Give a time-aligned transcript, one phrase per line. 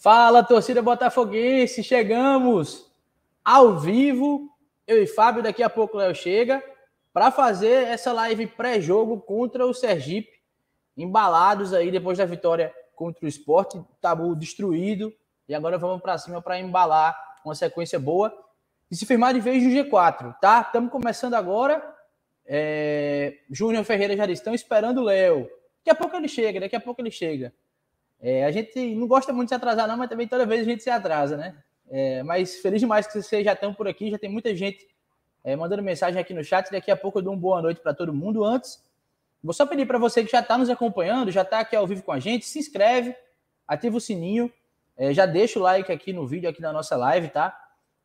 [0.00, 2.90] Fala, torcida botafoguense, chegamos
[3.44, 4.48] ao vivo.
[4.86, 6.64] Eu e Fábio, daqui a pouco o Léo chega
[7.12, 10.40] para fazer essa live pré-jogo contra o Sergipe,
[10.96, 15.12] embalados aí depois da vitória contra o Esporte, tabu destruído,
[15.46, 17.14] e agora vamos para cima para embalar
[17.44, 18.34] uma sequência boa
[18.90, 20.62] e se firmar de vez no G4, tá?
[20.62, 21.94] Estamos começando agora.
[22.46, 23.40] É...
[23.50, 25.42] Júnior Ferreira já estão esperando o Léo.
[25.80, 27.52] Daqui a pouco ele chega, daqui a pouco ele chega.
[28.20, 30.64] É, a gente não gosta muito de se atrasar, não, mas também toda vez a
[30.64, 31.56] gente se atrasa, né?
[31.88, 34.86] É, mas feliz demais que vocês já estão por aqui, já tem muita gente
[35.42, 36.70] é, mandando mensagem aqui no chat.
[36.70, 38.44] Daqui a pouco eu dou uma boa noite para todo mundo.
[38.44, 38.82] Antes,
[39.42, 42.02] vou só pedir para você que já está nos acompanhando, já está aqui ao vivo
[42.02, 43.16] com a gente, se inscreve,
[43.66, 44.52] ativa o sininho,
[44.96, 47.58] é, já deixa o like aqui no vídeo, aqui na nossa live, tá?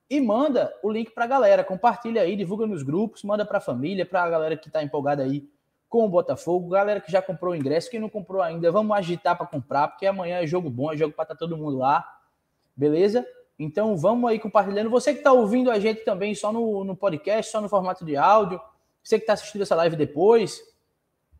[0.09, 3.61] E manda o link para a galera, compartilha aí, divulga nos grupos, manda para a
[3.61, 5.49] família, para a galera que está empolgada aí
[5.95, 6.67] com o Botafogo.
[6.67, 10.05] Galera que já comprou o ingresso, quem não comprou ainda, vamos agitar para comprar, porque
[10.05, 12.05] amanhã é jogo bom, é jogo para estar tá todo mundo lá.
[12.75, 13.25] Beleza?
[13.57, 14.89] Então vamos aí compartilhando.
[14.89, 18.17] Você que está ouvindo a gente também só no, no podcast, só no formato de
[18.17, 18.59] áudio,
[19.01, 20.61] você que está assistindo essa live depois,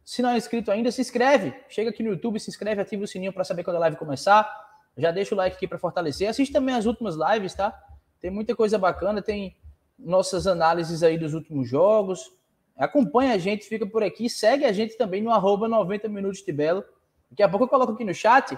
[0.06, 1.54] se não é inscrito ainda, se inscreve.
[1.68, 4.50] Chega aqui no YouTube, se inscreve, ativa o sininho para saber quando a live começar.
[4.98, 6.30] Já deixa o like aqui para fortalecer.
[6.30, 7.78] Assiste também as últimas lives, tá?
[8.22, 9.58] Tem muita coisa bacana, tem
[10.00, 12.32] nossas análises aí dos últimos jogos,
[12.78, 16.52] Acompanha a gente, fica por aqui, segue a gente também no arroba 90 minutos de
[16.52, 16.84] Belo.
[17.30, 18.58] Daqui a pouco eu coloco aqui no chat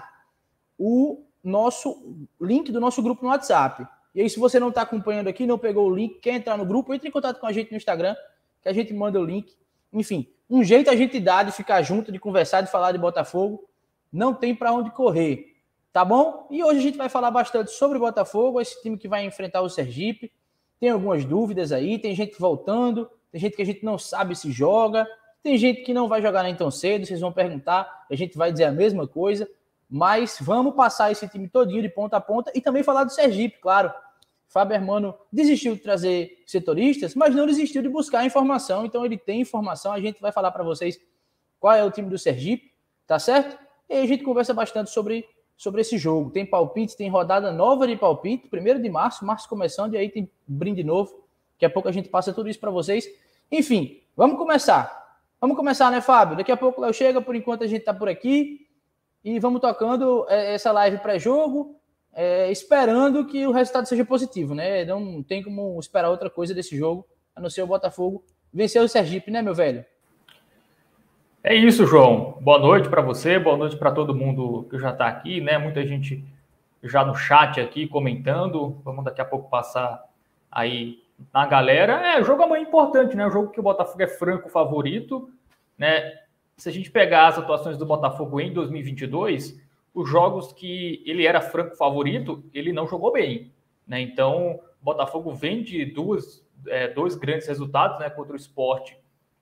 [0.78, 3.86] o nosso link do nosso grupo no WhatsApp.
[4.14, 6.66] E aí, se você não está acompanhando aqui, não pegou o link, quer entrar no
[6.66, 8.16] grupo, entre em contato com a gente no Instagram,
[8.62, 9.56] que a gente manda o link.
[9.92, 13.68] Enfim, um jeito a gente dá de ficar junto, de conversar, de falar de Botafogo,
[14.12, 15.56] não tem para onde correr,
[15.92, 16.46] tá bom?
[16.50, 19.60] E hoje a gente vai falar bastante sobre o Botafogo, esse time que vai enfrentar
[19.60, 20.32] o Sergipe.
[20.80, 24.50] Tem algumas dúvidas aí, tem gente voltando, tem gente que a gente não sabe se
[24.50, 25.06] joga,
[25.42, 28.50] tem gente que não vai jogar nem tão cedo, vocês vão perguntar, a gente vai
[28.50, 29.48] dizer a mesma coisa,
[29.88, 33.58] mas vamos passar esse time todinho de ponta a ponta e também falar do Sergipe,
[33.60, 33.92] claro.
[34.48, 39.40] Fábio Hermano desistiu de trazer setoristas, mas não desistiu de buscar informação, então ele tem
[39.40, 40.98] informação, a gente vai falar para vocês
[41.60, 42.72] qual é o time do Sergipe,
[43.06, 43.58] tá certo?
[43.88, 45.26] E a gente conversa bastante sobre,
[45.56, 46.30] sobre esse jogo.
[46.30, 50.30] Tem palpite, tem rodada nova de palpite, primeiro de março, março começando, e aí tem
[50.46, 51.27] brinde novo
[51.58, 53.04] Daqui a pouco a gente passa tudo isso para vocês.
[53.50, 55.18] Enfim, vamos começar.
[55.40, 56.36] Vamos começar, né, Fábio?
[56.36, 58.64] Daqui a pouco o Léo chega, por enquanto a gente está por aqui.
[59.24, 61.74] E vamos tocando é, essa live pré-jogo,
[62.14, 64.84] é, esperando que o resultado seja positivo, né?
[64.84, 67.04] Não tem como esperar outra coisa desse jogo,
[67.34, 68.22] a não ser o Botafogo
[68.54, 69.84] vencer o Sergipe, né, meu velho?
[71.42, 72.38] É isso, João.
[72.40, 75.58] Boa noite para você, boa noite para todo mundo que já está aqui, né?
[75.58, 76.24] Muita gente
[76.84, 78.80] já no chat aqui comentando.
[78.84, 80.04] Vamos daqui a pouco passar
[80.52, 81.02] aí
[81.32, 82.14] na galera.
[82.14, 83.26] É, o jogo amanhã é importante, né?
[83.26, 85.30] O jogo que o Botafogo é franco favorito,
[85.76, 86.18] né?
[86.56, 89.60] Se a gente pegar as atuações do Botafogo em 2022,
[89.94, 93.52] os jogos que ele era franco favorito, ele não jogou bem,
[93.86, 94.00] né?
[94.00, 98.10] Então, o Botafogo vem de duas, é, dois grandes resultados, né?
[98.10, 98.98] Contra o Esporte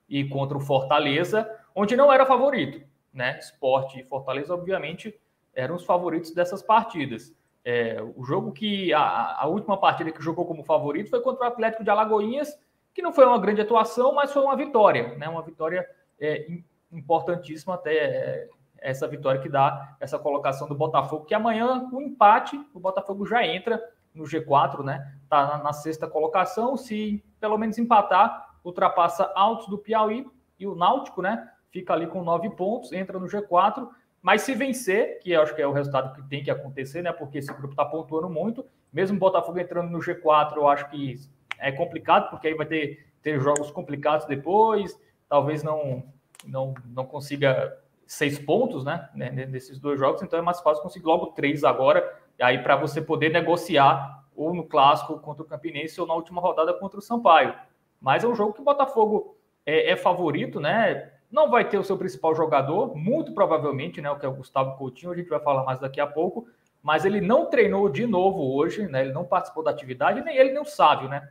[0.09, 2.81] e contra o Fortaleza, onde não era favorito,
[3.13, 3.37] né?
[3.39, 5.15] Esporte e Fortaleza, obviamente,
[5.53, 7.35] eram os favoritos dessas partidas.
[7.69, 11.47] É, o jogo que a, a, última partida que jogou como favorito foi contra o
[11.49, 12.57] Atlético de Alagoinhas,
[12.93, 15.27] que não foi uma grande atuação, mas foi uma vitória, né?
[15.27, 15.85] Uma vitória
[16.17, 16.47] é,
[16.89, 22.57] importantíssima até é, essa vitória que dá essa colocação do Botafogo, que amanhã o empate,
[22.73, 23.83] o Botafogo já entra
[24.15, 25.15] no G4, né?
[25.29, 30.25] Tá na, na, sexta colocação, se pelo menos empatar, ultrapassa Altos do Piauí
[30.57, 31.51] e o Náutico, né?
[31.69, 33.89] Fica ali com nove pontos, entra no G4
[34.21, 37.11] mas se vencer, que eu acho que é o resultado que tem que acontecer, né?
[37.11, 38.65] Porque esse grupo está pontuando muito.
[38.91, 41.15] Mesmo o Botafogo entrando no G4, eu acho que
[41.59, 44.99] é complicado, porque aí vai ter, ter jogos complicados depois.
[45.29, 46.03] Talvez não,
[46.45, 49.09] não, não consiga seis pontos, né?
[49.13, 52.17] Nesses dois jogos, então é mais fácil conseguir logo três agora.
[52.41, 56.73] Aí para você poder negociar ou no clássico contra o Campinense ou na última rodada
[56.73, 57.55] contra o Sampaio.
[57.99, 61.11] Mas é um jogo que o Botafogo é, é favorito, né?
[61.31, 64.09] Não vai ter o seu principal jogador, muito provavelmente, né?
[64.09, 66.47] O que é o Gustavo Coutinho, a gente vai falar mais daqui a pouco,
[66.81, 69.01] mas ele não treinou de novo hoje, né?
[69.01, 71.29] Ele não participou da atividade, nem ele nem o Sávio, né?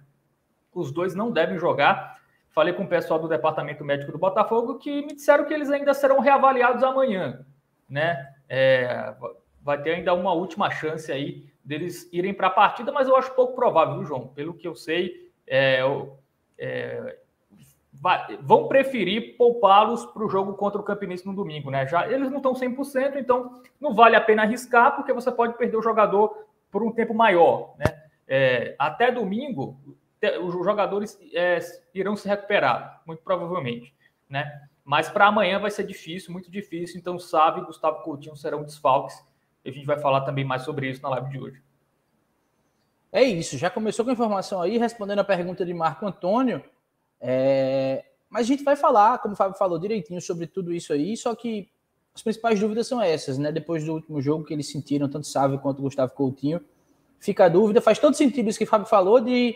[0.75, 2.20] Os dois não devem jogar.
[2.50, 5.93] Falei com o pessoal do departamento médico do Botafogo que me disseram que eles ainda
[5.94, 7.46] serão reavaliados amanhã,
[7.88, 8.34] né?
[8.49, 9.14] É,
[9.62, 13.34] vai ter ainda uma última chance aí deles irem para a partida, mas eu acho
[13.34, 14.28] pouco provável, viu, João?
[14.28, 15.81] Pelo que eu sei, é,
[16.56, 17.19] é,
[18.00, 21.87] vai, vão preferir poupá-los para o jogo contra o Campinense no domingo, né?
[21.87, 25.76] Já eles não estão 100%, então não vale a pena arriscar, porque você pode perder
[25.76, 28.02] o jogador por um tempo maior, né?
[28.28, 29.78] É, até domingo,
[30.43, 31.58] os jogadores é,
[31.94, 33.94] irão se recuperar, muito provavelmente,
[34.28, 34.62] né?
[34.84, 36.99] Mas para amanhã vai ser difícil, muito difícil.
[36.99, 39.20] Então, sabe, Gustavo Coutinho serão desfalques
[39.69, 41.62] a gente vai falar também mais sobre isso na live de hoje.
[43.12, 46.62] É isso, já começou com a informação aí, respondendo a pergunta de Marco Antônio.
[47.20, 48.04] É...
[48.28, 51.34] Mas a gente vai falar, como o Fábio falou, direitinho sobre tudo isso aí, só
[51.34, 51.68] que
[52.14, 53.52] as principais dúvidas são essas, né?
[53.52, 56.60] Depois do último jogo que eles sentiram, tanto Sávio quanto Gustavo Coutinho,
[57.20, 57.80] fica a dúvida.
[57.80, 59.54] Faz todo sentido isso que o Fábio falou de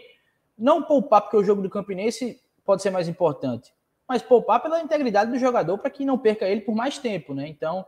[0.59, 3.73] não poupar porque o jogo do Campinense pode ser mais importante,
[4.07, 7.49] mas poupar pela integridade do jogador para que não perca ele por mais tempo, né?
[7.49, 7.85] Então,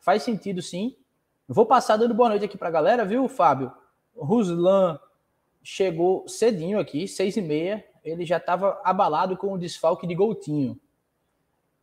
[0.00, 0.96] faz sentido sim.
[1.46, 3.72] Vou passar dando boa noite aqui para a galera, viu, Fábio?
[4.16, 4.98] Ruslan
[5.62, 7.84] chegou cedinho aqui, seis e meia.
[8.08, 10.78] Ele já estava abalado com o desfalque de Goutinho.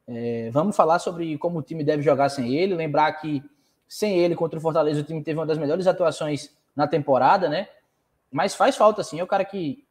[0.08, 2.76] É, vamos falar sobre como o time deve jogar sem ele.
[2.76, 3.44] Lembrar que
[3.88, 7.68] sem ele contra o Fortaleza, o time teve uma das melhores atuações na temporada, né?
[8.32, 9.20] Mas faz falta, sim.
[9.20, 9.86] É o cara que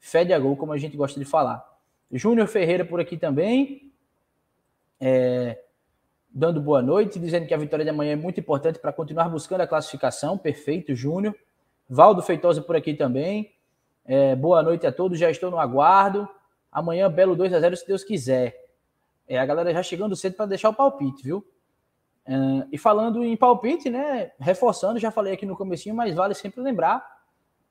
[0.00, 1.64] fede a gol, como a gente gosta de falar.
[2.12, 3.92] Júnior Ferreira por aqui também.
[5.00, 5.58] É,
[6.30, 9.60] dando boa noite, dizendo que a vitória de amanhã é muito importante para continuar buscando
[9.60, 10.36] a classificação.
[10.36, 11.34] Perfeito, Júnior.
[11.88, 13.53] Valdo Feitosa por aqui também.
[14.06, 16.28] É, boa noite a todos, já estou no aguardo.
[16.70, 18.54] Amanhã, belo 2 a 0 se Deus quiser.
[19.26, 21.38] É, a galera já chegando cedo para deixar o palpite, viu?
[22.26, 24.32] Uh, e falando em palpite, né?
[24.38, 27.04] Reforçando, já falei aqui no comecinho, mas vale sempre lembrar.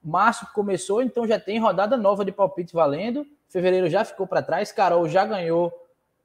[0.03, 3.25] Março começou, então já tem rodada nova de palpite valendo.
[3.47, 4.71] Fevereiro já ficou para trás.
[4.71, 5.71] Carol já ganhou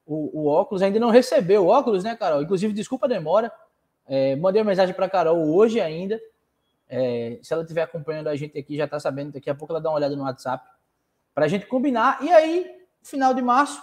[0.05, 2.41] o, o, óculos, ainda não recebeu o óculos, né, Carol?
[2.41, 3.51] Inclusive, desculpa a demora.
[4.07, 6.19] É, mandei uma mensagem para Carol hoje ainda.
[6.89, 9.33] É, se ela estiver acompanhando a gente aqui, já está sabendo.
[9.33, 10.67] Daqui a pouco ela dá uma olhada no WhatsApp
[11.33, 12.21] para a gente combinar.
[12.23, 12.65] E aí,
[13.03, 13.81] final de março,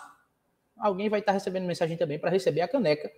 [0.77, 3.09] alguém vai estar recebendo mensagem também para receber a caneca.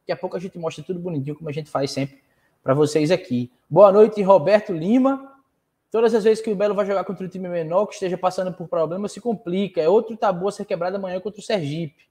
[0.00, 2.22] Daqui a pouco a gente mostra tudo bonitinho, como a gente faz sempre
[2.62, 3.50] para vocês aqui.
[3.68, 5.34] Boa noite, Roberto Lima.
[5.90, 8.52] Todas as vezes que o Belo vai jogar contra um time menor que esteja passando
[8.52, 9.80] por problemas, se complica.
[9.80, 12.06] É outro tabu a ser quebrado amanhã contra o Sergipe.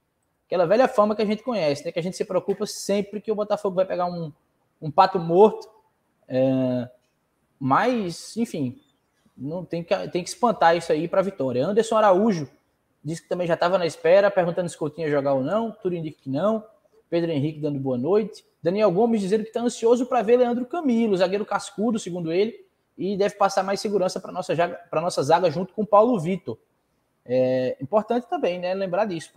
[0.47, 1.91] Aquela velha fama que a gente conhece, né?
[1.91, 4.31] Que a gente se preocupa sempre que o Botafogo vai pegar um,
[4.81, 5.69] um pato morto.
[6.27, 6.89] É...
[7.59, 8.79] Mas, enfim,
[9.35, 11.65] não tem que, tem que espantar isso aí para a vitória.
[11.65, 12.49] Anderson Araújo
[13.07, 15.71] Disse que também já estava na espera, perguntando se Coutinho ia jogar ou não.
[15.71, 16.61] Tudo indica que não.
[17.09, 18.43] Pedro Henrique dando boa noite.
[18.61, 22.53] Daniel Gomes dizendo que está ansioso para ver Leandro Camilo, zagueiro cascudo, segundo ele,
[22.97, 24.53] e deve passar mais segurança para nossa
[24.89, 26.57] para nossa zaga junto com Paulo Vitor.
[27.25, 28.73] É importante também, né?
[28.73, 29.31] Lembrar disso.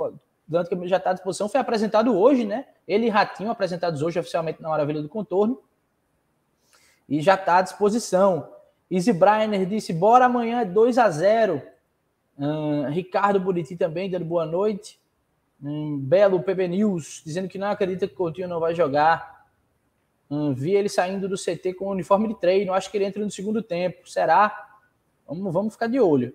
[0.48, 2.66] Leandro Camilo já está à disposição, foi apresentado hoje, né?
[2.88, 5.62] Ele e Ratinho apresentados hoje oficialmente na Maravilha do Contorno.
[7.10, 8.48] E já está à disposição.
[8.90, 11.62] Easy Brainer disse: bora amanhã 2 a 0
[12.40, 14.98] Uh, Ricardo Buriti também dando boa noite.
[15.62, 19.46] Um belo PB News dizendo que não acredita que o Coutinho não vai jogar.
[20.30, 22.72] Um, vi ele saindo do CT com uniforme de treino.
[22.72, 24.08] Acho que ele entra no segundo tempo.
[24.08, 24.78] Será?
[25.28, 26.34] Vamos, vamos ficar de olho.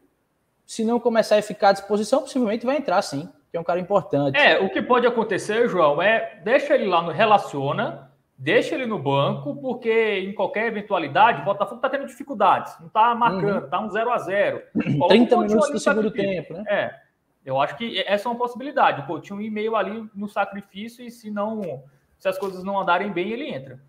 [0.64, 3.80] Se não começar a ficar à disposição, possivelmente vai entrar sim, que é um cara
[3.80, 4.38] importante.
[4.38, 9.00] É, o que pode acontecer, João, é deixa ele lá no relaciona, deixa ele no
[9.00, 13.88] banco, porque em qualquer eventualidade, o Botafogo está tendo dificuldades, não está marcando, está uhum.
[13.88, 14.62] um 0 a 0
[15.08, 16.64] 30 minutos do segundo tempo, né?
[16.68, 17.00] É,
[17.46, 19.02] eu acho que essa é uma possibilidade.
[19.02, 21.84] O Coutinho ir meio ali no sacrifício e se não,
[22.18, 23.80] se as coisas não andarem bem, ele entra.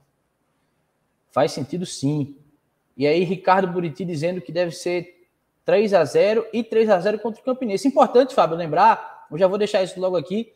[1.33, 2.37] Faz sentido sim.
[2.97, 5.29] E aí, Ricardo Buriti dizendo que deve ser
[5.65, 7.89] 3 a 0 e 3 a 0 contra o Campinense.
[7.89, 10.53] Importante, Fábio, lembrar, eu já vou deixar isso logo aqui,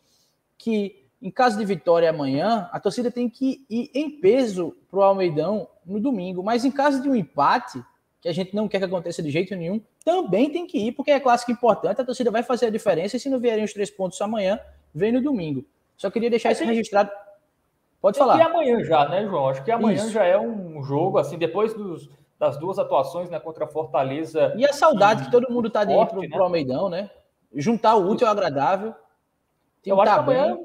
[0.56, 5.02] que em caso de vitória amanhã, a torcida tem que ir em peso para o
[5.02, 6.42] Almeidão no domingo.
[6.42, 7.82] Mas em caso de um empate,
[8.20, 11.10] que a gente não quer que aconteça de jeito nenhum, também tem que ir, porque
[11.10, 13.90] é clássico importante, a torcida vai fazer a diferença e se não vierem os três
[13.90, 14.58] pontos amanhã,
[14.94, 15.64] vem no domingo.
[15.96, 17.10] Só queria deixar é, isso registrado.
[18.00, 18.38] Pode falar.
[18.38, 19.48] E amanhã já, né, João?
[19.50, 20.10] Acho que amanhã isso.
[20.10, 24.54] já é um jogo, assim, depois dos, das duas atuações né, contra a Fortaleza.
[24.56, 25.24] E a saudade e...
[25.26, 26.38] que todo mundo está de ir para o né?
[26.38, 27.10] Almeidão, né?
[27.54, 28.94] Juntar o útil ao agradável.
[29.84, 30.58] Eu acho que amanhã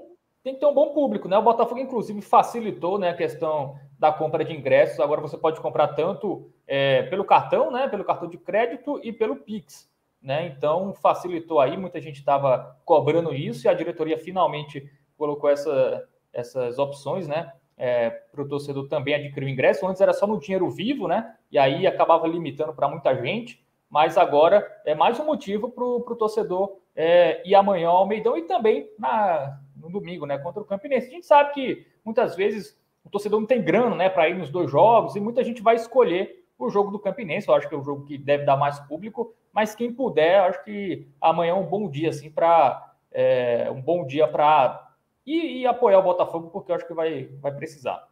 [0.46, 1.36] tem que ter um bom público, né?
[1.40, 5.00] O Botafogo, inclusive, facilitou né, a questão da compra de ingressos.
[5.00, 7.88] Agora você pode comprar tanto é, pelo cartão, né?
[7.88, 9.90] Pelo cartão de crédito e pelo Pix.
[10.22, 10.46] Né?
[10.46, 14.88] Então facilitou aí, muita gente estava cobrando isso e a diretoria finalmente
[15.18, 17.52] colocou essa, essas opções, né?
[17.76, 19.88] É, para o torcedor também adquirir o ingresso.
[19.88, 21.36] Antes era só no dinheiro vivo, né?
[21.52, 23.66] E aí acabava limitando para muita gente.
[23.90, 28.44] Mas agora é mais um motivo para o torcedor é, ir amanhã ao Almeidão e
[28.44, 31.08] também na, no domingo, né, contra o Campinense.
[31.08, 34.50] A gente sabe que muitas vezes o torcedor não tem grana, né, para ir nos
[34.50, 37.48] dois jogos e muita gente vai escolher o jogo do Campinense.
[37.48, 40.64] Eu acho que é o jogo que deve dar mais público, mas quem puder, acho
[40.64, 44.94] que amanhã é um bom dia, assim, para é, um bom dia para
[45.26, 48.08] ir, ir, apoiar o Botafogo, porque eu acho que vai, vai precisar.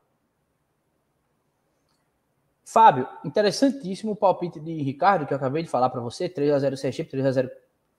[2.66, 7.18] Fábio, interessantíssimo o palpite de Ricardo, que eu acabei de falar para você, 3x0 Sergipe,
[7.18, 7.50] 3x0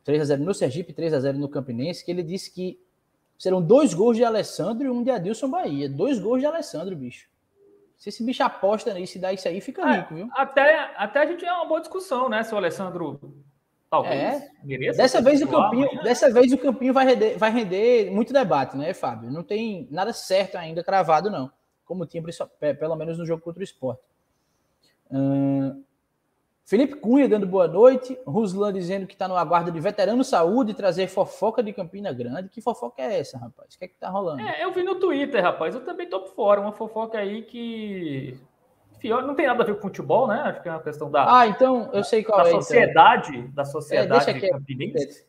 [0.05, 2.79] 3x0 no Sergipe, 3x0 no Campinense, que ele disse que
[3.39, 5.89] serão dois gols de Alessandro e um de Adilson Bahia.
[5.89, 7.29] Dois gols de Alessandro, bicho.
[7.97, 10.29] Se esse bicho aposta nisso e dá isso aí, fica é, rico, viu?
[10.33, 12.43] Até, até a gente é uma boa discussão, né?
[12.43, 13.35] Se o Alessandro
[13.89, 14.51] talvez é.
[14.63, 14.99] mereça.
[14.99, 18.93] Dessa vez, o campinho, dessa vez o campinho vai render, vai render muito debate, né,
[18.93, 19.31] Fábio?
[19.31, 21.51] Não tem nada certo ainda cravado, não.
[21.85, 22.23] Como tinha,
[22.79, 24.03] pelo menos no jogo contra o esporte.
[25.11, 25.83] Uh,
[26.65, 28.19] Felipe Cunha dando boa noite.
[28.27, 32.49] Ruslan dizendo que está no aguardo de veterano saúde trazer fofoca de Campina Grande.
[32.49, 33.75] Que fofoca é essa, rapaz?
[33.75, 34.41] O que é que tá rolando?
[34.41, 35.75] É, eu vi no Twitter, rapaz.
[35.75, 36.61] Eu também tô por fora.
[36.63, 38.39] Uma fofoca aí que.
[38.97, 40.41] Enfim, não tem nada a ver com futebol, né?
[40.41, 41.41] Acho que é uma questão da.
[41.41, 42.53] Ah, então eu sei qual da é.
[42.53, 43.53] Sociedade, então.
[43.53, 45.27] Da sociedade é, campinense.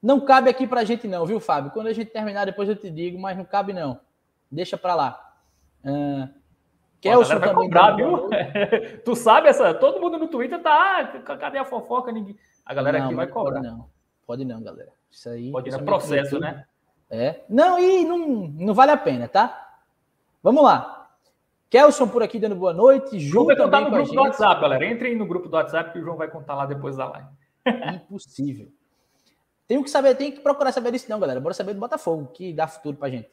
[0.00, 1.72] Não cabe aqui pra gente, não, viu, Fábio?
[1.72, 3.98] Quando a gente terminar, depois eu te digo, mas não cabe, não.
[4.48, 5.34] Deixa pra lá.
[5.84, 6.37] Uh,
[7.00, 8.28] Kelson vai cobrar, viu?
[9.04, 9.72] tu sabe essa?
[9.74, 11.00] Todo mundo no Twitter tá.
[11.00, 12.10] Ah, cadê a fofoca?
[12.10, 12.36] Ninguém...
[12.66, 13.60] A galera não, aqui vai cobrar.
[13.60, 13.90] Pode não.
[14.26, 14.92] Pode não, galera.
[15.10, 15.52] Isso aí.
[15.52, 16.64] Pode ir no processo, né?
[17.10, 17.40] É.
[17.48, 19.78] Não, e não, não vale a pena, tá?
[20.42, 21.08] Vamos lá.
[21.70, 23.18] Kelson por aqui dando boa noite.
[23.18, 24.86] João vai contar no grupo do WhatsApp, galera.
[24.86, 27.28] Entrem no grupo do WhatsApp que o João vai contar lá depois da live.
[28.04, 28.68] Impossível.
[29.66, 31.40] Tenho que saber, tem que procurar saber disso, não, galera.
[31.40, 33.30] Bora saber do Botafogo, que dá futuro pra gente.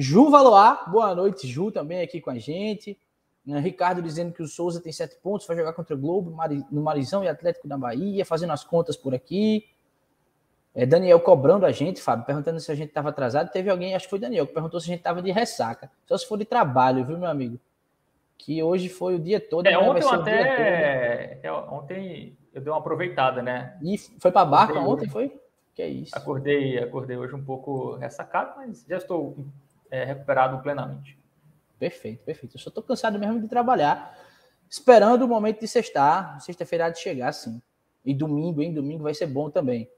[0.00, 2.96] Ju Valoar, boa noite, Ju, também aqui com a gente.
[3.44, 6.30] Né, Ricardo dizendo que o Souza tem sete pontos, vai jogar contra o Globo
[6.70, 9.66] no Marizão e Atlético da Bahia, fazendo as contas por aqui.
[10.72, 13.50] É, Daniel cobrando a gente, Fábio, perguntando se a gente estava atrasado.
[13.50, 15.90] Teve alguém, acho que foi Daniel, que perguntou se a gente estava de ressaca.
[16.06, 17.58] Só se for de trabalho, viu, meu amigo?
[18.36, 19.66] Que hoje foi o dia todo.
[19.66, 21.40] É, ontem até.
[21.42, 23.76] É, ontem eu dei uma aproveitada, né?
[23.82, 25.36] E foi para barca ontem, foi?
[25.74, 26.16] Que é isso.
[26.16, 29.36] Acordei, acordei hoje um pouco ressacado, mas já estou
[29.90, 31.18] é, recuperado plenamente.
[31.78, 32.56] Perfeito, perfeito.
[32.56, 34.18] Eu só estou cansado mesmo de trabalhar,
[34.68, 37.62] esperando o momento de sextar, sexta-feira de chegar, sim.
[38.04, 38.72] E domingo, hein?
[38.72, 39.88] Domingo vai ser bom também.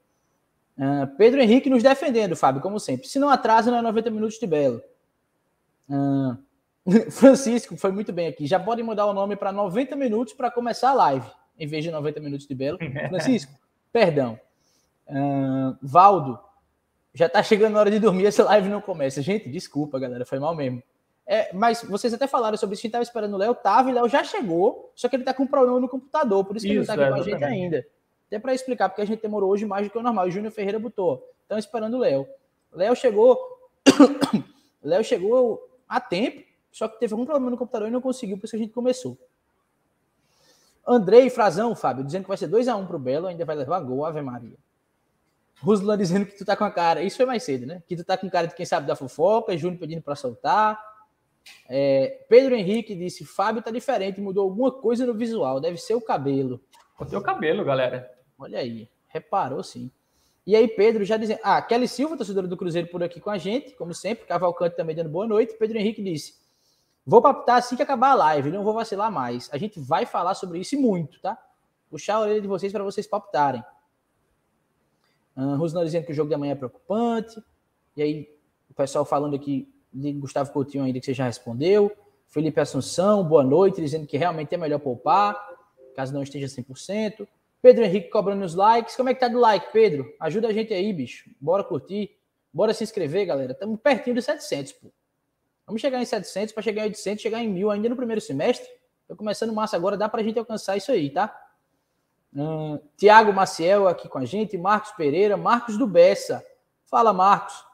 [0.77, 3.07] Uh, Pedro Henrique nos defendendo, Fábio, como sempre.
[3.07, 4.81] Se não atrasa, não é 90 minutos de Belo.
[5.89, 6.37] Uh,
[7.11, 8.45] Francisco foi muito bem aqui.
[8.45, 11.91] Já pode mudar o nome para 90 minutos para começar a live, em vez de
[11.91, 12.77] 90 minutos de Belo.
[13.09, 13.51] Francisco,
[13.91, 14.39] perdão.
[15.07, 16.39] Uh, Valdo,
[17.13, 19.21] já tá chegando a hora de dormir, essa live não começa.
[19.21, 20.81] Gente, desculpa, galera, foi mal mesmo.
[21.25, 23.91] É, mas vocês até falaram sobre isso, a gente tava esperando o Léo, tava, e
[23.91, 26.65] o Léo já chegou, só que ele tá com um problema no computador, por isso
[26.65, 27.85] que isso, ele não tá aqui é, com a gente ainda.
[28.27, 30.25] Até para explicar, porque a gente demorou hoje mais do que o normal.
[30.25, 31.29] O Júnior Ferreira botou.
[31.43, 32.25] Estão esperando o Léo.
[32.71, 33.37] Léo chegou.
[34.81, 36.41] Léo chegou a tempo,
[36.71, 38.73] só que teve algum problema no computador e não conseguiu, por isso que a gente
[38.73, 39.17] começou.
[40.87, 44.05] Andrei Frazão, Fábio, dizendo que vai ser 2x1 um pro Belo, ainda vai levar gol,
[44.05, 44.55] Ave Maria.
[45.61, 47.03] Ruslan dizendo que tu tá com a cara.
[47.03, 47.83] Isso foi mais cedo, né?
[47.87, 50.79] Que tu tá com cara de quem sabe da fofoca, Júnior pedindo para soltar.
[51.69, 56.01] É, Pedro Henrique disse: Fábio tá diferente, mudou alguma coisa no visual, deve ser o
[56.01, 56.61] cabelo.
[56.99, 58.11] O teu cabelo, galera.
[58.37, 59.91] Olha aí, reparou sim.
[60.45, 61.39] E aí, Pedro já dizendo.
[61.43, 64.25] Ah, Kelly Silva, torcedora do Cruzeiro, por aqui com a gente, como sempre.
[64.25, 65.55] Cavalcante também dando boa noite.
[65.57, 66.41] Pedro Henrique disse:
[67.05, 69.49] Vou papitar assim que acabar a live, não vou vacilar mais.
[69.51, 71.37] A gente vai falar sobre isso e muito, tá?
[71.89, 73.63] Puxar a orelha de vocês para vocês palpitarem.
[75.35, 77.41] Uh, dizendo que o jogo de amanhã é preocupante.
[77.95, 78.29] E aí,
[78.69, 81.91] o pessoal falando aqui de Gustavo Coutinho ainda que você já respondeu.
[82.27, 85.37] Felipe Assunção, boa noite, dizendo que realmente é melhor poupar,
[85.93, 87.27] caso não esteja 100%.
[87.61, 88.95] Pedro Henrique cobrando os likes.
[88.95, 90.11] Como é que tá do like, Pedro?
[90.19, 91.29] Ajuda a gente aí, bicho.
[91.39, 92.09] Bora curtir.
[92.53, 93.51] Bora se inscrever, galera.
[93.51, 94.91] Estamos pertinho dos 700, pô.
[95.65, 98.67] Vamos chegar em 700 para chegar em 800, chegar em 1000 ainda no primeiro semestre.
[99.07, 101.33] Tô começando massa agora, dá para a gente alcançar isso aí, tá?
[102.33, 106.43] Hum, Tiago Maciel aqui com a gente, Marcos Pereira, Marcos do Bessa.
[106.85, 107.65] Fala, Marcos.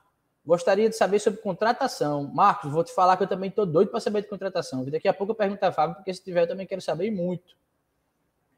[0.45, 2.23] Gostaria de saber sobre contratação.
[2.33, 4.85] Marcos, vou te falar que eu também estou doido para saber de contratação.
[4.85, 7.55] Daqui a pouco eu pergunto a Fábio, porque se tiver eu também quero saber muito.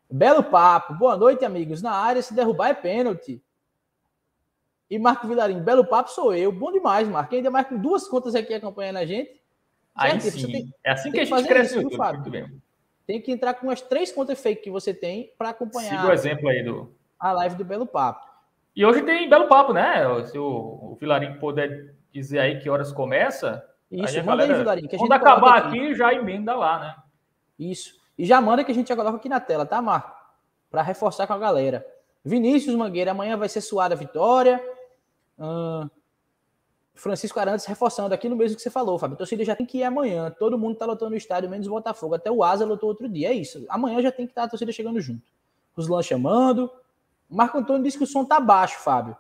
[0.09, 0.93] Belo papo.
[0.93, 1.81] Boa noite, amigos.
[1.81, 3.41] Na área, se derrubar é pênalti.
[4.89, 6.51] E Marco Vilarim, belo papo sou eu.
[6.51, 7.35] Bom demais, Marco.
[7.35, 9.39] Ainda mais com duas contas aqui acompanhando a gente.
[9.93, 10.51] Aí sim.
[10.51, 12.21] Tem, é assim que a gente cresce isso, Fábio.
[12.21, 12.61] Muito bem.
[13.09, 15.89] Tem que entrar com as três contas fake que você tem para acompanhar.
[15.89, 16.93] Siga o exemplo aí do.
[17.19, 18.23] A live do Belo Papo.
[18.75, 20.03] E hoje tem Belo Papo, né?
[20.27, 23.67] Se o, o Vilarim puder dizer aí que horas começa.
[23.89, 24.87] Isso, manda galera, aí, Vilarim.
[24.95, 26.95] quando acabar aqui, aqui, já emenda lá, né?
[27.57, 27.99] Isso.
[28.15, 30.15] E já manda que a gente já coloca aqui na tela, tá, Marco?
[30.69, 31.83] Para reforçar com a galera.
[32.23, 34.63] Vinícius Mangueira, amanhã vai ser suada a vitória.
[35.39, 35.89] Hum,
[36.99, 39.15] Francisco Arantes reforçando aquilo mesmo que você falou, Fábio.
[39.15, 40.29] A torcida já tem que ir amanhã.
[40.37, 42.15] Todo mundo tá lotando o estádio, menos o Botafogo.
[42.15, 43.29] Até o Asa lotou outro dia.
[43.29, 43.65] É isso.
[43.69, 45.23] Amanhã já tem que estar tá a torcida chegando junto.
[45.75, 46.69] Os lãs chamando.
[47.29, 49.15] O Marco Antônio disse que o som tá baixo, Fábio.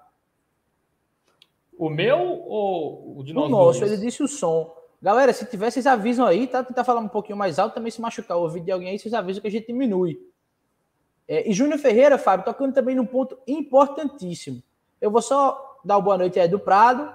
[1.77, 3.45] O meu ou o de nós?
[3.45, 3.91] O nosso, dois?
[3.93, 4.75] ele disse o som.
[5.01, 6.61] Galera, se tiver, vocês avisam aí, tá?
[6.61, 9.13] Tentar falar um pouquinho mais alto, também se machucar o ouvido de alguém aí, vocês
[9.13, 10.19] avisam que a gente diminui.
[11.25, 14.61] É, e Júnior Ferreira, Fábio, tocando também num ponto importantíssimo.
[14.99, 17.13] Eu vou só dar uma boa noite aí do Prado,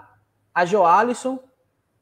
[0.54, 1.38] a Joalisson,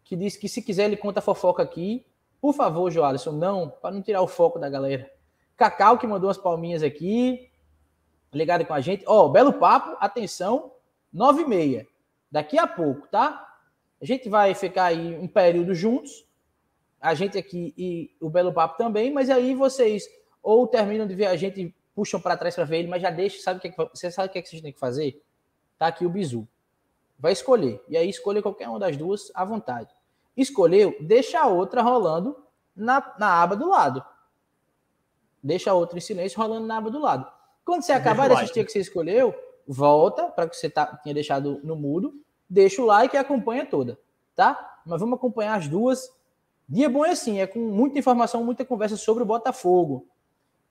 [0.05, 2.05] que disse que se quiser ele conta fofoca aqui.
[2.41, 5.11] Por favor, Joalisson, não, para não tirar o foco da galera.
[5.57, 7.51] Cacau que mandou as palminhas aqui,
[8.33, 9.05] ligado com a gente.
[9.07, 10.73] Ó, oh, belo papo, atenção,
[11.13, 11.87] nove e meia.
[12.31, 13.53] Daqui a pouco, tá?
[14.01, 16.27] A gente vai ficar aí um período juntos,
[17.01, 20.05] a gente aqui e o Belo Papo também, mas aí vocês
[20.43, 23.11] ou terminam de ver a gente e puxam para trás para ver ele, mas já
[23.11, 24.79] deixa, sabe o que, é que você sabe o que, é que vocês têm que
[24.79, 25.23] fazer?
[25.79, 26.49] Tá aqui o bizu.
[27.23, 27.81] Vai escolher.
[27.89, 29.95] E aí escolher qualquer uma das duas à vontade.
[30.37, 32.37] Escolheu, deixa a outra rolando
[32.75, 34.05] na, na aba do lado.
[35.41, 37.25] Deixa a outra em silêncio rolando na aba do lado.
[37.65, 39.33] Quando você acabar de assistir o que você escolheu,
[39.65, 42.13] volta para que você tá, tinha deixado no mudo,
[42.51, 43.97] deixa o like e acompanha toda,
[44.35, 44.81] tá?
[44.85, 46.13] Mas vamos acompanhar as duas.
[46.69, 50.09] Dia bom é assim, é com muita informação, muita conversa sobre o Botafogo.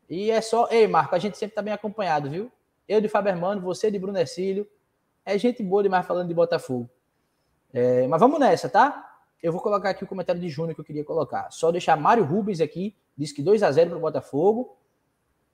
[0.10, 0.68] E é só.
[0.70, 2.52] Ei, Marco, a gente sempre tá bem acompanhado, viu?
[2.90, 4.68] Eu de Fabermano, você de Bruno Ercílio.
[5.26, 6.90] É gente boa demais falando de Botafogo.
[7.74, 9.20] É, mas vamos nessa, tá?
[9.42, 11.50] Eu vou colocar aqui o comentário de Júnior que eu queria colocar.
[11.52, 14.78] Só deixar Mário Rubens aqui, diz que 2 a 0 para o Botafogo.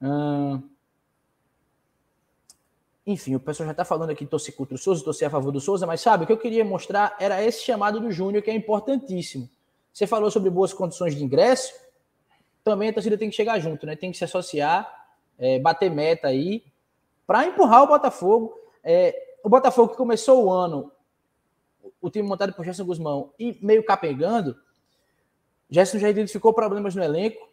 [0.02, 0.62] Hum,
[3.08, 5.62] enfim, o pessoal já está falando aqui torcer contra o Souza, torcer a favor do
[5.62, 8.54] Souza, mas sabe, o que eu queria mostrar era esse chamado do Júnior, que é
[8.54, 9.50] importantíssimo.
[9.94, 11.74] Você falou sobre boas condições de ingresso,
[12.66, 13.96] também a torcida tem que chegar junto, né?
[13.96, 15.08] Tem que se associar,
[15.40, 16.66] é, bater meta aí,
[17.26, 18.54] para empurrar o Botafogo.
[18.84, 20.92] É, o Botafogo que começou o ano,
[22.02, 24.58] o time montado por Gerson Guzmão, e meio capengando,
[25.70, 27.48] Gerson já identificou problemas no elenco,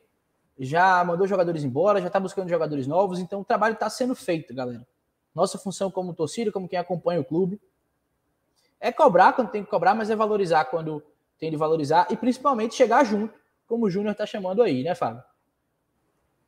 [0.58, 4.54] já mandou jogadores embora, já está buscando jogadores novos, então o trabalho está sendo feito,
[4.54, 4.86] galera.
[5.34, 7.60] Nossa função como torcida, como quem acompanha o clube,
[8.78, 11.02] é cobrar quando tem que cobrar, mas é valorizar quando
[11.38, 13.34] tem de valorizar e principalmente chegar junto,
[13.66, 15.22] como o Júnior está chamando aí, né, Fábio?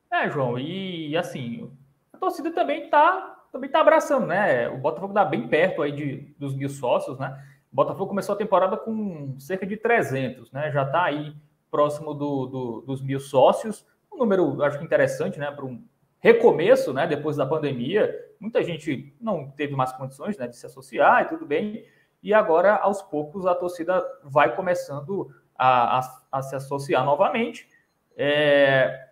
[0.09, 1.69] É, João, e assim,
[2.13, 4.69] a torcida também está também tá abraçando, né?
[4.69, 7.41] O Botafogo está bem perto aí de, dos mil sócios, né?
[7.71, 10.71] O Botafogo começou a temporada com cerca de 300, né?
[10.71, 11.35] Já está aí
[11.69, 15.51] próximo do, do, dos mil sócios, um número, acho que interessante, né?
[15.51, 15.83] Para um
[16.19, 17.05] recomeço, né?
[17.05, 21.45] Depois da pandemia, muita gente não teve mais condições né, de se associar e tudo
[21.45, 21.85] bem.
[22.21, 27.69] E agora, aos poucos, a torcida vai começando a, a, a se associar novamente.
[28.15, 29.07] É,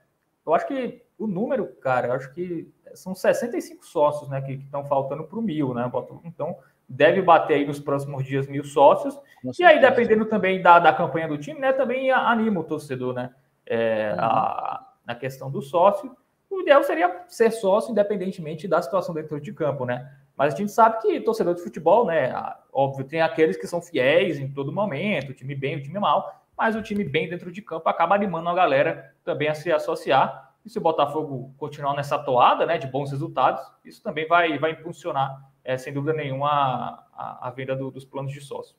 [0.45, 4.84] eu acho que o número, cara, eu acho que são 65 sócios né, que estão
[4.86, 5.91] faltando para o mil, né?
[6.23, 9.19] Então, deve bater aí nos próximos dias mil sócios.
[9.43, 11.73] Nossa, e aí, dependendo também da, da campanha do time, né?
[11.73, 13.31] Também anima o torcedor, né?
[13.65, 14.19] É, uhum.
[14.19, 16.15] a, na questão do sócio
[16.55, 20.10] o ideal seria ser sócio independentemente da situação dentro de campo, né?
[20.38, 22.34] Mas a gente sabe que torcedor de futebol, né?
[22.71, 26.43] Óbvio, tem aqueles que são fiéis em todo momento, o time bem, o time mal,
[26.58, 30.44] mas o time bem dentro de campo acaba animando a galera também a se associar.
[30.65, 34.71] E se o Botafogo continuar nessa toada, né, de bons resultados, isso também vai, vai
[34.71, 38.75] impulsionar, é, sem dúvida nenhuma, a, a venda do, dos planos de sócio.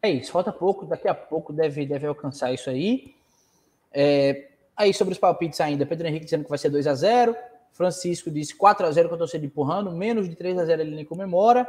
[0.00, 3.14] É isso, falta pouco, daqui a pouco deve, deve alcançar isso aí.
[3.92, 7.36] É, Aí sobre os palpites ainda, Pedro Henrique dizendo que vai ser 2 a 0
[7.72, 10.94] Francisco disse 4 a 0 com a torcida empurrando, menos de 3 a 0 ele
[10.94, 11.66] nem comemora.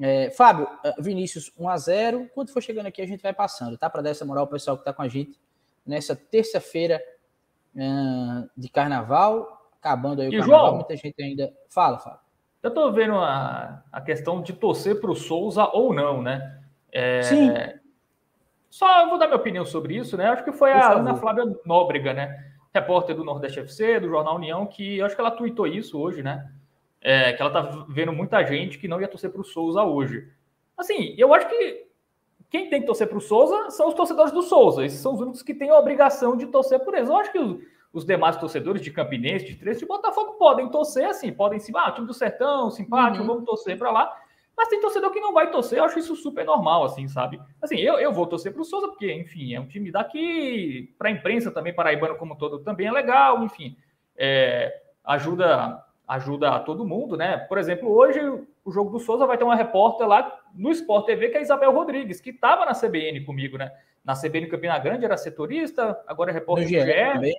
[0.00, 3.78] É, Fábio, eh, Vinícius 1 a 0 Quando for chegando aqui, a gente vai passando,
[3.78, 3.88] tá?
[3.88, 5.38] Para dar essa moral ao pessoal que está com a gente
[5.86, 7.02] nessa terça-feira
[7.78, 11.52] uh, de carnaval, acabando aí o e carnaval, João, muita gente ainda.
[11.70, 12.20] Fala, fala.
[12.62, 16.60] Eu tô vendo a, a questão de torcer para o Souza ou não, né?
[16.90, 17.52] É, Sim.
[18.68, 20.26] Só eu vou dar minha opinião sobre isso, né?
[20.26, 22.52] Acho que foi a Ana Flávia Nóbrega, né?
[22.74, 26.22] Repórter do Nordeste FC, do Jornal União, que eu acho que ela tweetou isso hoje,
[26.22, 26.50] né?
[27.00, 30.28] É, que ela tá vendo muita gente que não ia torcer para o Souza hoje.
[30.76, 31.87] Assim, eu acho que
[32.50, 34.84] quem tem que torcer para o Souza são os torcedores do Souza.
[34.84, 37.08] Esses são os únicos que têm a obrigação de torcer por eles.
[37.08, 37.58] Eu acho que os,
[37.92, 41.92] os demais torcedores de Campinense, de Três, de Botafogo podem torcer assim, podem se, ah,
[41.92, 43.28] time do Sertão, simpático, uhum.
[43.28, 44.16] vamos torcer para lá.
[44.56, 47.40] Mas tem torcedor que não vai torcer, eu acho isso super normal, assim, sabe?
[47.62, 51.08] Assim, eu, eu vou torcer para o Souza, porque, enfim, é um time daqui, para
[51.08, 53.76] a imprensa também, paraibano como todo, também é legal, enfim,
[54.16, 57.36] é, ajuda ajuda todo mundo, né?
[57.36, 58.18] Por exemplo, hoje
[58.68, 61.42] o jogo do Souza vai ter uma repórter lá no Sport TV, que é a
[61.42, 63.72] Isabel Rodrigues, que estava na CBN comigo, né?
[64.04, 67.34] Na CBN Campina Grande, era setorista, agora é repórter do GE.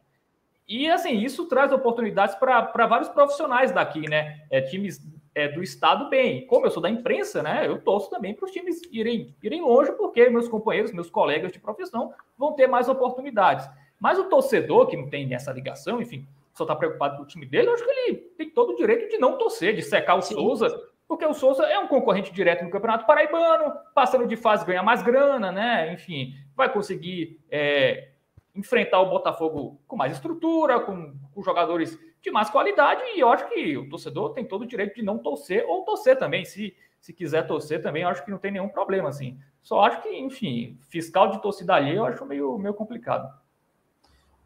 [0.67, 4.41] E assim, isso traz oportunidades para vários profissionais daqui, né?
[4.49, 4.99] É, times
[5.35, 6.47] é, do Estado bem.
[6.47, 9.91] Como eu sou da imprensa, né, eu torço também para os times irem, irem longe,
[9.91, 13.69] porque meus companheiros, meus colegas de profissão vão ter mais oportunidades.
[13.99, 17.45] Mas o torcedor que não tem essa ligação, enfim, só está preocupado com o time
[17.45, 20.21] dele, eu acho que ele tem todo o direito de não torcer, de secar o
[20.21, 20.35] Sim.
[20.35, 24.83] Souza, porque o Souza é um concorrente direto no Campeonato Paraibano, passando de fase ganha
[24.83, 25.91] mais grana, né?
[25.91, 28.09] Enfim, vai conseguir é,
[28.55, 33.49] enfrentar o Botafogo com mais estrutura, com, com jogadores de mais qualidade, e eu acho
[33.49, 36.45] que o torcedor tem todo o direito de não torcer ou torcer também.
[36.45, 39.39] Se, se quiser torcer também, acho que não tem nenhum problema, assim.
[39.63, 43.33] Só acho que, enfim, fiscal de torcida alheia eu acho meio, meio complicado.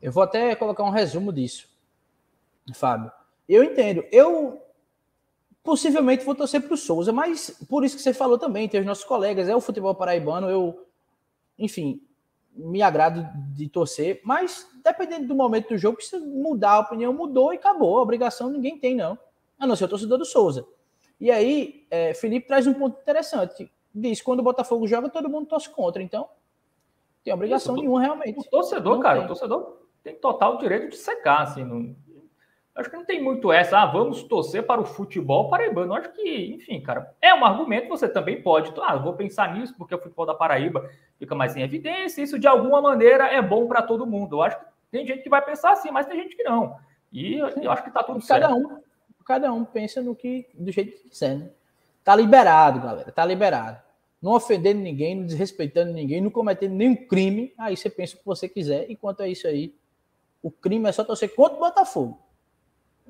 [0.01, 1.67] Eu vou até colocar um resumo disso,
[2.73, 3.11] Fábio.
[3.49, 4.05] Eu entendo.
[4.13, 4.63] Eu
[5.63, 8.85] possivelmente vou torcer para o Souza, mas por isso que você falou também, tem os
[8.85, 10.85] nossos colegas, é o futebol paraibano, eu,
[11.57, 12.01] enfim,
[12.55, 17.53] me agrado de torcer, mas dependendo do momento do jogo, se mudar a opinião, mudou
[17.53, 17.97] e acabou.
[17.97, 19.17] A obrigação ninguém tem, não.
[19.57, 20.67] A não ser o torcedor do Souza.
[21.19, 23.71] E aí, é, Felipe traz um ponto interessante.
[23.95, 26.03] Diz quando o Botafogo joga, todo mundo torce contra.
[26.03, 26.27] Então,
[27.23, 28.37] tem obrigação Isso, nenhuma, realmente.
[28.37, 29.25] O torcedor, não cara, tem.
[29.25, 31.63] o torcedor tem total direito de secar, assim.
[31.63, 31.95] Não,
[32.75, 35.93] acho que não tem muito essa, ah, vamos torcer para o futebol paraibano.
[35.93, 39.93] Acho que, enfim, cara, é um argumento, você também pode, ah, vou pensar nisso porque
[39.93, 43.81] o futebol da Paraíba fica mais em evidência, isso de alguma maneira é bom para
[43.81, 44.37] todo mundo.
[44.37, 46.75] Eu acho que tem gente que vai pensar assim, mas tem gente que não.
[47.11, 48.67] E eu acho que tá tudo cada certo.
[48.67, 48.81] Um,
[49.23, 51.49] cada um pensa no que, do jeito que quiser, né?
[52.03, 53.81] Tá liberado, galera, tá liberado.
[54.21, 58.25] Não ofendendo ninguém, não desrespeitando ninguém, não cometendo nenhum crime, aí você pensa o que
[58.25, 59.75] você quiser, enquanto é isso aí,
[60.41, 62.19] o crime é só torcer contra o Botafogo.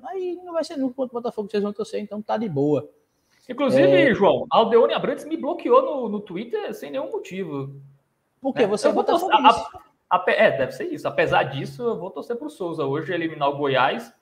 [0.05, 2.49] Aí não vai ser nunca contra o Botafogo que vocês vão torcer, então tá de
[2.49, 2.89] boa.
[3.49, 4.13] Inclusive, é...
[4.13, 7.75] João, Aldeone Abrantes me bloqueou no, no Twitter sem nenhum motivo.
[8.39, 8.61] Por quê?
[8.61, 8.67] Né?
[8.67, 9.31] Você é Botafogo?
[10.27, 11.07] É, deve ser isso.
[11.07, 12.85] Apesar disso, eu vou torcer pro Souza.
[12.85, 14.13] Hoje eliminar o Goiás.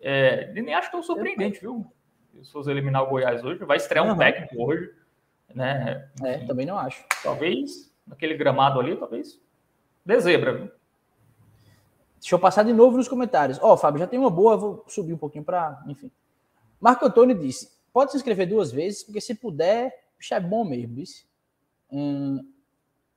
[0.00, 1.86] É, nem acho tão surpreendente, viu?
[2.34, 3.64] O Souza eliminar o Goiás hoje.
[3.64, 4.18] Vai estrear um uhum.
[4.18, 4.90] técnico hoje.
[5.54, 6.08] Né?
[6.22, 7.04] É, também não acho.
[7.22, 9.40] Talvez naquele gramado ali, talvez.
[10.04, 10.70] De zebra, viu?
[12.24, 13.58] Deixa eu passar de novo nos comentários.
[13.60, 15.84] Ó, oh, Fábio, já tem uma boa, vou subir um pouquinho para.
[15.86, 16.10] Enfim.
[16.80, 19.94] Marco Antônio disse: pode se inscrever duas vezes, porque se puder,
[20.32, 20.94] é bom mesmo.
[20.94, 21.26] Disse.
[21.92, 22.42] Hum,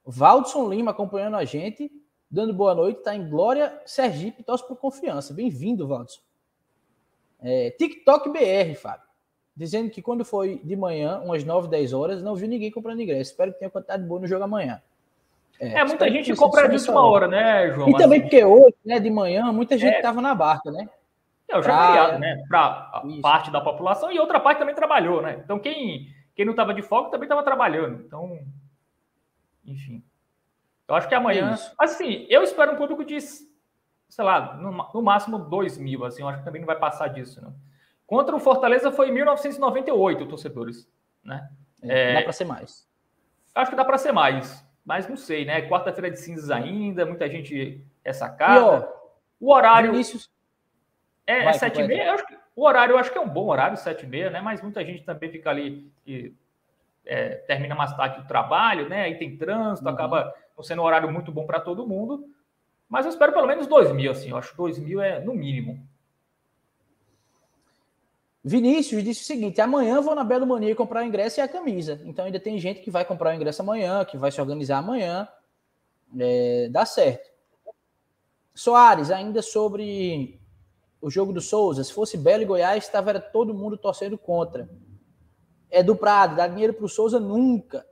[0.05, 1.89] Valdson Lima acompanhando a gente,
[2.29, 5.33] dando boa noite, está em Glória Sergipe, torce por confiança.
[5.33, 6.19] Bem-vindo, Valdson.
[7.39, 9.07] É, TikTok BR, Fábio.
[9.55, 13.31] Dizendo que quando foi de manhã, umas 9, 10 horas, não viu ninguém comprando ingresso.
[13.31, 14.81] Espero que tenha quantidade boa no jogo amanhã.
[15.59, 17.87] É, é muita gente compra de última hora, né, João?
[17.87, 18.03] E assim.
[18.03, 20.21] também porque hoje, né, de manhã, muita gente estava é.
[20.21, 20.87] na barca, né?
[21.49, 22.43] É, o jogo feriado, né?
[22.47, 25.39] Para parte da população e outra parte também trabalhou, né?
[25.43, 28.03] Então quem, quem não estava de folga também estava trabalhando.
[28.05, 28.39] Então,
[29.65, 30.03] enfim.
[30.87, 31.55] Eu acho que amanhã.
[31.55, 36.21] É assim, eu espero um público de, sei lá, no, no máximo 2 mil, assim.
[36.21, 37.55] Eu acho que também não vai passar disso, não.
[38.05, 40.89] Contra o Fortaleza foi em 1998, torcedores,
[41.23, 41.49] né?
[41.81, 42.87] É, dá para ser mais.
[43.55, 45.67] Acho que dá para ser mais mas não sei, né?
[45.67, 48.89] Quarta-feira de cinzas ainda, muita gente é sacada.
[49.38, 49.91] o horário.
[49.91, 50.32] Vinícius...
[51.28, 52.15] É, é sete e meia?
[52.56, 54.39] O horário eu acho que é um bom horário, sete e meia, né?
[54.39, 56.34] Mas muita gente também fica ali e
[57.06, 59.02] é, termina mais tarde do trabalho, né?
[59.02, 59.93] Aí tem trânsito, uhum.
[59.93, 62.23] acaba não sendo um horário muito bom para todo mundo.
[62.88, 64.30] Mas eu espero pelo menos dois mil, assim.
[64.30, 65.86] Eu acho que dois mil é no mínimo.
[68.47, 72.01] Vinícius disse o seguinte: amanhã vou na Belo Mania comprar o ingresso e a camisa.
[72.05, 75.27] Então ainda tem gente que vai comprar o ingresso amanhã, que vai se organizar amanhã.
[76.17, 77.29] É, dá certo.
[78.55, 80.39] Soares, ainda sobre
[81.01, 81.83] o jogo do Souza.
[81.83, 84.69] Se fosse Belo e Goiás, estava todo mundo torcendo contra.
[85.69, 87.86] É do Prado, dá dinheiro para o Souza nunca.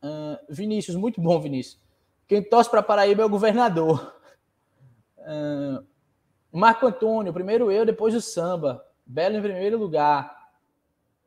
[0.00, 1.82] Uh, Vinícius, muito bom, Vinícius.
[2.28, 4.14] Quem torce para Paraíba é o governador.
[5.18, 5.84] Uh,
[6.52, 8.87] Marco Antônio, primeiro eu, depois o samba.
[9.08, 10.36] Belo em primeiro lugar.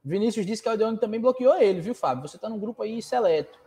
[0.03, 2.27] Vinícius disse que o Aldeone também bloqueou ele, viu, Fábio?
[2.27, 3.59] Você está num grupo aí seleto.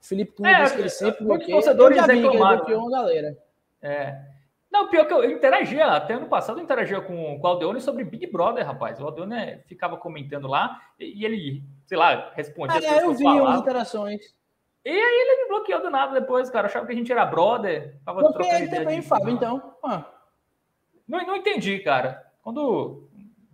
[0.00, 1.54] Felipe Cunha é, disse que ele sempre bloqueia.
[1.54, 3.38] torcedores eu já vi que ele bloqueou uma galera.
[3.80, 4.20] É.
[4.70, 8.04] Não, pior que eu, interagia, até ano passado eu interagia com, com o Aldeone sobre
[8.04, 9.00] Big Brother, rapaz.
[9.00, 12.78] O Aldeone ficava comentando lá e, e ele, sei lá, respondia.
[12.78, 14.34] Ah, é, eu vi umas interações.
[14.84, 16.66] E aí ele me bloqueou do nada depois, cara.
[16.66, 17.96] Eu achava que a gente era brother.
[18.04, 19.74] Tava Bloqueei ele também, Fábio, então.
[19.82, 20.04] Ah.
[21.08, 22.24] Não, não entendi, cara.
[22.42, 23.05] Quando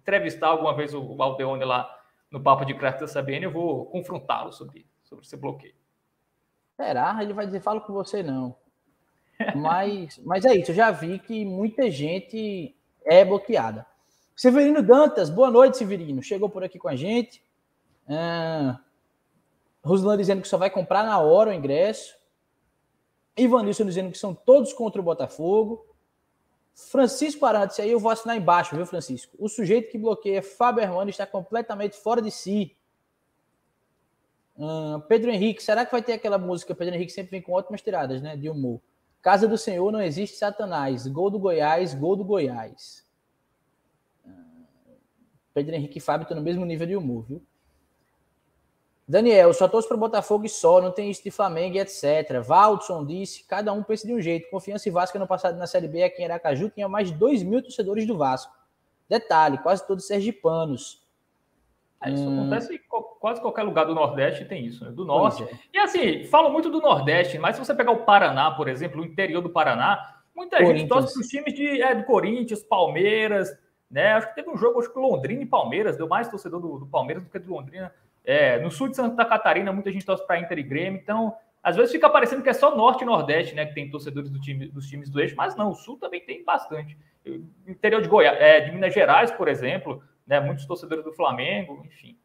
[0.02, 1.88] entrevistar alguma vez o Aldeone lá
[2.30, 5.74] no Papo de Craft da eu vou confrontá-lo sobre, sobre esse bloqueio.
[6.76, 7.18] Será?
[7.22, 8.56] Ele vai dizer, falo com você não.
[9.54, 13.86] Mas, mas é isso, eu já vi que muita gente é bloqueada.
[14.34, 16.22] Severino Dantas, boa noite, Severino.
[16.22, 17.44] Chegou por aqui com a gente.
[18.08, 18.80] Ah,
[19.84, 22.16] Ruslan dizendo que só vai comprar na hora o ingresso.
[23.36, 25.86] Ivanilson dizendo que são todos contra o Botafogo.
[26.74, 29.36] Francisco Arantes, aí eu vou assinar embaixo, viu, Francisco?
[29.38, 32.76] O sujeito que bloqueia Fábio Hermano está completamente fora de si.
[34.56, 36.74] Hum, Pedro Henrique, será que vai ter aquela música?
[36.74, 38.36] Pedro Henrique sempre vem com ótimas tiradas, né?
[38.36, 38.80] De humor.
[39.20, 41.06] Casa do Senhor não existe Satanás.
[41.06, 43.06] Gol do Goiás, gol do Goiás.
[44.26, 44.64] Hum,
[45.54, 47.42] Pedro Henrique e Fábio estão no mesmo nível de humor, viu?
[49.06, 52.40] Daniel, só torço para Botafogo e só, não tem isso de Flamengo e etc.
[52.42, 54.48] Valdson disse, cada um pensa de um jeito.
[54.50, 57.42] Confiança e Vasco no passado na Série B aqui em Aracaju tinha mais de 2
[57.42, 58.52] mil torcedores do Vasco.
[59.08, 61.02] Detalhe, quase todos sergipanos.
[62.02, 62.40] É, isso hum.
[62.40, 62.80] acontece em
[63.20, 64.90] quase qualquer lugar do Nordeste tem isso, né?
[64.90, 65.44] do Norte.
[65.44, 65.48] É.
[65.74, 69.04] E assim, falam muito do Nordeste, mas se você pegar o Paraná, por exemplo, o
[69.04, 73.50] interior do Paraná, muita gente torce para os times de, é, do Corinthians, Palmeiras,
[73.90, 74.14] né?
[74.14, 76.86] Acho que teve um jogo, acho que Londrina e Palmeiras, deu mais torcedor do, do
[76.86, 77.92] Palmeiras do que do Londrina.
[78.24, 81.76] É, no sul de Santa Catarina, muita gente torce para Inter e Grêmio, então às
[81.76, 84.66] vezes fica parecendo que é só Norte e Nordeste, né, que tem torcedores do time,
[84.66, 86.96] dos times do eixo, mas não, o Sul também tem bastante.
[87.66, 92.16] Interior de Goiás, é, de Minas Gerais, por exemplo, né, muitos torcedores do Flamengo, enfim.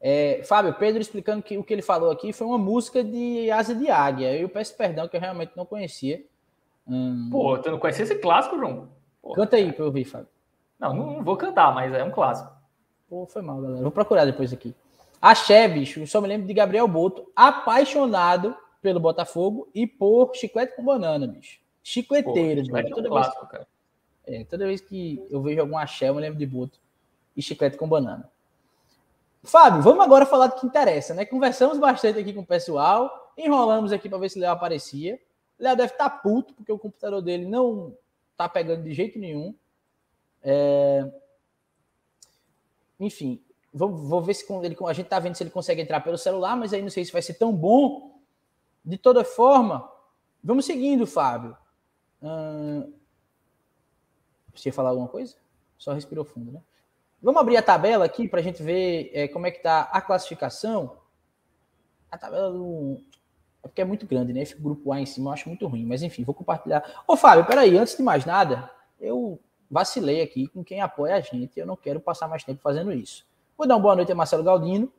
[0.00, 3.74] É, Fábio, Pedro explicando que o que ele falou aqui foi uma música de Asa
[3.74, 4.36] de Águia.
[4.36, 6.22] Eu peço perdão que eu realmente não conhecia.
[6.86, 7.30] Hum...
[7.32, 8.90] Pô, tu não conhecia esse clássico, João?
[9.22, 10.28] Pô, Canta aí pra eu ouvir, Fábio.
[10.78, 12.52] Não, não vou cantar, mas é um clássico.
[13.08, 13.80] Pô, foi mal, galera.
[13.80, 14.74] Vou procurar depois aqui.
[15.24, 20.76] Axé, bicho, eu só me lembro de Gabriel Boto, apaixonado pelo Botafogo e por chiclete
[20.76, 21.60] com banana, bicho.
[21.82, 23.68] Chicleteiro, Pô, chiclete é um clássico, vez, cara.
[24.26, 26.78] É, toda vez que eu vejo algum axé, eu me lembro de Boto
[27.34, 28.30] e chiclete com banana.
[29.42, 31.24] Fábio, vamos agora falar do que interessa, né?
[31.24, 35.18] Conversamos bastante aqui com o pessoal, enrolamos aqui para ver se o Léo aparecia.
[35.58, 37.96] O Léo deve estar tá puto, porque o computador dele não
[38.36, 39.54] tá pegando de jeito nenhum.
[40.42, 41.10] É...
[43.00, 43.42] Enfim,
[43.74, 46.56] Vou, vou ver se ele, a gente tá vendo se ele consegue entrar pelo celular,
[46.56, 48.20] mas aí não sei se vai ser tão bom.
[48.84, 49.90] De toda forma,
[50.42, 51.56] vamos seguindo, Fábio.
[52.22, 52.92] Hum,
[54.54, 55.34] você ia falar alguma coisa?
[55.76, 56.62] Só respirou fundo, né?
[57.20, 60.00] Vamos abrir a tabela aqui para a gente ver é, como é que está a
[60.00, 60.98] classificação.
[62.10, 63.00] A tabela do...
[63.62, 64.42] É porque é muito grande, né?
[64.42, 65.84] Esse grupo A em cima eu acho muito ruim.
[65.84, 67.02] Mas enfim, vou compartilhar.
[67.08, 71.58] Ô, Fábio, peraí, antes de mais nada, eu vacilei aqui com quem apoia a gente.
[71.58, 73.26] Eu não quero passar mais tempo fazendo isso.
[73.56, 74.92] Vou dar uma boa noite a Marcelo Galdino.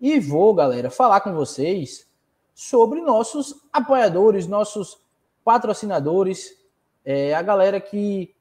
[0.00, 2.08] E vou, galera, falar com vocês
[2.54, 5.00] sobre nossos apoiadores, nossos
[5.44, 6.56] patrocinadores,
[7.04, 8.34] é, a galera que,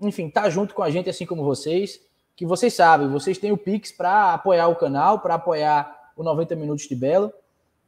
[0.00, 2.00] enfim, tá junto com a gente, assim como vocês,
[2.34, 6.56] que vocês sabem, vocês têm o Pix para apoiar o canal, para apoiar o 90
[6.56, 7.32] Minutos de Belo.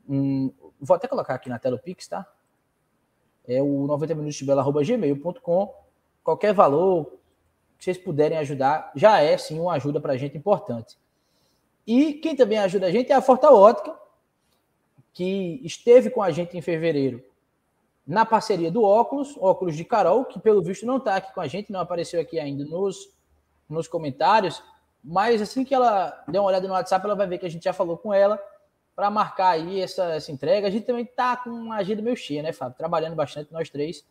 [0.09, 2.27] Hum, vou até colocar aqui na tela o Pix, tá?
[3.49, 5.75] É o 90 minutos de bela.gmail.com.
[6.23, 7.13] Qualquer valor,
[7.79, 10.97] que vocês puderem ajudar, já é sim uma ajuda para a gente importante.
[11.87, 13.95] E quem também ajuda a gente é a Forta Ótica,
[15.13, 17.23] que esteve com a gente em fevereiro
[18.07, 21.47] na parceria do óculos, óculos de Carol, que pelo visto não está aqui com a
[21.49, 23.13] gente, não apareceu aqui ainda nos,
[23.69, 24.63] nos comentários,
[25.03, 27.65] mas assim que ela der uma olhada no WhatsApp, ela vai ver que a gente
[27.65, 28.41] já falou com ela
[28.95, 30.69] para marcar aí essa, essa entrega.
[30.69, 32.79] A gente também está com uma agenda meio cheia, né, Fábio?
[32.79, 34.05] Trabalhando bastante nós três.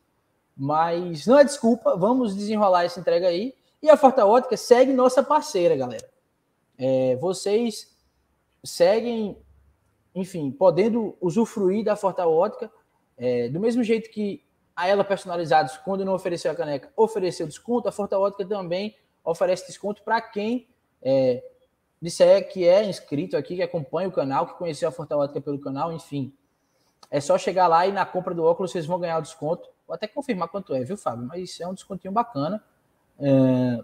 [0.55, 3.53] Mas não é desculpa, vamos desenrolar essa entrega aí.
[3.81, 6.09] E a Forta Ótica segue nossa parceira, galera.
[6.77, 7.95] É, vocês
[8.63, 9.37] seguem,
[10.13, 12.71] enfim, podendo usufruir da Forta Ótica,
[13.17, 14.43] é, do mesmo jeito que
[14.75, 19.67] a ela personalizados, quando não ofereceu a caneca, ofereceu desconto, a Forta Ótica também oferece
[19.67, 20.67] desconto para quem
[21.01, 21.43] é,
[22.01, 25.59] disser que é inscrito aqui, que acompanha o canal, que conheceu a Forta Ótica pelo
[25.59, 26.33] canal, enfim.
[27.09, 29.69] É só chegar lá e na compra do óculos vocês vão ganhar o desconto.
[29.87, 31.25] Vou até confirmar quanto é, viu, Fábio?
[31.25, 32.63] Mas é um descontinho bacana.
[33.19, 33.83] É...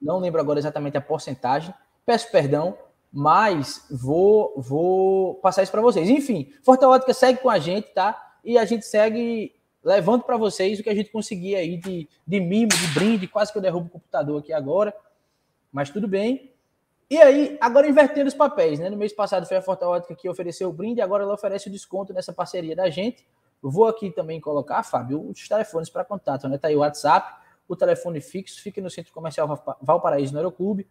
[0.00, 1.74] Não lembro agora exatamente a porcentagem.
[2.06, 2.76] Peço perdão,
[3.12, 6.08] mas vou, vou passar isso para vocês.
[6.08, 8.36] Enfim, Forta Ótica segue com a gente, tá?
[8.44, 12.40] E a gente segue levando para vocês o que a gente conseguir aí de, de
[12.40, 13.28] mimo, de brinde.
[13.28, 14.94] Quase que eu derrubo o computador aqui agora.
[15.70, 16.52] Mas tudo bem.
[17.10, 18.90] E aí, agora invertendo os papéis, né?
[18.90, 21.72] No mês passado foi a Forta Ótica que ofereceu o brinde, agora ela oferece o
[21.72, 23.26] desconto nessa parceria da gente.
[23.62, 26.58] Vou aqui também colocar, Fábio, os telefones para contato, né?
[26.58, 27.34] Tá aí o WhatsApp,
[27.66, 29.48] o telefone fixo, fica no Centro Comercial
[29.82, 30.88] Valparaíso, no Aeroclube.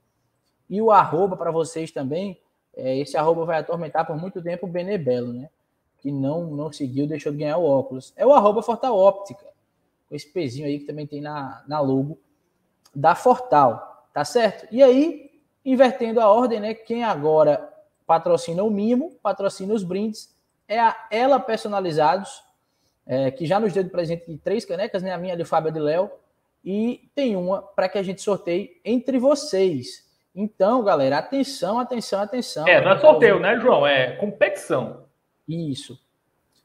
[0.69, 2.39] E o arroba para vocês também,
[2.75, 5.49] é, esse arroba vai atormentar por muito tempo o Benebelo, né?
[5.97, 8.13] Que não, não seguiu, deixou de ganhar o óculos.
[8.15, 9.45] É o arroba Fortal Óptica,
[10.07, 12.19] com esse pezinho aí que também tem na, na logo
[12.93, 14.67] da Fortal, tá certo?
[14.71, 16.73] E aí, invertendo a ordem, né?
[16.73, 17.73] Quem agora
[18.05, 20.35] patrocina o mimo, patrocina os brindes,
[20.67, 22.43] é a Ela Personalizados,
[23.07, 25.13] é, que já nos deu de presente de três canecas, né?
[25.13, 26.11] A minha de Fábio de Léo,
[26.63, 30.05] e tem uma para que a gente sorteie entre vocês.
[30.35, 32.67] Então, galera, atenção, atenção, atenção.
[32.67, 33.87] É, não é sorteio, né, João?
[33.87, 35.05] É competição.
[35.47, 35.99] Isso.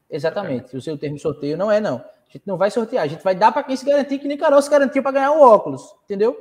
[0.09, 0.75] Exatamente.
[0.75, 0.77] É.
[0.77, 1.95] O seu termo sorteio não é, não.
[1.95, 4.37] A gente não vai sortear, a gente vai dar para quem se garantir, que nem
[4.37, 6.35] Carol se garantiu para ganhar o óculos, entendeu?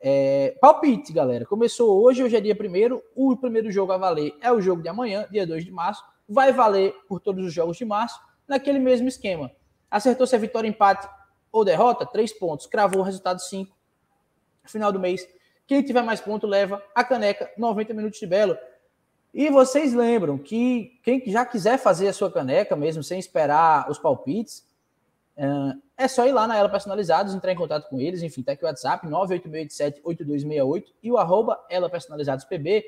[0.00, 1.44] É, palpite, galera.
[1.44, 3.02] Começou hoje, hoje é dia primeiro.
[3.14, 6.02] O primeiro jogo a valer é o jogo de amanhã, dia 2 de março.
[6.28, 9.50] Vai valer por todos os jogos de março, naquele mesmo esquema.
[9.90, 11.08] Acertou se é vitória, empate
[11.50, 12.06] ou derrota?
[12.06, 12.66] Três pontos.
[12.66, 13.76] Cravou o resultado 5.
[14.64, 15.26] Final do mês.
[15.66, 18.56] Quem tiver mais ponto leva a caneca 90 minutos de belo.
[19.34, 23.98] E vocês lembram que quem já quiser fazer a sua caneca, mesmo sem esperar os
[23.98, 24.66] palpites,
[25.96, 28.64] é só ir lá na Ela Personalizados, entrar em contato com eles, enfim, tá aqui
[28.64, 32.84] o WhatsApp, 986878268 e o arroba Ela Personalizados PB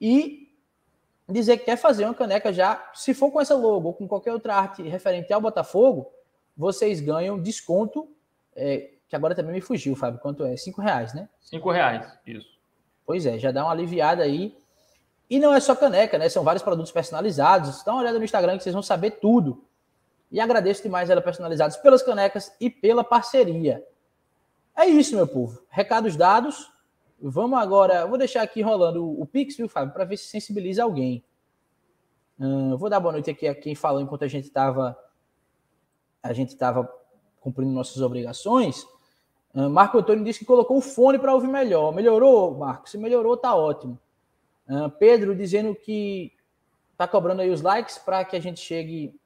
[0.00, 0.49] e
[1.30, 4.32] dizer que quer fazer uma caneca já, se for com essa logo ou com qualquer
[4.32, 6.10] outra arte referente ao Botafogo,
[6.56, 8.08] vocês ganham desconto,
[8.54, 10.56] é, que agora também me fugiu, Fábio, quanto é?
[10.56, 11.28] Cinco reais, né?
[11.40, 12.48] Cinco reais, isso.
[13.04, 14.56] Pois é, já dá uma aliviada aí.
[15.28, 16.28] E não é só caneca, né?
[16.28, 17.82] São vários produtos personalizados.
[17.84, 19.64] Dá uma olhada no Instagram que vocês vão saber tudo.
[20.30, 23.84] E agradeço demais ela personalizados pelas canecas e pela parceria.
[24.76, 25.60] É isso, meu povo.
[25.68, 26.69] Recados dados.
[27.20, 28.06] Vamos agora.
[28.06, 31.22] Vou deixar aqui rolando o Pix, viu, Fábio, para ver se sensibiliza alguém.
[32.78, 34.96] Vou dar boa noite aqui a quem falou enquanto a gente estava
[36.22, 36.90] a gente estava
[37.40, 38.86] cumprindo nossas obrigações.
[39.54, 41.92] Marco Antônio disse que colocou o fone para ouvir melhor.
[41.94, 42.88] Melhorou, Marco?
[42.88, 43.98] Se melhorou, tá ótimo.
[44.98, 46.32] Pedro dizendo que
[46.96, 49.19] tá cobrando aí os likes para que a gente chegue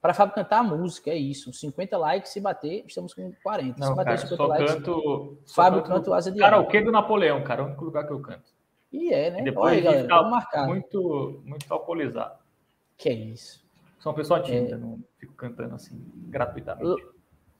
[0.00, 1.52] para Fábio cantar a música, é isso.
[1.52, 3.78] 50 likes, se bater, estamos com 40.
[3.78, 4.74] Não, se bater cara, 50 só likes.
[4.74, 7.60] Canto, Fábio canto Asa de Cara, o que do Napoleão, cara?
[7.60, 8.50] É o único lugar que eu canto.
[8.90, 9.40] E é, né?
[9.40, 10.66] E depois Olha, galera, fica marcar.
[10.66, 12.38] muito, muito alcoolizado.
[12.96, 13.62] Que é isso.
[13.98, 14.78] Sou uma pessoa tímida, é...
[14.78, 17.06] não fico cantando assim, gratuitamente.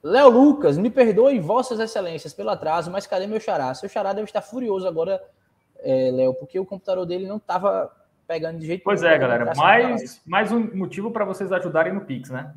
[0.02, 3.74] Léo Lucas, me perdoe, vossas excelências, pelo atraso, mas cadê meu xará?
[3.74, 5.22] Seu xará deve estar furioso agora,
[5.80, 7.94] é, Léo, porque o computador dele não estava
[8.30, 9.52] pegando de jeito Pois é, galera.
[9.56, 12.54] Mais, mais um motivo para vocês ajudarem no Pix, né?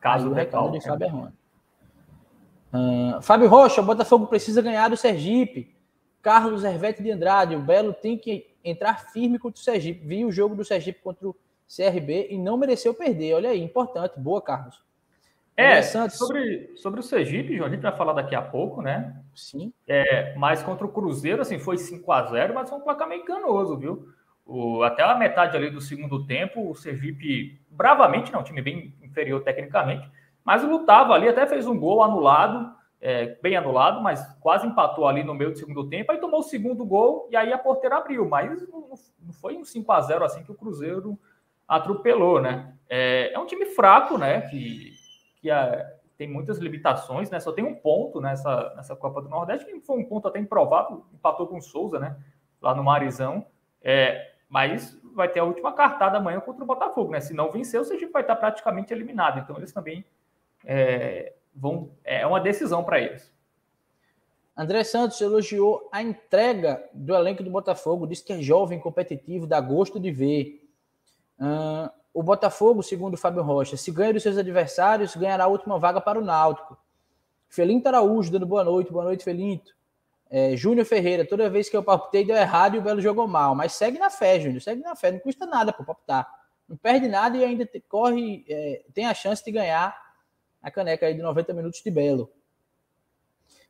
[0.00, 1.32] Caso do recado de Fábio.
[2.72, 5.74] Uh, Fábio Rocha, Botafogo precisa ganhar do Sergipe.
[6.22, 10.06] Carlos Hervete de Andrade, o Belo tem que entrar firme contra o Sergipe.
[10.06, 13.34] Vi o jogo do Sergipe contra o CRB e não mereceu perder.
[13.34, 14.20] Olha aí, importante.
[14.20, 14.80] Boa, Carlos.
[15.56, 19.14] É, sobre, sobre o Sergipe, João, a gente vai falar daqui a pouco, né?
[19.34, 19.72] Sim.
[19.86, 23.22] É, mas contra o Cruzeiro, assim, foi 5 a 0 mas foi um placar meio
[23.22, 24.08] enganoso, viu?
[24.44, 28.94] O, até a metade ali do segundo tempo, o Sergipe, bravamente, não, um time bem
[29.02, 30.10] inferior tecnicamente,
[30.44, 35.22] mas lutava ali, até fez um gol anulado, é, bem anulado, mas quase empatou ali
[35.22, 38.28] no meio do segundo tempo, aí tomou o segundo gol e aí a porteira abriu,
[38.28, 38.88] mas não,
[39.20, 41.18] não foi um 5 a 0 assim que o Cruzeiro
[41.66, 42.74] atropelou, né?
[42.88, 44.42] É, é um time fraco, né?
[44.42, 44.93] Que
[45.44, 47.38] que a, tem muitas limitações, né?
[47.38, 51.04] Só tem um ponto nessa, nessa Copa do Nordeste, que foi um ponto até improvável,
[51.12, 52.16] empatou com o Souza, né?
[52.62, 53.46] Lá no Marizão.
[53.82, 57.20] É, mas vai ter a última cartada amanhã contra o Botafogo, né?
[57.20, 59.38] Se não vencer, o Sergipe vai estar praticamente eliminado.
[59.38, 60.02] Então eles também
[60.64, 61.90] é, vão.
[62.02, 63.30] É uma decisão para eles.
[64.56, 69.60] André Santos elogiou a entrega do elenco do Botafogo, disse que é jovem, competitivo, dá
[69.60, 70.66] gosto de ver.
[71.38, 76.00] Uh, o Botafogo, segundo Fábio Rocha, se ganha dos seus adversários, ganhará a última vaga
[76.00, 76.78] para o Náutico.
[77.48, 79.74] Felinto Araújo dando boa noite, boa noite, Felinto.
[80.30, 83.56] É, Júnior Ferreira, toda vez que eu palpitei deu errado e o Belo jogou mal.
[83.56, 86.32] Mas segue na fé, Júnior, segue na fé, não custa nada para palpitar.
[86.68, 89.96] Não perde nada e ainda te, corre, é, tem a chance de ganhar
[90.62, 92.30] a caneca aí de 90 minutos de Belo.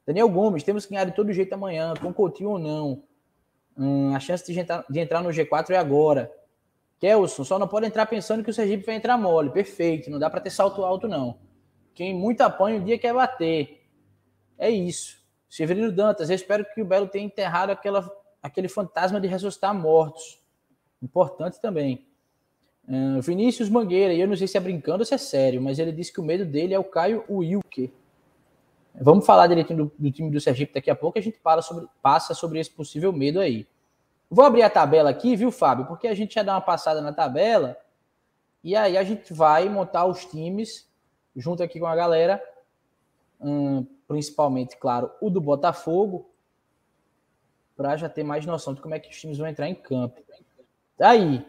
[0.07, 3.03] Daniel Gomes, temos que ganhar de todo jeito amanhã, com Coutinho ou não.
[3.77, 6.31] Hum, a chance de entrar, de entrar no G4 é agora.
[6.99, 9.51] Kelson, só não pode entrar pensando que o Sergipe vai entrar mole.
[9.51, 11.39] Perfeito, não dá para ter salto alto, não.
[11.95, 13.87] Quem muito apanha, um dia quer bater.
[14.59, 15.23] É isso.
[15.49, 18.11] Severino Dantas, eu espero que o Belo tenha enterrado aquela,
[18.43, 20.41] aquele fantasma de ressuscitar mortos.
[21.01, 22.07] Importante também.
[22.89, 25.79] Uh, Vinícius Mangueira, e eu não sei se é brincando ou se é sério, mas
[25.79, 27.91] ele disse que o medo dele é o Caio Wilker.
[29.01, 32.35] Vamos falar direitinho do, do time do Sergipe daqui a pouco, a gente sobre, passa
[32.35, 33.67] sobre esse possível medo aí.
[34.31, 35.87] Vou abrir a tabela aqui, viu, Fábio?
[35.87, 37.77] Porque a gente já dá uma passada na tabela
[38.63, 40.89] e aí a gente vai montar os times
[41.37, 42.43] junto aqui com a galera,
[43.41, 46.31] hum, principalmente, claro, o do Botafogo,
[47.77, 50.23] para já ter mais noção de como é que os times vão entrar em campo.
[50.97, 51.45] Daí,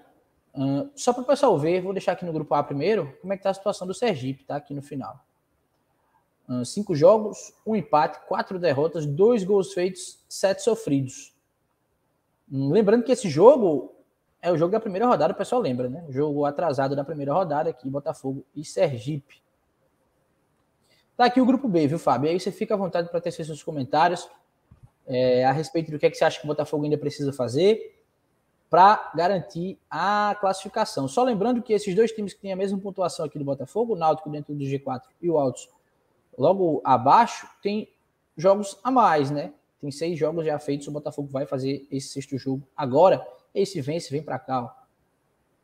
[0.54, 3.38] hum, só para o pessoal ver, vou deixar aqui no grupo A primeiro, como é
[3.38, 4.56] que está a situação do Sergipe, tá?
[4.56, 5.24] Aqui no final.
[6.50, 11.35] Hum, cinco jogos, um empate, quatro derrotas, dois gols feitos, sete sofridos.
[12.52, 13.94] Lembrando que esse jogo
[14.42, 16.06] é o jogo da primeira rodada, o pessoal lembra, né?
[16.10, 19.42] Jogo atrasado da primeira rodada aqui, Botafogo e Sergipe.
[21.18, 22.30] Tá aqui o grupo B, viu, Fábio?
[22.30, 24.30] Aí você fica à vontade para tecer seus comentários
[25.08, 27.96] é, a respeito do que, é que você acha que o Botafogo ainda precisa fazer
[28.70, 31.08] para garantir a classificação.
[31.08, 33.96] Só lembrando que esses dois times que têm a mesma pontuação aqui do Botafogo, o
[33.96, 35.70] Náutico dentro do G4 e o Altos
[36.38, 37.90] logo abaixo, tem
[38.36, 39.54] jogos a mais, né?
[39.86, 43.24] Tem seis jogos já feitos, o Botafogo vai fazer esse sexto jogo agora.
[43.54, 44.64] Esse vence, vem para cá.
[44.64, 44.70] Ó.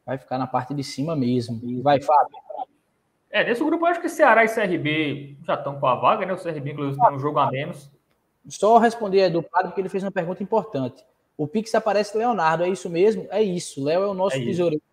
[0.05, 1.59] Vai ficar na parte de cima mesmo.
[1.81, 2.37] Vai, Fábio.
[3.31, 6.33] É, nesse grupo eu acho que Ceará e CRB já estão com a vaga, né?
[6.33, 7.89] O CRB, inclusive, tem um jogo a menos.
[8.47, 11.03] Só responder do Padre, porque ele fez uma pergunta importante.
[11.35, 13.27] O Pix aparece Leonardo, é isso mesmo?
[13.31, 13.83] É isso.
[13.83, 14.83] Léo é o nosso é tesoureiro.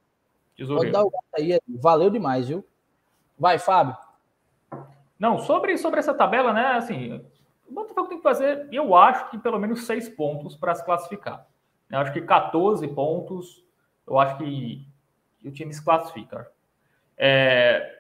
[0.57, 0.91] tesoureiro.
[0.91, 1.61] Pode dar o gato aí.
[1.69, 2.65] Valeu demais, viu?
[3.39, 3.95] Vai, Fábio.
[5.19, 6.69] Não, sobre, sobre essa tabela, né?
[6.69, 7.21] Assim,
[7.69, 11.47] o Botafogo tem que fazer, eu acho que pelo menos seis pontos para se classificar.
[11.91, 13.65] Eu acho que 14 pontos,
[14.07, 14.87] eu acho que,
[15.45, 16.51] o time se classifica.
[17.17, 17.99] É,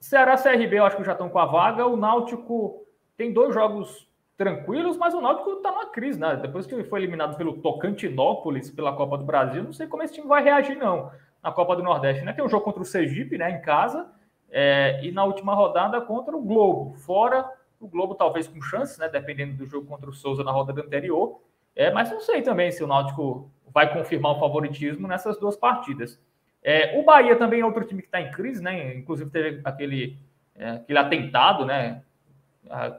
[0.00, 1.86] Ceará CRB, eu acho que já estão com a vaga.
[1.86, 2.84] O Náutico
[3.16, 6.36] tem dois jogos tranquilos, mas o Náutico está numa crise, né?
[6.36, 10.26] Depois que foi eliminado pelo Tocantinópolis pela Copa do Brasil, não sei como esse time
[10.26, 11.10] vai reagir, não,
[11.42, 12.32] na Copa do Nordeste, né?
[12.32, 14.10] Tem um jogo contra o Sergipe, né, em casa,
[14.50, 17.48] é, e na última rodada contra o Globo, fora
[17.82, 21.40] o Globo talvez com chances, né, dependendo do jogo contra o Souza na rodada anterior,
[21.74, 26.20] é, mas não sei também se o Náutico vai confirmar o favoritismo nessas duas partidas.
[26.62, 28.94] É, o Bahia também é outro time que está em crise, né?
[28.94, 30.16] Inclusive teve aquele,
[30.54, 32.02] é, aquele atentado, né?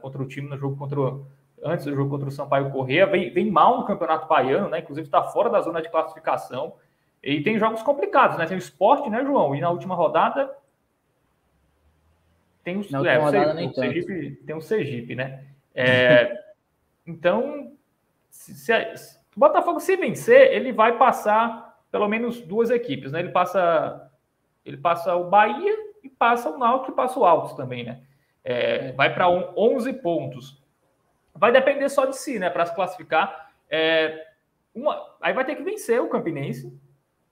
[0.02, 1.26] Contra o time no jogo contra o,
[1.62, 4.80] antes do jogo contra o Sampaio Correia, vem, vem mal no Campeonato Baiano, né?
[4.80, 6.74] Inclusive está fora da zona de classificação.
[7.22, 8.44] E tem jogos complicados, né?
[8.44, 9.54] Tem o esporte, né, João?
[9.54, 10.50] E na última rodada
[12.64, 15.44] tem na é, o, Sergipe, o Sergipe, tem o Sergipe, né?
[15.74, 16.42] É,
[17.06, 17.72] então,
[18.30, 23.20] se, se, se, o Botafogo se vencer, ele vai passar pelo menos duas equipes, né?
[23.20, 24.10] Ele passa,
[24.64, 28.00] ele passa o Bahia e passa o Náutico e passa o Altos também, né?
[28.42, 30.62] É, vai para 11 pontos.
[31.34, 32.48] Vai depender só de si, né?
[32.48, 33.52] Para se classificar.
[33.70, 34.26] É,
[34.74, 36.72] uma, aí vai ter que vencer o Campinense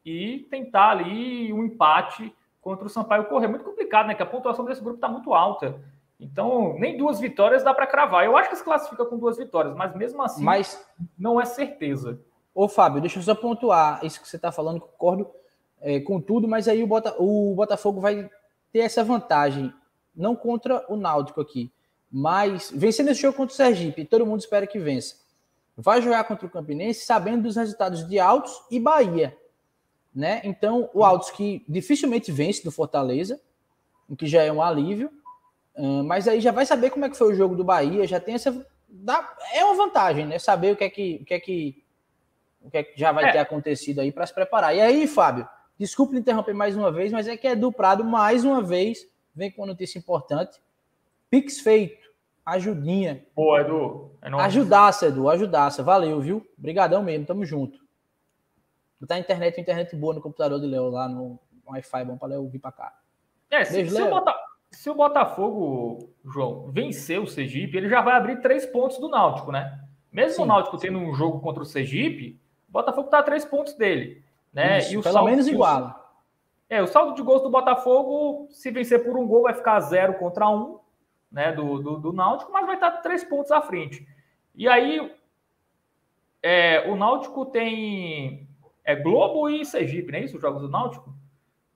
[0.04, 3.48] e tentar ali um empate contra o Sampaio Correr.
[3.48, 4.14] Muito complicado, né?
[4.14, 5.78] Que a pontuação desse grupo está muito alta.
[6.18, 8.24] Então, nem duas vitórias dá para cravar.
[8.24, 10.80] Eu acho que se classifica com duas vitórias, mas mesmo assim, mas,
[11.18, 12.20] não é certeza.
[12.54, 15.28] Ô, Fábio, deixa eu só pontuar isso que você está falando, concordo
[15.80, 18.30] é, com tudo, mas aí o, Bota, o Botafogo vai
[18.72, 19.72] ter essa vantagem,
[20.14, 21.72] não contra o Náutico aqui,
[22.10, 25.16] mas vencendo esse jogo contra o Sergipe, todo mundo espera que vença.
[25.76, 29.36] Vai jogar contra o Campinense sabendo dos resultados de Altos e Bahia.
[30.14, 30.40] Né?
[30.44, 33.40] Então, o Altos que dificilmente vence do Fortaleza,
[34.08, 35.10] o que já é um alívio,
[36.04, 38.34] mas aí já vai saber como é que foi o jogo do Bahia, já tem
[38.34, 38.66] essa.
[39.54, 40.38] é uma vantagem, né?
[40.38, 41.82] Saber o que é que, o que, é que
[42.64, 43.32] o que, é que já vai é.
[43.32, 44.74] ter acontecido aí para se preparar.
[44.74, 45.48] E aí, Fábio,
[45.78, 49.50] desculpe interromper mais uma vez, mas é que é do Prado, mais uma vez, vem
[49.50, 50.60] com uma notícia importante.
[51.28, 52.10] Pix feito,
[52.44, 53.24] ajudinha.
[53.34, 54.10] Boa, Edu.
[54.22, 55.82] É ajudaça, Edu, ajudaça.
[55.82, 56.46] Valeu, viu?
[56.58, 57.81] Obrigadão mesmo, tamo junto.
[59.03, 61.36] Botar internet, internet boa no computador de Léo lá no
[61.66, 62.96] Wi-Fi, bom para Léo vir para cá.
[63.50, 64.34] É, se, Beijo, se, o Bota,
[64.70, 69.50] se, o Botafogo, João, vencer o Sergipe, ele já vai abrir três pontos do Náutico,
[69.50, 69.80] né?
[70.12, 70.42] Mesmo Sim.
[70.42, 74.22] o Náutico tendo um jogo contra o Sergipe, o Botafogo está a três pontos dele.
[74.53, 74.78] Né?
[74.78, 76.16] Isso, e o pelo saldo, menos igual.
[76.70, 80.14] É, o saldo de gols do Botafogo, se vencer por um gol, vai ficar zero
[80.14, 80.78] contra um
[81.28, 84.07] né, do, do, do Náutico, mas vai estar três pontos à frente.
[84.55, 85.12] E aí,
[86.40, 88.51] é, o Náutico tem
[88.84, 90.36] é Globo e Sergipe, não é isso?
[90.36, 91.14] Os jogos do Náutico?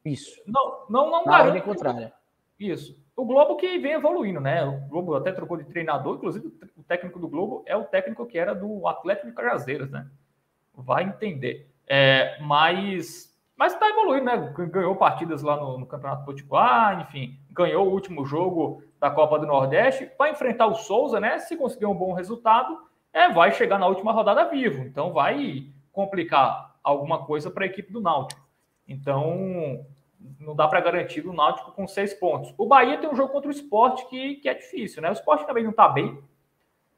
[0.04, 0.40] Isso.
[0.46, 2.12] Não, não, não Na contrária.
[2.58, 2.98] Isso.
[3.14, 4.64] O Globo que vem evoluindo, né?
[4.64, 8.38] O Globo até trocou de treinador, inclusive o técnico do Globo é o técnico que
[8.38, 10.06] era do Atlético de Cajazeiras, né?
[10.76, 11.70] vai entender.
[11.88, 14.52] É, mas mas está evoluindo, né?
[14.70, 19.46] Ganhou partidas lá no, no Campeonato Potiguar, enfim, ganhou o último jogo da Copa do
[19.46, 20.10] Nordeste.
[20.18, 21.38] Vai enfrentar o Souza, né?
[21.38, 22.78] Se conseguir um bom resultado,
[23.14, 24.82] é, vai chegar na última rodada vivo.
[24.82, 28.46] Então vai complicar alguma coisa para a equipe do Náutico.
[28.86, 29.84] Então
[30.40, 32.54] não dá para garantir o Náutico com seis pontos.
[32.56, 35.10] O Bahia tem um jogo contra o esporte que, que é difícil, né?
[35.10, 36.18] O esporte também não está bem.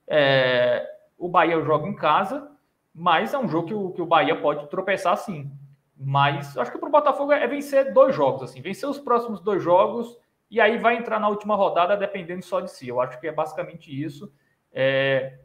[0.07, 0.87] É,
[1.19, 2.57] o Bahia joga em casa
[2.99, 5.51] mas é um jogo que o, que o Bahia pode tropeçar sim.
[5.97, 9.63] Mas acho que para o Botafogo é vencer dois jogos, assim, vencer os próximos dois
[9.63, 10.19] jogos
[10.51, 12.89] e aí vai entrar na última rodada dependendo só de si.
[12.89, 14.33] Eu acho que é basicamente isso.
[14.73, 15.39] É,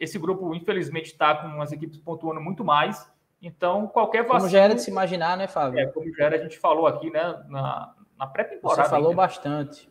[0.00, 3.10] esse grupo, infelizmente, está com as equipes pontuando muito mais.
[3.46, 4.40] Então, qualquer vacina.
[4.40, 5.78] Como já era de se imaginar, né, Fábio?
[5.78, 8.84] É, como já era, a gente falou aqui né, na, na pré-temporada.
[8.84, 9.22] Você falou ainda.
[9.22, 9.88] bastante.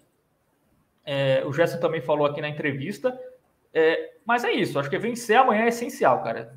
[1.06, 3.18] É, o Gerson também falou aqui na entrevista.
[3.74, 6.56] É, mas é isso, acho que vencer amanhã é essencial, cara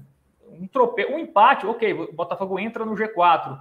[0.60, 1.06] um trope...
[1.06, 3.58] um empate, ok, o Botafogo entra no G4,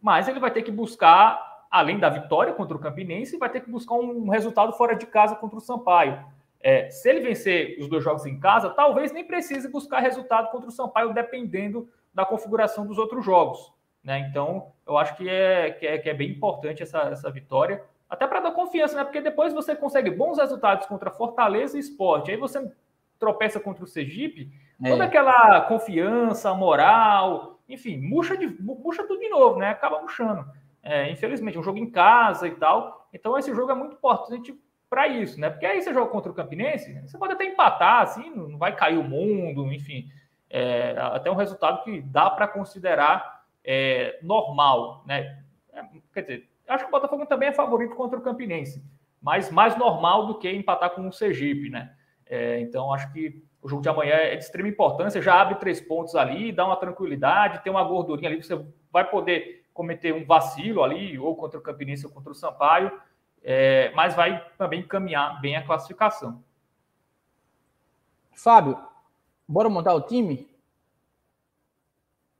[0.00, 3.70] mas ele vai ter que buscar, além da vitória contra o Campinense, vai ter que
[3.70, 6.24] buscar um resultado fora de casa contra o Sampaio.
[6.60, 10.68] É, se ele vencer os dois jogos em casa, talvez nem precise buscar resultado contra
[10.68, 13.72] o Sampaio, dependendo da configuração dos outros jogos.
[14.02, 14.18] Né?
[14.30, 18.26] Então, eu acho que é, que é, que é bem importante essa, essa vitória, até
[18.26, 19.04] para dar confiança, né?
[19.04, 22.70] porque depois você consegue bons resultados contra Fortaleza e Esporte, aí você
[23.18, 24.52] tropeça contra o Sergipe,
[24.82, 24.90] é.
[24.90, 29.70] toda aquela confiança, moral, enfim, murcha, de, murcha tudo de novo, né?
[29.70, 30.44] Acaba murchando.
[30.82, 33.08] É, infelizmente, um jogo em casa e tal.
[33.12, 34.54] Então, esse jogo é muito importante
[34.90, 35.48] para isso, né?
[35.48, 38.98] Porque aí você joga contra o Campinense, você pode até empatar, assim, não vai cair
[38.98, 40.10] o mundo, enfim.
[40.54, 45.42] É, até um resultado que dá para considerar é, normal, né?
[45.72, 45.82] É,
[46.12, 48.84] quer dizer, acho que o Botafogo também é favorito contra o Campinense,
[49.20, 51.94] mas mais normal do que empatar com o Sergipe, né?
[52.26, 55.80] É, então, acho que o jogo de amanhã é de extrema importância, já abre três
[55.80, 60.82] pontos ali, dá uma tranquilidade, tem uma gordurinha ali, você vai poder cometer um vacilo
[60.82, 62.92] ali, ou contra o Campinense ou contra o Sampaio,
[63.42, 66.44] é, mas vai também caminhar bem a classificação.
[68.34, 68.78] Fábio,
[69.52, 70.48] bora montar o time?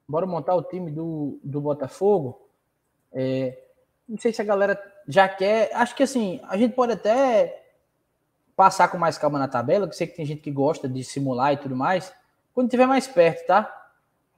[0.08, 2.48] Bora montar o time do, do Botafogo?
[3.12, 3.62] É,
[4.08, 5.70] não sei se a galera já quer.
[5.74, 7.66] Acho que assim, a gente pode até
[8.56, 11.52] passar com mais calma na tabela, que sei que tem gente que gosta de simular
[11.52, 12.12] e tudo mais,
[12.54, 13.90] quando tiver mais perto, tá?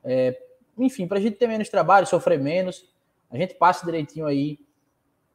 [0.03, 0.37] É,
[0.77, 2.89] enfim, para a gente ter menos trabalho, sofrer menos,
[3.31, 4.59] a gente passa direitinho aí.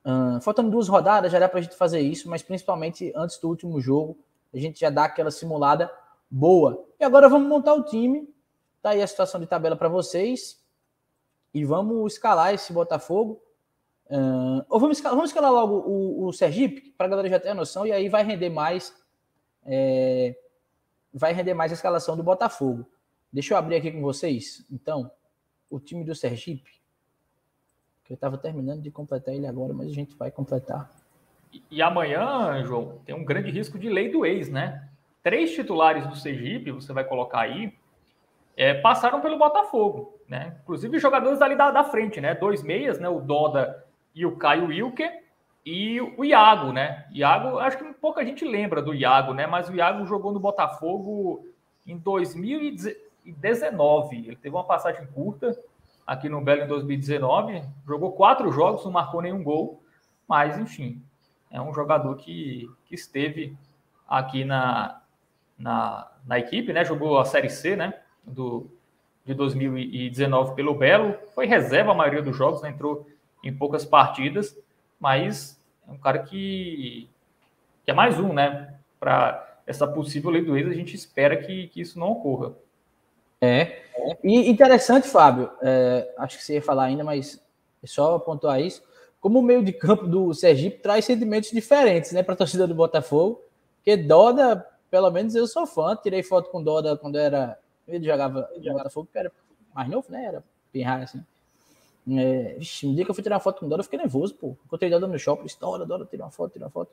[0.05, 3.47] Uh, faltando duas rodadas, já dá para a gente fazer isso, mas principalmente antes do
[3.47, 4.17] último jogo,
[4.53, 5.91] a gente já dá aquela simulada
[6.29, 6.85] boa.
[6.99, 8.27] E agora vamos montar o time.
[8.81, 10.63] Tá aí a situação de tabela para vocês.
[11.53, 13.41] E vamos escalar esse Botafogo.
[14.09, 17.49] Uh, ou vamos escalar, vamos escalar logo o, o Sergipe, para a galera já ter
[17.49, 18.95] a noção, e aí vai render mais.
[19.63, 20.35] É,
[21.13, 22.87] vai render mais a escalação do Botafogo.
[23.31, 24.65] Deixa eu abrir aqui com vocês.
[24.71, 25.11] Então,
[25.69, 26.79] o time do Sergipe.
[28.03, 30.89] Que eu estava terminando de completar ele agora, mas a gente vai completar.
[31.53, 34.89] E, e amanhã, João, tem um grande risco de lei do ex, né?
[35.29, 37.71] Três titulares do Sergipe, você vai colocar aí,
[38.57, 40.57] é, passaram pelo Botafogo, né?
[40.63, 42.33] Inclusive jogadores ali da, da frente, né?
[42.33, 43.07] Dois meias, né?
[43.07, 45.23] O Doda e o Caio Wilker
[45.63, 47.05] e o Iago, né?
[47.11, 49.45] Iago, acho que pouca gente lembra do Iago, né?
[49.45, 51.45] Mas o Iago jogou no Botafogo
[51.85, 54.17] em 2019.
[54.17, 55.55] Ele teve uma passagem curta
[56.07, 59.83] aqui no Belo em 2019, jogou quatro jogos, não marcou nenhum gol,
[60.27, 60.99] mas enfim,
[61.51, 63.55] é um jogador que, que esteve
[64.07, 64.98] aqui na,
[65.59, 66.85] na, na equipe, né?
[66.85, 67.93] Jogou a Série C, né?
[68.23, 68.71] Do,
[69.25, 71.15] de 2019 pelo Belo.
[71.35, 72.69] Foi reserva a maioria dos jogos, né?
[72.69, 73.05] entrou
[73.43, 74.57] em poucas partidas,
[74.99, 77.09] mas é um cara que,
[77.83, 78.73] que é mais um, né?
[78.99, 82.53] Para essa possível lei do ex, a gente espera que, que isso não ocorra.
[83.41, 83.83] É.
[84.23, 87.41] E interessante, Fábio, é, acho que você ia falar ainda, mas
[87.83, 88.83] é só pontuar isso.
[89.21, 92.75] Como o meio de campo do Sergipe traz sentimentos diferentes, né, para a torcida do
[92.75, 93.41] Botafogo,
[93.77, 97.57] porque Doda pelo menos eu sou fã, tirei foto com Doda quando era.
[97.87, 99.31] Ele jogava no Botafogo, que era
[99.73, 100.25] mais novo, né?
[100.25, 100.43] Era
[100.83, 101.23] raro assim.
[102.11, 104.33] É, vixe, um dia que eu fui tirar uma foto com Dora, eu fiquei nervoso,
[104.35, 104.55] pô.
[104.65, 106.91] Encontrei Dora no shopping, disse, Dora, Dora, tira uma foto, tira uma foto.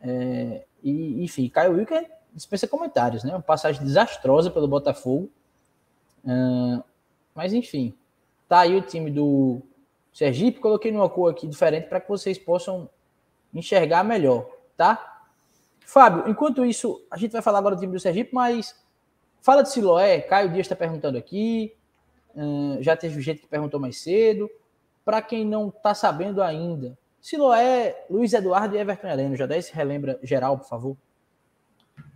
[0.00, 3.32] É, e, enfim, Caio Wilker dispensa comentários, né?
[3.32, 5.30] Uma passagem desastrosa pelo Botafogo.
[6.24, 6.82] É,
[7.34, 7.94] mas, enfim,
[8.48, 9.60] tá aí o time do
[10.12, 10.60] Sergipe.
[10.60, 12.88] Coloquei numa cor aqui diferente para que vocês possam
[13.52, 15.15] enxergar melhor, tá?
[15.86, 18.76] Fábio, enquanto isso, a gente vai falar agora do time do Sergipe, mas
[19.40, 20.20] fala de Siloé.
[20.20, 21.72] Caio Dias está perguntando aqui.
[22.34, 24.50] Uh, já teve gente que perguntou mais cedo.
[25.04, 29.36] Para quem não está sabendo ainda, Siloé, Luiz Eduardo e Everton Heleno.
[29.36, 30.96] Já dá esse relembra geral, por favor.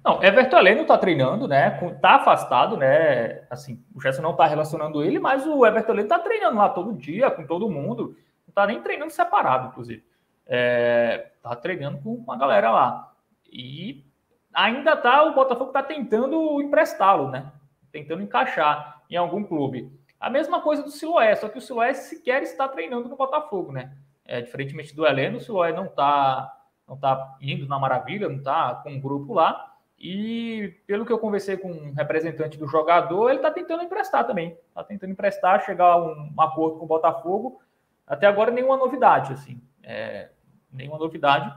[0.05, 1.79] Não, Everton Heleno está treinando, né?
[1.95, 3.45] Está afastado, né?
[3.49, 6.93] Assim, o Gerson não está relacionando ele, mas o Everton Heleno está treinando lá todo
[6.93, 8.17] dia, com todo mundo.
[8.47, 10.03] Não está nem treinando separado, inclusive.
[10.45, 13.10] Está é, treinando com a galera lá.
[13.51, 14.05] E
[14.53, 17.53] ainda tá, o Botafogo está tentando emprestá-lo, né?
[17.91, 19.93] Tentando encaixar em algum clube.
[20.19, 23.97] A mesma coisa do Siloé, só que o Siloé sequer está treinando no Botafogo, né?
[24.25, 28.75] É, diferentemente do Heleno, o Siloé não está não tá indo na Maravilha, não está
[28.75, 29.71] com um grupo lá.
[29.97, 34.59] E pelo que eu conversei com um representante do jogador, ele está tentando emprestar também.
[34.69, 37.61] Está tentando emprestar, chegar a um, um, acordo com o Botafogo.
[38.05, 39.63] Até agora nenhuma novidade, assim.
[39.85, 40.31] É,
[40.73, 41.55] nenhuma novidade,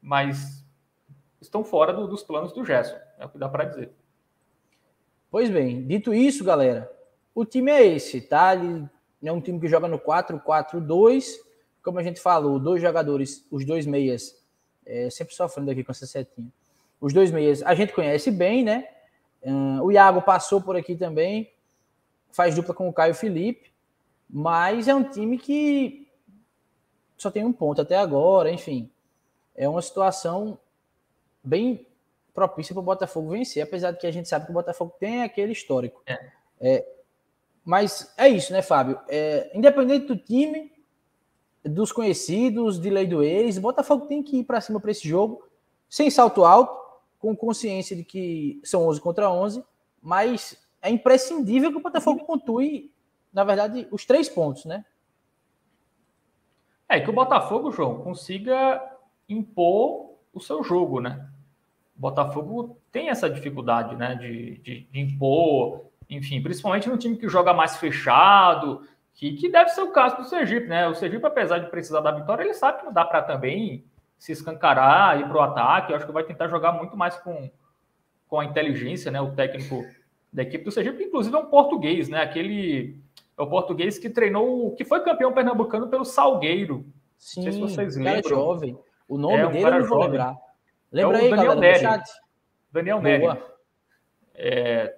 [0.00, 0.61] mas
[1.42, 2.96] estão fora do, dos planos do Gerson.
[3.18, 3.92] É o que dá para dizer.
[5.30, 6.90] Pois bem, dito isso, galera,
[7.34, 8.54] o time é esse, tá?
[8.54, 8.88] Ele
[9.22, 11.24] é um time que joga no 4-4-2.
[11.82, 14.40] Como a gente falou, dois jogadores, os dois meias,
[14.86, 16.52] é, sempre sofrendo aqui com essa setinha.
[17.00, 18.86] Os dois meias a gente conhece bem, né?
[19.42, 21.52] Uh, o Iago passou por aqui também,
[22.30, 23.72] faz dupla com o Caio Felipe,
[24.30, 26.08] mas é um time que
[27.16, 28.88] só tem um ponto até agora, enfim.
[29.56, 30.58] É uma situação
[31.42, 31.86] bem
[32.34, 35.22] propícia para o Botafogo vencer, apesar de que a gente sabe que o Botafogo tem
[35.22, 36.02] aquele histórico.
[36.06, 36.30] É.
[36.60, 36.86] É,
[37.64, 38.98] mas é isso, né, Fábio?
[39.08, 40.72] É, independente do time,
[41.64, 45.06] dos conhecidos, de lei do ex, o Botafogo tem que ir para cima para esse
[45.06, 45.46] jogo,
[45.88, 46.80] sem salto alto,
[47.18, 49.64] com consciência de que são 11 contra 11,
[50.00, 52.92] mas é imprescindível que o Botafogo pontue,
[53.32, 54.84] na verdade, os três pontos, né?
[56.88, 58.82] É que o Botafogo, João, consiga
[59.28, 61.28] impor o seu jogo, né?
[61.94, 67.52] Botafogo tem essa dificuldade, né, de, de, de, impor, enfim, principalmente no time que joga
[67.52, 68.82] mais fechado,
[69.14, 70.88] que, que deve ser o caso do Sergipe, né?
[70.88, 73.84] O Sergipe, apesar de precisar da vitória, ele sabe que não dá para também
[74.18, 75.92] se escancarar, ir para o ataque.
[75.92, 77.50] Eu acho que vai tentar jogar muito mais com,
[78.26, 79.20] com a inteligência, né?
[79.20, 79.84] O técnico
[80.32, 82.22] da equipe do Sergipe, inclusive é um português, né?
[82.22, 82.96] Aquele
[83.36, 86.86] é o português que treinou, que foi campeão pernambucano pelo Salgueiro.
[87.18, 88.30] Sim, não sei se vocês lembram.
[88.30, 88.78] jovem.
[89.12, 90.04] O nome é, um dele eu não vou jovem.
[90.06, 90.36] lembrar.
[90.90, 92.02] Lembra é aí, Daniel galera, Nery.
[92.72, 93.42] Daniel Nery.
[94.34, 94.96] É,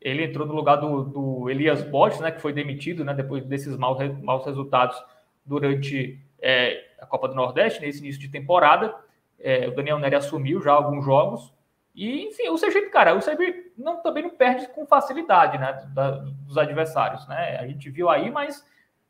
[0.00, 3.76] ele entrou no lugar do, do Elias Botti, né, que foi demitido né, depois desses
[3.76, 5.00] maus, maus resultados
[5.44, 8.92] durante é, a Copa do Nordeste, nesse início de temporada.
[9.38, 11.54] É, o Daniel Nery assumiu já alguns jogos.
[11.94, 16.10] E, enfim, o Sergipe, cara, o Sergipe não, também não perde com facilidade né, da,
[16.10, 17.24] dos adversários.
[17.28, 17.56] Né?
[17.60, 18.66] A gente viu aí, mas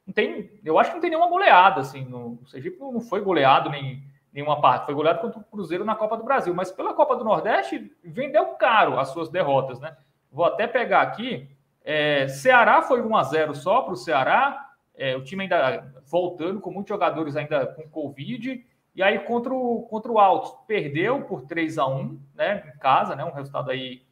[0.07, 1.81] não tem, eu acho que não tem nenhuma goleada.
[1.81, 4.87] Assim, no, o Sergipe não foi goleado nem nenhuma parte.
[4.87, 6.55] Foi goleado contra o Cruzeiro na Copa do Brasil.
[6.55, 9.81] Mas pela Copa do Nordeste, vendeu caro as suas derrotas.
[9.81, 9.97] Né?
[10.31, 11.49] Vou até pegar aqui.
[11.83, 14.71] É, Ceará foi 1 a 0 só para o Ceará.
[14.95, 18.65] É, o time ainda voltando, com muitos jogadores ainda com Covid.
[18.95, 23.15] E aí, contra o, contra o Altos, perdeu por 3 a 1 né, em casa,
[23.15, 24.03] né, um resultado aí,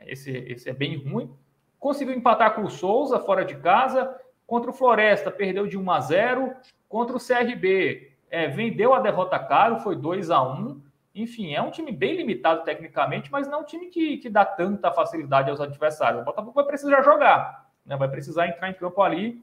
[0.00, 1.32] esse, esse é bem ruim.
[1.78, 4.12] Conseguiu empatar com o Souza, fora de casa.
[4.52, 6.54] Contra o Floresta, perdeu de 1 a 0
[6.86, 10.78] Contra o CRB, é, vendeu a derrota caro, foi 2 a 1
[11.14, 14.44] Enfim, é um time bem limitado tecnicamente, mas não é um time que, que dá
[14.44, 16.20] tanta facilidade aos adversários.
[16.20, 19.42] O Botafogo vai precisar jogar, né, vai precisar entrar em campo ali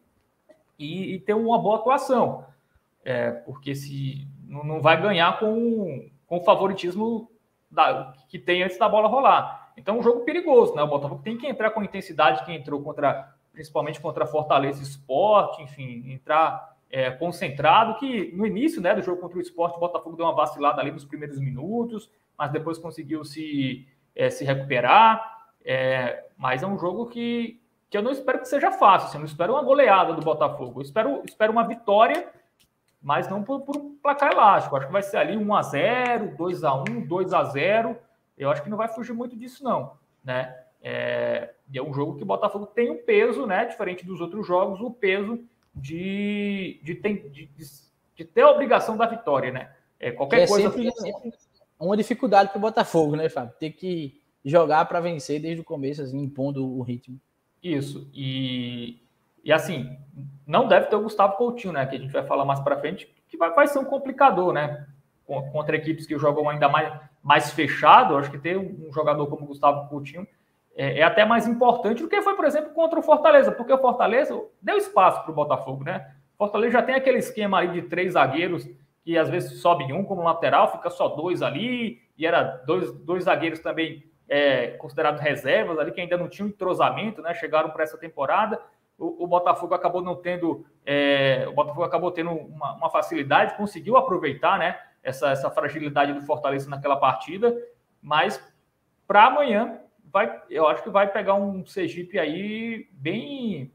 [0.77, 2.45] e, e ter uma boa atuação.
[3.03, 7.31] É, porque se não vai ganhar com, com o favoritismo
[7.71, 9.71] da, que tem antes da bola rolar.
[9.75, 10.83] Então, é um jogo perigoso, né?
[10.83, 15.61] O Botafogo tem que entrar com a intensidade que entrou contra, principalmente contra Fortaleza Esporte,
[15.61, 20.15] enfim, entrar é, concentrado, que no início né, do jogo contra o esporte, o Botafogo
[20.15, 23.85] deu uma vacilada ali nos primeiros minutos, mas depois conseguiu se,
[24.15, 25.49] é, se recuperar.
[25.65, 29.19] É, mas é um jogo que, que eu não espero que seja fácil, assim, eu
[29.19, 32.31] não espero uma goleada do Botafogo, eu espero, espero uma vitória
[33.01, 34.75] mas não por, por um placar elástico.
[34.75, 37.97] Acho que vai ser ali 1 a 0 2 a 1 2 a 0
[38.37, 39.93] Eu acho que não vai fugir muito disso, não.
[40.21, 40.53] Né?
[40.81, 43.65] É, é um jogo que o Botafogo tem um peso, né?
[43.65, 45.43] Diferente dos outros jogos, o peso
[45.75, 47.49] de, de, ter, de,
[48.15, 49.71] de ter a obrigação da vitória, né?
[49.99, 50.69] É, qualquer é coisa.
[50.69, 51.33] Sempre, sempre
[51.79, 53.53] uma dificuldade para o Botafogo, né, Fábio?
[53.57, 57.19] Ter que jogar para vencer desde o começo, assim, impondo o ritmo.
[57.63, 58.09] Isso.
[58.13, 59.01] E,
[59.43, 59.97] e assim,
[60.45, 61.85] não deve ter o Gustavo Coutinho, né?
[61.85, 64.87] Que a gente vai falar mais para frente, que vai, vai ser um complicador, né?
[65.25, 69.47] Contra equipes que jogam ainda mais, mais fechado, acho que ter um jogador como o
[69.47, 70.27] Gustavo Coutinho
[70.79, 73.77] é, é, até mais importante do que foi, por exemplo, contra o Fortaleza, porque o
[73.77, 76.13] Fortaleza deu espaço para o Botafogo, né?
[76.35, 78.65] O Fortaleza já tem aquele esquema ali de três zagueiros
[79.03, 83.25] que às vezes sobe um como lateral, fica só dois ali, e era dois, dois
[83.25, 87.33] zagueiros também é, considerados reservas ali, que ainda não tinham entrosamento, né?
[87.33, 88.59] Chegaram para essa temporada
[88.99, 93.95] o, o Botafogo acabou não tendo, é, o Botafogo acabou tendo uma, uma, facilidade, conseguiu
[93.95, 97.55] aproveitar, né, essa, essa fragilidade do Fortaleza naquela partida,
[98.01, 98.43] mas
[99.07, 99.79] para amanhã
[100.11, 103.71] vai, eu acho que vai pegar um Sergipe aí bem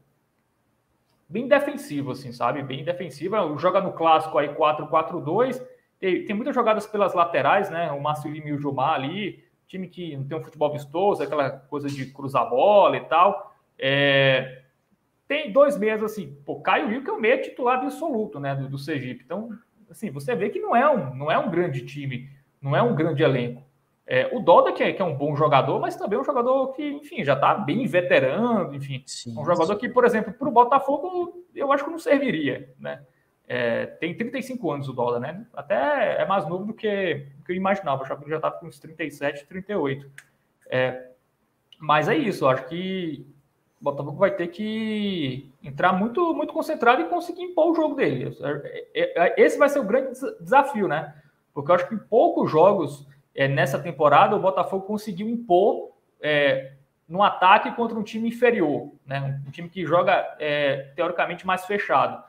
[1.27, 2.61] bem defensivo, assim, sabe?
[2.61, 3.37] Bem defensiva.
[3.57, 5.61] Joga no clássico aí 4-4-2.
[5.99, 7.91] Tem, tem muitas jogadas pelas laterais, né?
[7.91, 9.43] O Márcio Lima e o Gilmar ali.
[9.67, 13.55] Time que não tem um futebol vistoso, aquela coisa de cruzar bola e tal.
[13.77, 14.61] É,
[15.27, 18.69] tem dois meses assim, pô, Caio Rio que é o meio titular absoluto, né, do,
[18.69, 19.23] do Sergipe.
[19.25, 19.49] Então,
[19.89, 22.29] assim, você vê que não é um, não é um grande time,
[22.61, 23.64] não é um grande elenco.
[24.07, 26.73] É, o Doda, que é, que é um bom jogador, mas também é um jogador
[26.73, 29.01] que, enfim, já está bem veterano, enfim.
[29.05, 29.79] Sim, um jogador sim.
[29.79, 33.01] que, por exemplo, para o Botafogo, eu acho que não serviria, né?
[33.47, 35.45] É, tem 35 anos o Doda, né?
[35.53, 38.01] Até é mais novo do que, do que eu imaginava.
[38.01, 40.09] Eu achava que ele já estava com uns 37, 38.
[40.69, 41.09] É,
[41.79, 43.25] mas é isso, eu acho que
[43.79, 48.35] o Botafogo vai ter que entrar muito, muito concentrado e conseguir impor o jogo dele.
[48.93, 51.13] É, é, esse vai ser o grande desafio, né?
[51.53, 56.73] Porque eu acho que em poucos jogos é, nessa temporada o Botafogo conseguiu impor é,
[57.19, 59.41] ataque contra um time inferior, né?
[59.45, 62.23] Um time que joga é, teoricamente mais fechado.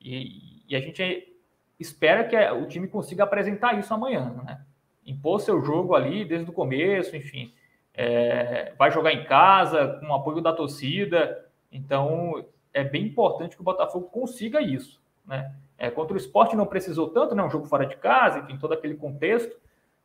[0.00, 1.34] E, e, a gente
[1.78, 4.60] espera que o time consiga apresentar isso amanhã, né?
[5.04, 7.52] Impor seu jogo ali desde o começo, enfim
[7.94, 11.44] é, vai jogar em casa, com o apoio da torcida.
[11.70, 15.00] Então, é bem importante que o Botafogo consiga isso.
[15.26, 15.54] Né?
[15.76, 17.42] É, contra o esporte não precisou tanto, né?
[17.42, 19.54] um jogo fora de casa, enfim, todo aquele contexto.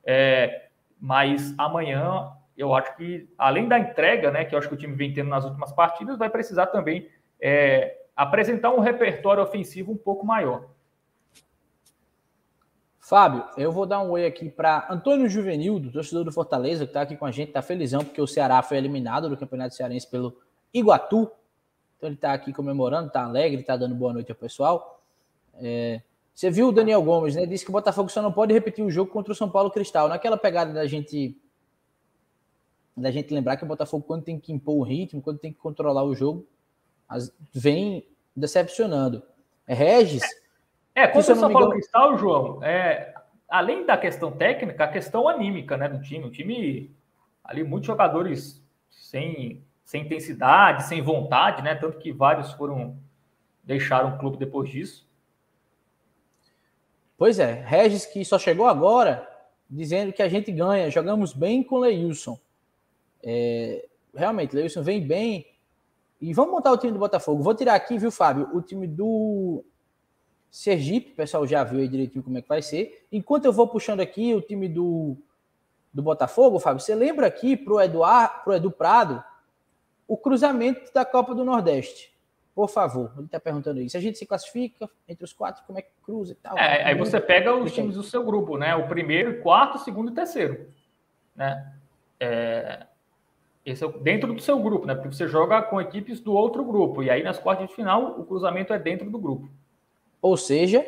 [0.06, 4.78] É, mas amanhã, eu acho que, além da entrega, né, que eu acho que o
[4.78, 7.10] time vem tendo nas últimas partidas, vai precisar também
[7.42, 10.68] é, apresentar um repertório ofensivo um pouco maior.
[13.00, 17.02] Fábio, eu vou dar um oi aqui para Antônio Juvenildo, torcedor do Fortaleza, que está
[17.02, 20.36] aqui com a gente, está felizão porque o Ceará foi eliminado do Campeonato Cearense pelo
[20.74, 21.32] Iguatu.
[21.98, 25.04] Então ele está aqui comemorando, está alegre, está dando boa noite ao pessoal.
[25.54, 26.02] É,
[26.36, 27.46] você viu o Daniel Gomes, né?
[27.46, 30.10] Disse que o Botafogo só não pode repetir o jogo contra o São Paulo Cristal.
[30.10, 31.40] Naquela pegada da gente
[32.96, 35.60] da gente lembrar que o Botafogo, quando tem que impor o ritmo, quando tem que
[35.60, 36.46] controlar o jogo,
[37.54, 38.06] vem
[38.36, 39.24] decepcionando.
[39.66, 40.24] É Regis.
[40.94, 43.14] É, é contra o São Paulo Cristal, João, é,
[43.50, 46.26] além da questão técnica, a questão anímica né, do time.
[46.26, 46.94] O time,
[47.44, 51.76] ali, muitos jogadores sem, sem intensidade, sem vontade, né?
[51.76, 52.98] Tanto que vários foram
[53.64, 55.05] deixaram o clube depois disso.
[57.18, 59.28] Pois é, Regis que só chegou agora
[59.70, 62.40] dizendo que a gente ganha, jogamos bem com Leilson.
[63.24, 65.48] É, realmente, Leilson vem bem.
[66.22, 67.44] E vamos montar o time do Botafogo.
[67.44, 69.64] Vou tirar aqui, viu, Fábio, o time do
[70.50, 73.06] Sergipe, o pessoal já viu aí direitinho como é que vai ser.
[73.12, 75.18] Enquanto eu vou puxando aqui o time do,
[75.94, 79.24] do Botafogo, Fábio, você lembra aqui pro Eduardo, pro Edu Prado,
[80.08, 82.15] o cruzamento da Copa do Nordeste.
[82.56, 83.98] Por favor, ele está perguntando isso.
[83.98, 86.58] A gente se classifica entre os quatro, como é que cruza e tal?
[86.58, 88.74] É, aí você pega os times do seu grupo, né?
[88.74, 90.70] O primeiro, quarto, segundo e terceiro.
[91.36, 91.74] Né?
[92.18, 92.86] É,
[93.66, 94.96] esse é dentro do seu grupo, né?
[94.96, 97.04] Porque você joga com equipes do outro grupo.
[97.04, 99.50] E aí, nas quartas de final, o cruzamento é dentro do grupo.
[100.22, 100.86] Ou seja,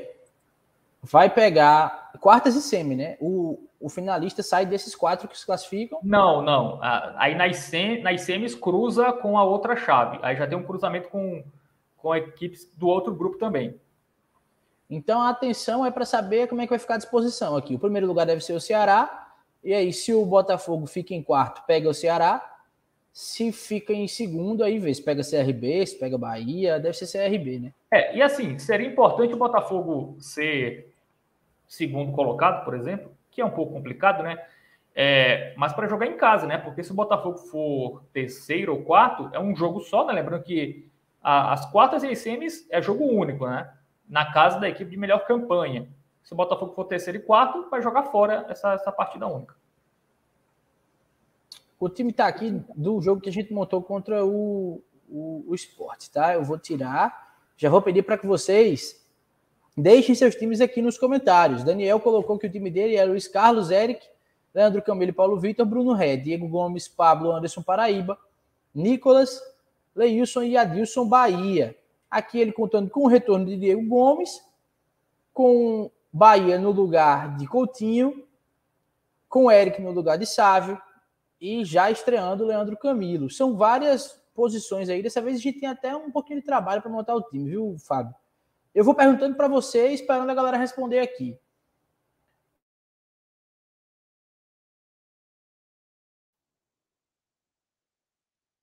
[1.04, 3.18] vai pegar quartas e semi, né?
[3.20, 6.00] O, o finalista sai desses quatro que se classificam?
[6.02, 6.80] Não, não.
[7.18, 10.18] Aí nas, sem, nas semis cruza com a outra chave.
[10.22, 11.44] Aí já tem um cruzamento com,
[11.98, 13.80] com equipes do outro grupo também.
[14.90, 17.76] Então a atenção é para saber como é que vai ficar a disposição aqui.
[17.76, 19.26] O primeiro lugar deve ser o Ceará.
[19.64, 22.56] E aí, se o Botafogo fica em quarto, pega o Ceará.
[23.12, 27.60] Se fica em segundo, aí vê se pega CRB, se pega Bahia, deve ser CRB,
[27.60, 27.74] né?
[27.92, 30.94] É, e assim, seria importante o Botafogo ser
[31.68, 34.38] segundo colocado, por exemplo, que é um pouco complicado, né?
[34.96, 36.58] É, mas para jogar em casa, né?
[36.58, 40.14] Porque se o Botafogo for terceiro ou quarto, é um jogo só, né?
[40.14, 40.88] Lembrando que
[41.28, 43.70] a, as quartas e as semis é jogo único, né?
[44.08, 45.90] Na casa da equipe de melhor campanha.
[46.24, 49.56] Se o Botafogo for terceiro e quarto, vai jogar fora essa, essa partida única.
[51.80, 56.10] O time está aqui do jogo que a gente montou contra o, o, o esporte,
[56.10, 56.34] tá?
[56.34, 57.28] Eu vou tirar.
[57.58, 59.06] Já vou pedir para que vocês
[59.80, 61.64] Deixem seus times aqui nos comentários.
[61.64, 64.08] Daniel colocou que o time dele era Luiz Carlos, Eric,
[64.52, 68.18] Leandro Camilo, Paulo Vitor, Bruno Ré, Diego Gomes, Pablo, Anderson Paraíba,
[68.74, 69.40] Nicolas,
[69.98, 71.76] Leilson e Adilson Bahia.
[72.10, 74.40] Aqui ele contando com o retorno de Diego Gomes,
[75.34, 78.26] com Bahia no lugar de Coutinho,
[79.28, 80.80] com Eric no lugar de Sávio
[81.42, 83.30] e já estreando Leandro Camilo.
[83.30, 85.02] São várias posições aí.
[85.02, 87.76] Dessa vez a gente tem até um pouquinho de trabalho para montar o time, viu,
[87.80, 88.14] Fábio?
[88.76, 91.36] Eu vou perguntando para você, esperando a galera responder aqui.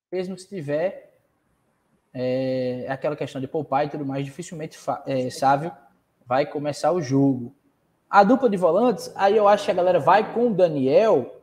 [0.09, 1.04] Mesmo se tiver
[2.17, 5.69] é, aquela questão de poupar e tudo mais, dificilmente é, Sávio
[6.25, 7.53] vai começar o jogo.
[8.09, 11.41] A dupla de volantes, aí eu acho que a galera vai com o Daniel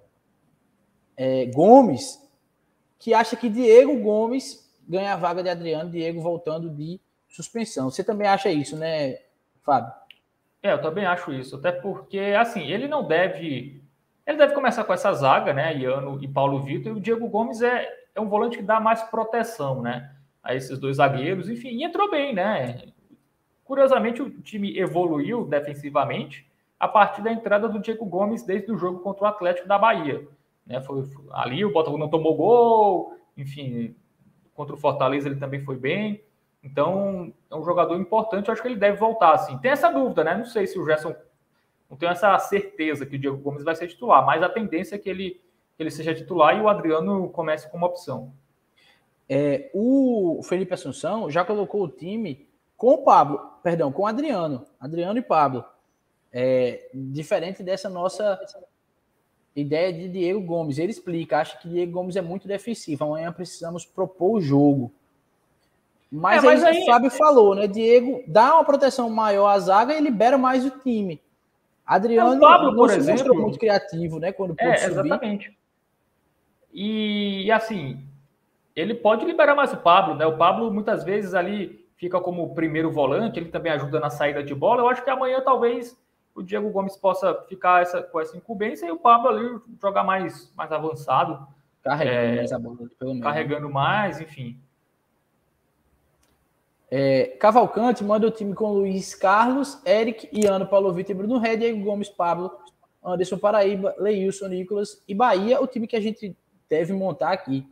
[1.14, 2.18] é, Gomes,
[2.98, 6.98] que acha que Diego Gomes ganha a vaga de Adriano, Diego voltando de
[7.28, 7.90] suspensão.
[7.90, 9.18] Você também acha isso, né,
[9.60, 9.92] Fábio?
[10.62, 11.56] É, eu também acho isso.
[11.56, 13.82] Até porque, assim, ele não deve.
[14.24, 15.76] Ele deve começar com essa zaga, né?
[15.76, 16.92] Iano e Paulo Vitor.
[16.92, 20.14] E o Diego Gomes é, é um volante que dá mais proteção, né?
[20.43, 21.49] A esses dois zagueiros.
[21.49, 22.93] Enfim, e entrou bem, né?
[23.64, 28.99] Curiosamente, o time evoluiu defensivamente a partir da entrada do Diego Gomes desde o jogo
[28.99, 30.26] contra o Atlético da Bahia.
[30.66, 30.80] Né?
[30.80, 33.95] Foi, ali o Botafogo não tomou gol, enfim,
[34.53, 36.22] contra o Fortaleza ele também foi bem.
[36.62, 39.59] Então, é um jogador importante, acho que ele deve voltar, assim.
[39.59, 40.36] Tem essa dúvida, né?
[40.36, 41.14] Não sei se o Gerson...
[41.90, 44.99] Não tenho essa certeza que o Diego Gomes vai ser titular, mas a tendência é
[44.99, 45.40] que ele,
[45.76, 48.32] que ele seja titular e o Adriano comece como opção.
[49.35, 54.66] É, o Felipe Assunção já colocou o time com o Pablo, perdão, com o Adriano.
[54.78, 55.64] Adriano e Pablo.
[56.30, 58.39] É, diferente dessa nossa
[59.57, 60.76] ideia de Diego Gomes.
[60.76, 63.05] Ele explica, acha que Diego Gomes é muito defensivo.
[63.05, 64.93] Amanhã precisamos propor o jogo.
[66.11, 67.66] Mas, é, mas aí, o Fábio falou, né?
[67.66, 71.22] Diego dá uma proteção maior à zaga e libera mais o time.
[71.87, 74.30] Adriano é, Pablo, não por exemplo, muito criativo, né?
[74.30, 75.57] Quando é, exatamente.
[76.70, 78.11] E assim,
[78.74, 80.26] ele pode liberar mais o Pablo, né?
[80.26, 84.54] O Pablo muitas vezes ali fica como primeiro volante, ele também ajuda na saída de
[84.54, 84.82] bola.
[84.82, 85.96] Eu acho que amanhã talvez
[86.34, 90.52] o Diego Gomes possa ficar essa, com essa incumbência e o Pablo ali jogar mais,
[90.56, 91.46] mais avançado.
[91.82, 93.22] Carregando é, mais a bola, pelo menos.
[93.22, 94.58] Carregando mais, enfim.
[96.90, 101.56] É, Cavalcante manda o time com Luiz Carlos, Eric, Iano, Paulo Vitor e Bruno Red,
[101.58, 102.50] Diego Gomes, Pablo,
[103.04, 106.36] Anderson Paraíba, Leilson, Nicolas e Bahia, o time que a gente
[106.68, 107.66] deve montar aqui.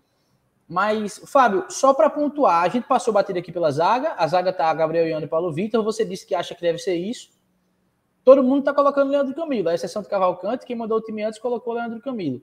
[0.70, 4.72] Mas, Fábio, só para pontuar, a gente passou batida aqui pela zaga, a zaga tá
[4.72, 7.32] Gabriel Iano e Paulo Vitor, você disse que acha que deve ser isso.
[8.22, 11.40] Todo mundo está colocando Leandro Camilo, a exceção do Cavalcante, quem mandou o time antes
[11.40, 12.40] colocou Leandro Camilo.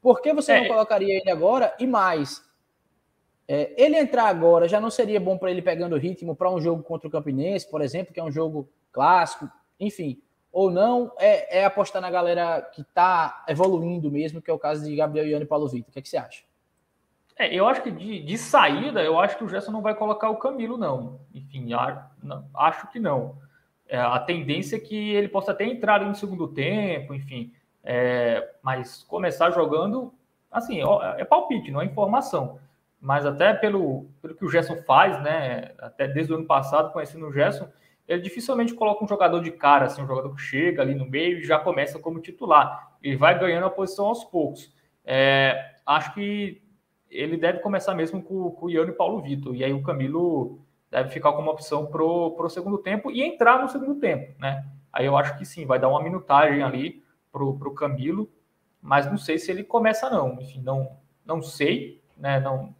[0.00, 0.60] Por que você é.
[0.60, 1.74] não colocaria ele agora?
[1.80, 2.44] E mais,
[3.48, 6.80] é, ele entrar agora já não seria bom para ele pegando ritmo para um jogo
[6.80, 9.50] contra o Campinense, por exemplo, que é um jogo clássico,
[9.80, 10.22] enfim.
[10.52, 14.84] Ou não, é, é apostar na galera que está evoluindo mesmo, que é o caso
[14.84, 15.88] de Gabriel Iano e Paulo Vitor.
[15.88, 16.44] O que, é que você acha?
[17.36, 20.30] É, eu acho que de, de, saída, eu acho que o Gerson não vai colocar
[20.30, 21.20] o Camilo, não.
[21.34, 23.36] Enfim, a, não, acho que não.
[23.88, 27.52] É, a tendência é que ele possa até entrar no segundo tempo, enfim.
[27.82, 30.14] É, mas começar jogando,
[30.50, 30.80] assim,
[31.16, 32.58] é palpite, não é informação.
[33.00, 35.72] Mas até pelo, pelo que o Gerson faz, né?
[35.78, 37.68] Até desde o ano passado, conhecendo o Gerson,
[38.08, 41.38] ele dificilmente coloca um jogador de cara, assim, um jogador que chega ali no meio
[41.38, 42.96] e já começa como titular.
[43.02, 44.72] Ele vai ganhando a posição aos poucos.
[45.04, 46.62] É, acho que
[47.14, 49.54] ele deve começar mesmo com, com o Iano e Paulo Vitor.
[49.54, 50.58] E aí o Camilo
[50.90, 54.66] deve ficar como opção para o segundo tempo e entrar no segundo tempo, né?
[54.92, 57.02] Aí eu acho que sim, vai dar uma minutagem ali
[57.32, 58.30] para o Camilo,
[58.80, 60.40] mas não sei se ele começa não.
[60.40, 62.38] Enfim, não, não sei, né?
[62.40, 62.74] Não,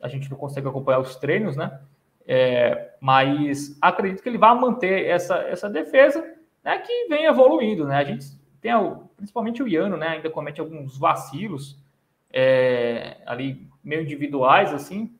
[0.00, 1.80] a gente não consegue acompanhar os treinos, né?
[2.26, 6.22] É, mas acredito que ele vai manter essa, essa defesa,
[6.62, 6.78] né?
[6.78, 7.96] Que vem evoluindo, né?
[7.96, 8.26] A gente
[8.60, 8.72] tem,
[9.16, 10.08] principalmente o Iano, né?
[10.08, 11.78] Ainda comete alguns vacilos
[12.32, 15.14] é, ali meio individuais, assim.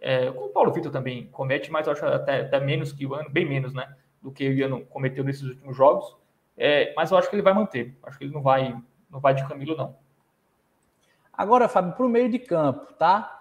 [0.00, 3.30] É, o Paulo Vitor também comete, mas eu acho até, até, menos que o ano,
[3.30, 3.94] bem menos, né?
[4.22, 6.16] Do que o Iano cometeu nesses últimos jogos.
[6.56, 7.96] É, mas eu acho que ele vai manter.
[8.02, 8.76] Acho que ele não vai,
[9.10, 9.96] não vai de Camilo, não.
[11.32, 13.32] Agora, Fábio, para o meio de campo, tá?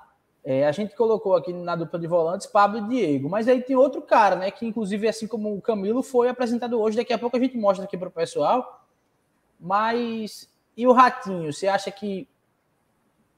[0.43, 3.76] É, a gente colocou aqui na dupla de volantes Pablo e Diego, mas aí tem
[3.76, 4.51] outro cara, né?
[4.51, 6.97] Que inclusive, assim como o Camilo, foi apresentado hoje.
[6.97, 8.86] Daqui a pouco a gente mostra aqui para o pessoal.
[9.59, 10.47] Mas
[10.78, 11.51] e o Ratinho?
[11.51, 12.28] Você acha que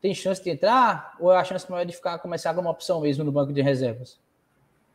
[0.02, 1.16] tem chance de entrar?
[1.20, 4.20] Ou é a chance maior de ficar, começar como opção mesmo no banco de reservas?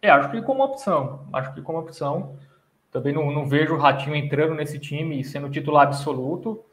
[0.00, 1.26] É, acho que como opção.
[1.32, 2.36] Acho que como opção.
[2.90, 6.64] Também não, não vejo o Ratinho entrando nesse time e sendo titular absoluto.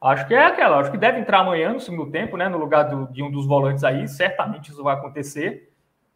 [0.00, 0.78] Acho que é aquela.
[0.78, 2.48] Acho que deve entrar amanhã no segundo tempo, né?
[2.48, 4.06] No lugar do, de um dos volantes aí.
[4.08, 5.72] Certamente isso vai acontecer.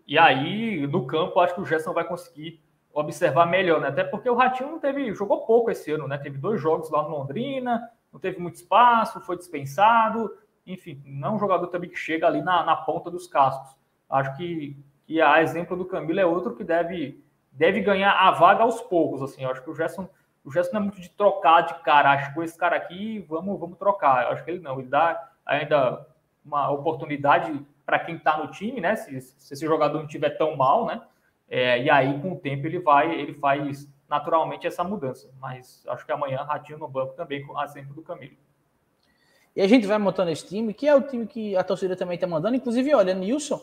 [0.07, 2.61] E aí, no campo, acho que o Gerson vai conseguir
[2.93, 3.89] observar melhor, né?
[3.89, 6.19] Até porque o Ratinho não teve, jogou pouco esse ano, né?
[6.19, 10.31] Teve dois jogos lá no Londrina, não teve muito espaço, foi dispensado
[10.67, 13.77] enfim, não é um jogador também que chega ali na, na ponta dos cascos.
[14.09, 18.63] Acho que, que a exemplo do Camilo é outro que deve, deve ganhar a vaga
[18.63, 19.23] aos poucos.
[19.23, 20.09] Assim, acho que o Gerson,
[20.45, 22.13] o Gerson não é muito de trocar de cara.
[22.13, 24.27] Acho que esse cara aqui, vamos, vamos trocar.
[24.33, 26.07] Acho que ele não, ele dá ainda
[26.45, 28.97] uma oportunidade para quem está no time, né?
[28.97, 31.03] Se, se, esse jogador não estiver tão mal, né?
[31.49, 35.31] É, e aí, com o tempo, ele vai, ele faz naturalmente essa mudança.
[35.41, 38.37] Mas acho que amanhã Ratinho no banco também, com exemplo do Camilo.
[39.55, 42.15] E a gente vai montando esse time, que é o time que a torcida também
[42.15, 42.57] está mandando.
[42.57, 43.61] Inclusive, olha, Nilson,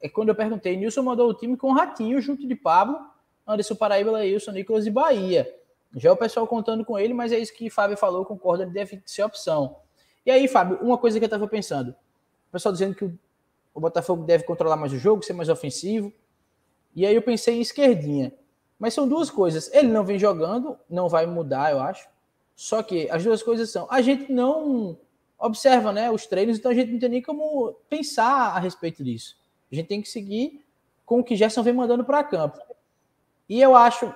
[0.00, 2.98] é quando eu perguntei, Nilson mandou o time com Ratinho junto de Pablo,
[3.46, 5.52] Anderson Paraíba, Leilson, Nicolas e Bahia.
[5.96, 8.62] Já é o pessoal contando com ele, mas é isso que o Fábio falou, concordo,
[8.62, 9.76] ele deve ser opção.
[10.24, 13.04] E aí, Fábio, uma coisa que eu estava pensando, o pessoal dizendo que
[13.74, 16.12] o Botafogo deve controlar mais o jogo, ser mais ofensivo.
[16.94, 18.32] E aí eu pensei em esquerdinha.
[18.78, 19.72] Mas são duas coisas.
[19.72, 22.08] Ele não vem jogando, não vai mudar, eu acho.
[22.54, 24.96] Só que as duas coisas são, a gente não
[25.44, 29.36] observa né, os treinos, então a gente não tem nem como pensar a respeito disso.
[29.70, 30.64] A gente tem que seguir
[31.04, 32.58] com o que Gerson vem mandando para campo.
[33.48, 34.14] E eu acho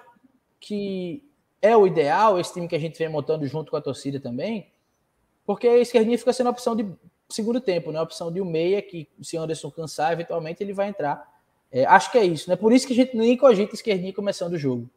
[0.58, 1.22] que
[1.60, 4.72] é o ideal, esse time que a gente vem montando junto com a torcida também,
[5.44, 6.90] porque a esquerdinha fica sendo a opção de
[7.28, 7.98] segundo tempo, né?
[7.98, 11.26] A opção de um meia, que se Anderson cansar, eventualmente ele vai entrar.
[11.70, 12.56] É, acho que é isso, né?
[12.56, 14.88] Por isso que a gente nem cogita esquerdinha começando o jogo.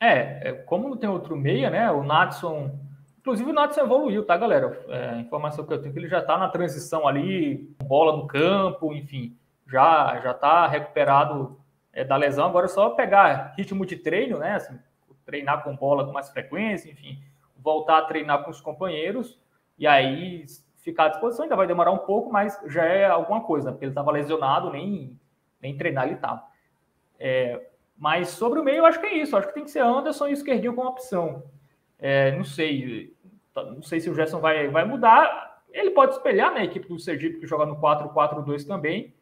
[0.00, 1.90] É, é como não tem outro meia, né?
[1.90, 2.78] O Natson
[3.24, 4.84] Inclusive o Natson evoluiu, tá, galera?
[4.86, 8.26] É, informação que eu tenho é que ele já está na transição ali, bola no
[8.26, 9.34] campo, enfim,
[9.66, 11.58] já já está recuperado
[11.90, 12.44] é, da lesão.
[12.44, 14.56] Agora é só pegar ritmo de treino, né?
[14.56, 14.78] Assim,
[15.24, 17.18] treinar com bola com mais frequência, enfim,
[17.56, 19.40] voltar a treinar com os companheiros
[19.78, 20.44] e aí
[20.82, 21.44] ficar à disposição.
[21.44, 25.18] Ainda vai demorar um pouco, mas já é alguma coisa, porque ele estava lesionado, nem,
[25.62, 26.44] nem treinar ele estava.
[27.18, 29.34] É, mas sobre o meio, eu acho que é isso.
[29.34, 31.42] Eu acho que tem que ser Anderson e esquerdinho como opção.
[31.98, 33.14] É, não sei,
[33.54, 35.62] não sei se o Gerson vai, vai mudar.
[35.72, 39.14] Ele pode espelhar na né, equipe do Sergipe, que joga no 4-4-2 também.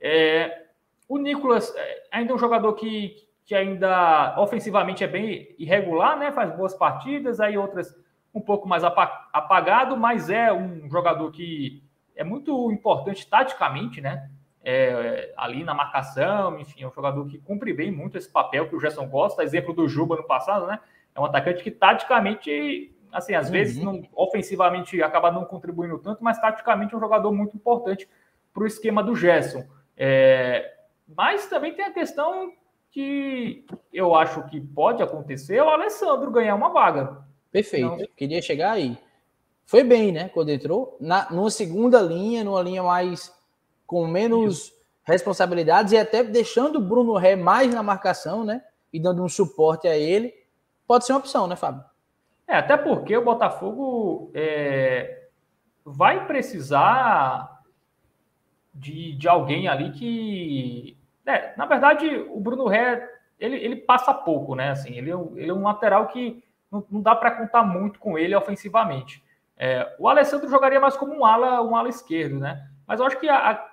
[0.00, 0.66] É,
[1.08, 6.32] o Nicolas é, ainda é um jogador que, que ainda ofensivamente é bem irregular, né?
[6.32, 7.94] Faz boas partidas, aí outras
[8.34, 11.82] um pouco mais apagado, mas é um jogador que
[12.14, 14.30] é muito importante taticamente, né?
[14.62, 18.76] É, ali na marcação, enfim, é um jogador que cumpre bem muito esse papel que
[18.76, 19.42] o Gerson gosta.
[19.42, 20.80] Exemplo do Juba no passado, né?
[21.16, 23.52] É um atacante que taticamente, assim, às uhum.
[23.52, 28.08] vezes não, ofensivamente acaba não contribuindo tanto, mas taticamente é um jogador muito importante
[28.62, 29.64] o esquema do Gerson.
[29.96, 30.74] É,
[31.06, 32.52] mas também tem a questão
[32.90, 37.18] que eu acho que pode acontecer, é o Alessandro ganhar uma vaga.
[37.50, 38.96] Perfeito, então, queria chegar aí.
[39.66, 43.34] Foi bem, né, quando entrou, na, numa segunda linha, numa linha mais
[43.86, 44.72] com menos Isso.
[45.04, 48.62] responsabilidades e até deixando o Bruno Ré mais na marcação, né,
[48.92, 50.32] e dando um suporte a ele,
[50.86, 51.84] pode ser uma opção, né, Fábio?
[52.46, 55.28] É, até porque o Botafogo é,
[55.84, 57.62] vai precisar
[58.74, 60.96] de, de alguém ali que.
[61.24, 64.70] É, na verdade, o Bruno Ré ele, ele passa pouco, né?
[64.70, 68.18] Assim, ele, é ele é um lateral que não, não dá para contar muito com
[68.18, 69.22] ele ofensivamente.
[69.56, 72.68] É, o Alessandro jogaria mais como um ala, um ala esquerdo, né?
[72.86, 73.68] Mas eu acho que a, a,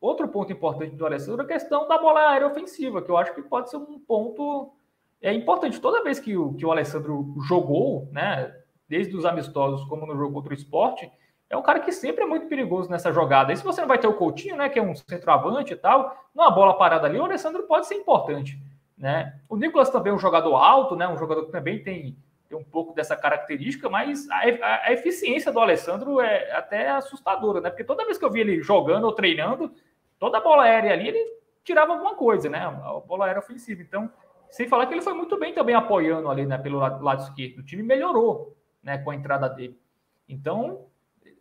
[0.00, 3.34] outro ponto importante do Alessandro é a questão da bola aérea ofensiva, que eu acho
[3.34, 4.72] que pode ser um ponto
[5.20, 5.80] é importante.
[5.80, 8.54] Toda vez que o, que o Alessandro jogou, né,
[8.88, 11.10] desde os amistosos como no jogo contra o esporte,
[11.48, 13.52] é um cara que sempre é muito perigoso nessa jogada.
[13.52, 16.16] E se você não vai ter o Coutinho, né, que é um centroavante e tal,
[16.34, 18.58] numa bola parada ali, o Alessandro pode ser importante.
[18.96, 19.34] Né?
[19.48, 22.16] O Nicolas também é um jogador alto, né, um jogador que também tem,
[22.48, 27.60] tem um pouco dessa característica, mas a, a, a eficiência do Alessandro é até assustadora,
[27.60, 27.70] né?
[27.70, 29.72] Porque toda vez que eu vi ele jogando ou treinando,
[30.18, 32.58] toda bola aérea ali, ele tirava alguma coisa, né?
[32.58, 33.80] A bola aérea ofensiva.
[33.82, 34.10] Então,
[34.50, 37.58] sem falar que ele foi muito bem também apoiando ali, né, pelo lado, lado esquerdo.
[37.58, 39.78] O time melhorou, né, com a entrada dele.
[40.28, 40.86] Então,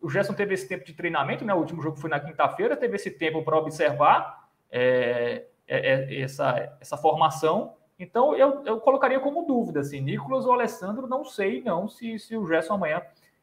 [0.01, 1.53] o Gerson teve esse tempo de treinamento, né?
[1.53, 6.77] O último jogo foi na quinta-feira, teve esse tempo para observar é, é, é, essa,
[6.79, 7.75] essa formação.
[7.97, 12.37] Então, eu, eu colocaria como dúvida, assim, Nicolas ou Alessandro, não sei não se, se
[12.37, 13.01] o Gerson amanhã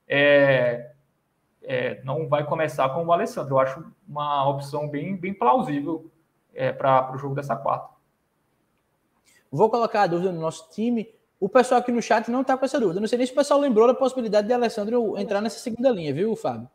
[0.09, 0.93] é,
[1.62, 3.55] é, não vai começar com o Alessandro.
[3.55, 6.11] Eu acho uma opção bem, bem plausível
[6.55, 7.96] é, para o jogo dessa quarta.
[9.51, 11.09] Vou colocar a dúvida no nosso time.
[11.39, 13.01] O pessoal aqui no chat não está com essa dúvida.
[13.01, 16.13] Não sei nem se o pessoal lembrou da possibilidade de Alessandro entrar nessa segunda linha,
[16.13, 16.69] viu, Fábio?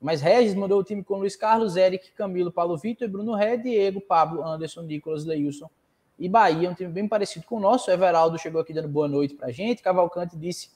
[0.00, 4.00] Mas Regis mandou o time com Luiz Carlos, Eric, Camilo, Paulo Vitor, Bruno Ré, Diego,
[4.00, 5.70] Pablo, Anderson, Nicolas, Leilson
[6.18, 6.68] e Bahia.
[6.68, 7.90] Um time bem parecido com o nosso.
[7.90, 9.82] Everaldo chegou aqui dando boa noite pra gente.
[9.82, 10.70] Cavalcante disse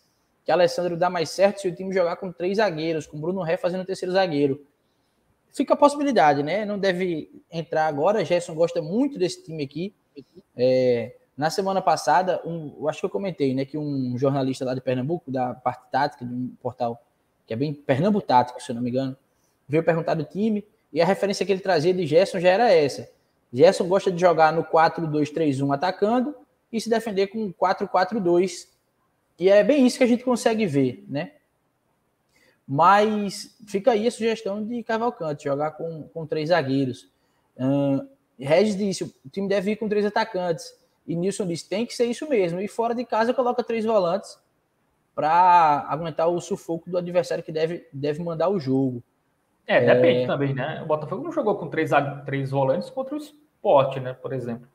[0.45, 3.57] que Alessandro dá mais certo se o time jogar com três zagueiros, com Bruno Ré
[3.57, 4.65] fazendo o terceiro zagueiro.
[5.53, 6.65] Fica a possibilidade, né?
[6.65, 8.25] Não deve entrar agora.
[8.25, 9.95] Gerson gosta muito desse time aqui.
[10.57, 14.81] É, na semana passada, um, acho que eu comentei, né, que um jornalista lá de
[14.81, 17.03] Pernambuco, da parte tática, de um portal
[17.47, 19.17] que é bem Pernambuco Tático, se eu não me engano,
[19.69, 23.09] veio perguntar do time e a referência que ele trazia de Gerson já era essa.
[23.53, 26.35] Gerson gosta de jogar no 4-2-3-1 atacando
[26.73, 28.69] e se defender com 4-4-2.
[29.39, 31.33] E é bem isso que a gente consegue ver, né?
[32.67, 37.09] Mas fica aí a sugestão de Cavalcante, jogar com, com três zagueiros.
[37.57, 38.09] Uh,
[38.39, 40.75] Regis disse, o time deve ir com três atacantes.
[41.07, 42.61] E Nilson disse: tem que ser isso mesmo.
[42.61, 44.39] E fora de casa, coloca três volantes
[45.15, 49.03] para aguentar o sufoco do adversário que deve, deve mandar o jogo.
[49.67, 50.27] É, depende é...
[50.27, 50.81] também, né?
[50.83, 51.91] O Botafogo não jogou com três,
[52.25, 54.13] três volantes contra o Sport, né?
[54.13, 54.69] Por exemplo.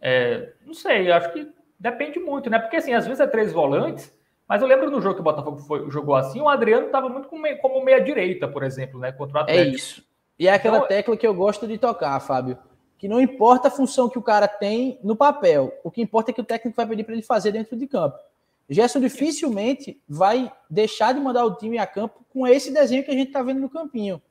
[0.00, 2.58] É, não sei, acho que depende muito, né?
[2.58, 4.14] Porque assim, às vezes é três volantes,
[4.48, 7.28] mas eu lembro no jogo que o Botafogo foi, jogou assim, o Adriano estava muito
[7.28, 9.12] como, como meia-direita, por exemplo, né?
[9.12, 9.70] Contra o é Atlético.
[9.70, 10.04] É isso.
[10.38, 12.58] E é aquela então, tecla que eu gosto de tocar, Fábio
[13.04, 16.32] que não importa a função que o cara tem no papel, o que importa é
[16.32, 18.18] que o técnico vai pedir para ele fazer dentro de campo.
[18.66, 23.14] Gerson dificilmente vai deixar de mandar o time a campo com esse desenho que a
[23.14, 24.22] gente está vendo no campinho.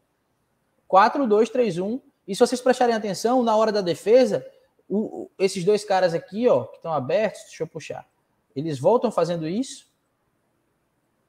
[0.89, 2.01] 4-2-3-1.
[2.27, 4.43] E se vocês prestarem atenção, na hora da defesa,
[4.89, 8.07] o, esses dois caras aqui, ó, que estão abertos, deixa eu puxar,
[8.55, 9.85] eles voltam fazendo isso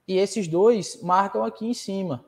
[0.08, 2.24] e esses dois marcam aqui em cima.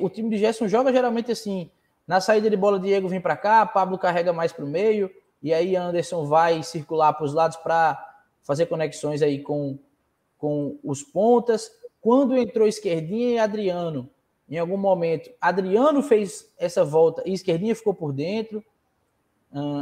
[0.00, 1.70] O time de Gerson joga geralmente assim,
[2.10, 5.08] na saída de bola, Diego vem para cá, Pablo carrega mais para o meio,
[5.40, 8.04] e aí Anderson vai circular para os lados para
[8.42, 9.78] fazer conexões aí com,
[10.36, 11.70] com os pontas.
[12.00, 14.10] Quando entrou Esquerdinha e Adriano,
[14.48, 18.60] em algum momento, Adriano fez essa volta e Esquerdinha ficou por dentro.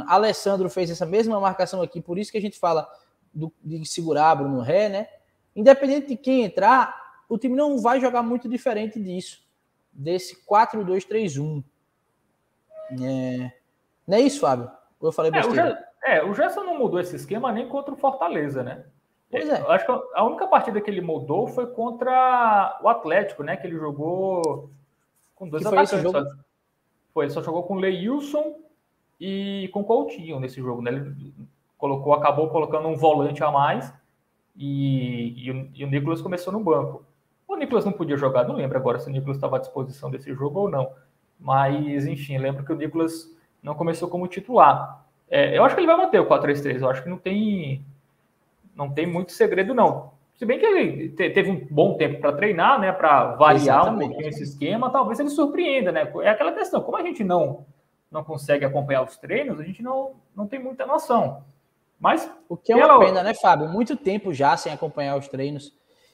[0.05, 2.87] Alessandro fez essa mesma marcação aqui, por isso que a gente fala
[3.33, 5.09] do, de segurar Bruno Ré, né?
[5.55, 9.41] Independente de quem entrar, o time não vai jogar muito diferente disso,
[9.91, 11.63] desse 4-2-3-1.
[12.91, 13.51] É...
[14.07, 14.69] Não é isso, Fábio?
[15.01, 15.87] Eu falei besteira.
[16.03, 18.85] É, o, Gerson não mudou esse esquema nem contra o Fortaleza, né?
[19.29, 19.61] Pois é.
[19.61, 23.55] Eu acho que a única partida que ele mudou foi contra o Atlético, né?
[23.55, 24.71] Que ele jogou
[25.35, 25.91] com dois que atacantes.
[25.91, 26.19] Foi, jogo...
[26.19, 26.35] só...
[27.13, 28.55] foi, ele só jogou com Leilson
[29.19, 30.91] e com Coutinho nesse jogo, né?
[30.91, 31.33] Ele
[31.77, 33.93] colocou, acabou colocando um volante a mais
[34.55, 37.05] e, e, o, e o Nicolas começou no banco.
[37.47, 40.33] O Nicolas não podia jogar, não lembro agora se o Nicolas estava à disposição desse
[40.33, 40.91] jogo ou não.
[41.39, 43.33] Mas, enfim, lembro que o Nicolas
[43.63, 45.05] não começou como titular.
[45.29, 46.81] É, eu acho que ele vai manter o 4-3-3.
[46.81, 47.83] Eu acho que não tem,
[48.75, 50.11] não tem muito segredo, não.
[50.35, 52.91] Se bem que ele teve um bom tempo para treinar, né?
[52.91, 54.05] Para variar Exatamente.
[54.05, 56.11] um pouquinho esse esquema, talvez ele surpreenda, né?
[56.21, 57.65] É aquela questão, como a gente não
[58.11, 61.43] não consegue acompanhar os treinos, a gente não, não tem muita noção.
[61.99, 62.29] Mas.
[62.47, 62.99] O que é uma pela...
[62.99, 63.69] pena, né, Fábio?
[63.69, 65.73] Muito tempo já sem acompanhar os treinos.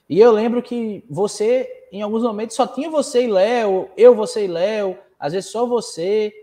[0.09, 4.45] E eu lembro que você, em alguns momentos, só tinha você e Léo, eu, você
[4.45, 6.33] e Léo, às vezes só você.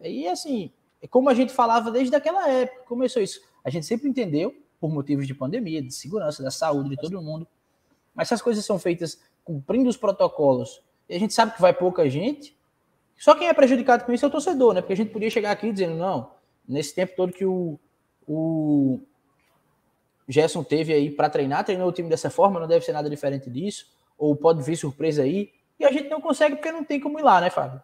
[0.00, 0.70] E assim,
[1.10, 3.40] como a gente falava desde aquela época, começou isso.
[3.64, 7.46] A gente sempre entendeu por motivos de pandemia, de segurança, da saúde de todo mundo.
[8.14, 11.72] Mas se as coisas são feitas cumprindo os protocolos e a gente sabe que vai
[11.72, 12.56] pouca gente,
[13.16, 14.80] só quem é prejudicado com isso é o torcedor, né?
[14.80, 16.30] Porque a gente podia chegar aqui dizendo, não,
[16.66, 17.78] nesse tempo todo que o,
[18.26, 19.00] o
[20.28, 23.50] Gerson teve aí para treinar, treinou o time dessa forma, não deve ser nada diferente
[23.50, 23.86] disso,
[24.16, 25.50] ou pode vir surpresa aí,
[25.80, 27.80] e a gente não consegue porque não tem como ir lá, né, Fábio?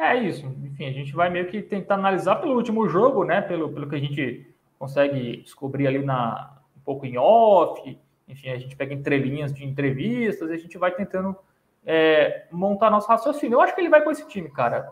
[0.00, 0.46] É isso.
[0.64, 3.42] Enfim, a gente vai meio que tentar analisar pelo último jogo, né?
[3.42, 8.56] Pelo, pelo que a gente consegue descobrir ali na, um pouco em off, enfim, a
[8.56, 11.36] gente pega entrelinhas de entrevistas e a gente vai tentando
[11.84, 13.56] é, montar nosso raciocínio.
[13.56, 14.90] Eu acho que ele vai com esse time, cara.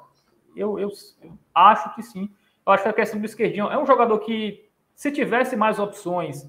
[0.55, 0.91] Eu, eu,
[1.23, 2.29] eu, acho que sim.
[2.67, 6.47] Eu acho que a questão do esquerdinho é um jogador que, se tivesse mais opções,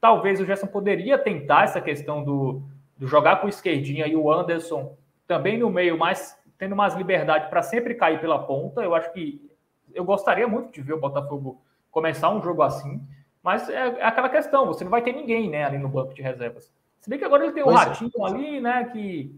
[0.00, 2.62] talvez o Gerson poderia tentar essa questão do,
[2.96, 4.96] do jogar com o esquerdinho e o Anderson
[5.26, 8.82] também no meio, mas tendo mais liberdade para sempre cair pela ponta.
[8.82, 9.50] Eu acho que
[9.94, 13.02] eu gostaria muito de ver o Botafogo começar um jogo assim,
[13.42, 16.20] mas é, é, aquela questão, você não vai ter ninguém, né, ali no banco de
[16.20, 16.70] reservas.
[17.00, 17.74] Se bem que agora ele tem um é.
[17.74, 18.26] Ratinho é.
[18.26, 19.34] ali, né, que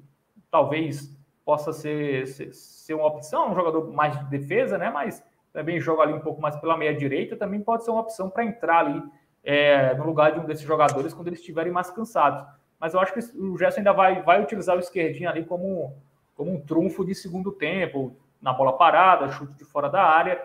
[0.50, 5.80] talvez possa ser, ser, ser, uma opção, um jogador mais de defesa, né, mas também
[5.80, 8.80] joga ali um pouco mais pela meia direita, também pode ser uma opção para entrar
[8.80, 9.00] ali
[9.44, 12.44] é, no lugar de um desses jogadores quando eles estiverem mais cansados.
[12.80, 15.96] Mas eu acho que o Gerson ainda vai, vai utilizar o esquerdinho ali como,
[16.36, 20.44] como um trunfo de segundo tempo, na bola parada, chute de fora da área.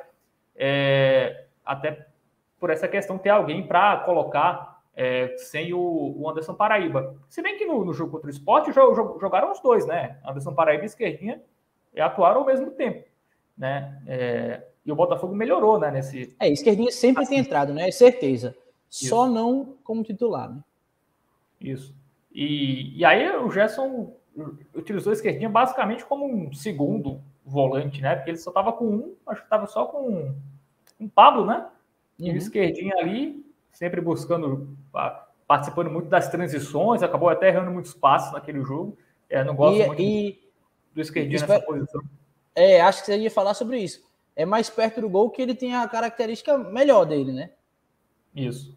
[0.55, 2.07] É, até
[2.59, 7.15] por essa questão ter alguém para colocar é, sem o, o, Anderson Paraíba.
[7.29, 10.17] Se bem que no, no jogo contra o esporte jogaram os dois, né?
[10.25, 11.41] Anderson Paraíba e Esquerdinha
[11.95, 13.07] atuaram ao mesmo tempo,
[13.57, 14.01] né?
[14.07, 15.91] É, e o Botafogo melhorou, né?
[15.91, 16.35] Nesse...
[16.39, 17.35] É, Esquerdinha sempre assim.
[17.35, 17.88] tem entrado, né?
[17.88, 18.55] É certeza.
[18.89, 19.09] Isso.
[19.09, 20.63] Só não como titular, né?
[21.59, 21.93] Isso.
[22.31, 24.15] E, e aí o Gerson
[24.75, 28.15] utilizou a Esquerdinha basicamente como um segundo volante, né?
[28.15, 30.33] Porque ele só estava com um, acho que estava só com
[30.99, 31.67] um Pablo, né?
[32.19, 32.38] E o uhum.
[32.38, 34.75] esquerdinho ali, sempre buscando,
[35.47, 38.97] participando muito das transições, acabou até errando muitos passos naquele jogo.
[39.29, 40.39] É, não gosto e, muito e,
[40.93, 42.01] do esquerdinho nessa posição.
[42.55, 44.05] É, acho que você ia falar sobre isso.
[44.35, 47.51] É mais perto do gol que ele tem a característica melhor dele, né?
[48.35, 48.75] Isso.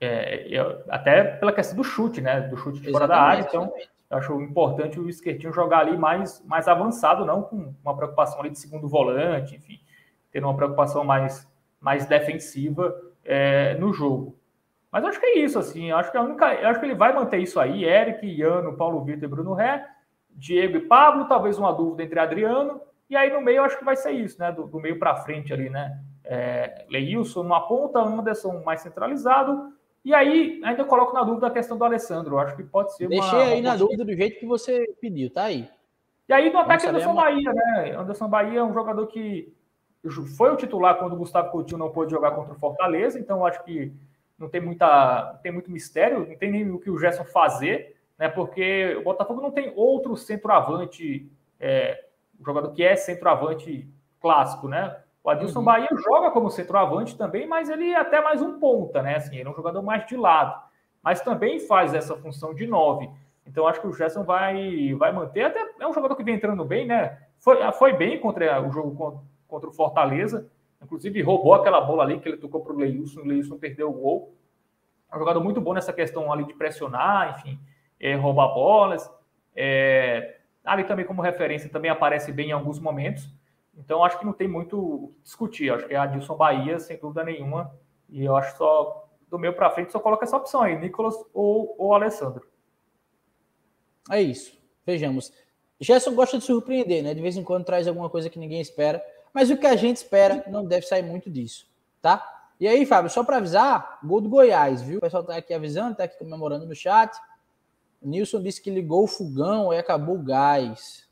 [0.00, 2.40] É, eu, até pela questão do chute, né?
[2.42, 3.42] Do chute de fora da área.
[3.42, 3.72] Então,
[4.14, 8.50] eu acho importante o esquerdinho jogar ali mais, mais avançado, não com uma preocupação ali
[8.50, 9.78] de segundo volante, enfim
[10.34, 11.48] tendo uma preocupação mais,
[11.80, 12.92] mais defensiva
[13.24, 14.36] é, no jogo.
[14.90, 15.92] Mas acho que é isso, assim.
[15.92, 17.84] Acho que a única, acho que ele vai manter isso aí.
[17.84, 19.86] Eric, Iano, Paulo Vitor e Bruno Ré,
[20.30, 22.80] Diego e Pablo, talvez uma dúvida entre Adriano.
[23.08, 24.50] E aí no meio acho que vai ser isso, né?
[24.50, 26.00] Do, do meio para frente ali, né?
[26.24, 29.72] É, Leilson numa ponta, Anderson mais centralizado.
[30.04, 32.38] E aí ainda coloco na dúvida a questão do Alessandro.
[32.38, 33.10] Acho que pode ser uma.
[33.10, 35.68] Deixei aí uma na dúvida do jeito que você pediu, tá aí.
[36.28, 37.22] E aí no ataque Anderson uma...
[37.22, 37.96] Bahia, né?
[37.96, 39.52] Anderson Bahia é um jogador que
[40.36, 43.64] foi o titular quando o Gustavo Coutinho não pôde jogar contra o Fortaleza, então acho
[43.64, 43.92] que
[44.38, 47.96] não tem muita, não tem muito mistério, não tem nem o que o Gerson fazer,
[48.18, 48.28] né?
[48.28, 52.04] Porque o Botafogo não tem outro centroavante, é,
[52.38, 53.88] um jogador que é centroavante
[54.20, 54.96] clássico, né?
[55.24, 55.64] O Adilson uhum.
[55.64, 59.16] Bahia joga como centroavante também, mas ele é até mais um ponta, né?
[59.16, 60.54] Assim, ele é um jogador mais de lado,
[61.02, 63.08] mas também faz essa função de nove.
[63.46, 65.44] Então acho que o Gerson vai, vai manter.
[65.44, 67.18] Até é um jogador que vem entrando bem, né?
[67.38, 70.50] Foi, foi bem contra o jogo contra o Fortaleza.
[70.82, 73.94] Inclusive, roubou aquela bola ali que ele tocou para o Leilson, o Leilson perdeu o
[73.94, 74.34] gol.
[75.10, 77.58] É um jogador muito bom nessa questão ali de pressionar, enfim,
[77.98, 79.10] é, roubar bolas.
[79.56, 83.33] É, ali também, como referência, também aparece bem em alguns momentos.
[83.76, 85.72] Então, acho que não tem muito o que discutir.
[85.72, 87.74] Acho que é Adilson Bahia, sem dúvida nenhuma.
[88.08, 91.74] E eu acho só, do meio para frente, só coloca essa opção aí, Nicolas ou,
[91.78, 92.46] ou Alessandro.
[94.10, 94.56] É isso.
[94.86, 95.32] Vejamos.
[95.80, 97.14] Gerson gosta de surpreender, né?
[97.14, 99.04] De vez em quando traz alguma coisa que ninguém espera.
[99.32, 101.68] Mas o que a gente espera não deve sair muito disso,
[102.00, 102.24] tá?
[102.60, 104.98] E aí, Fábio, só para avisar, gol do Goiás, viu?
[104.98, 107.12] O pessoal tá aqui avisando, tá aqui comemorando no chat.
[108.00, 111.08] Nilson disse que ligou o fogão e acabou o gás.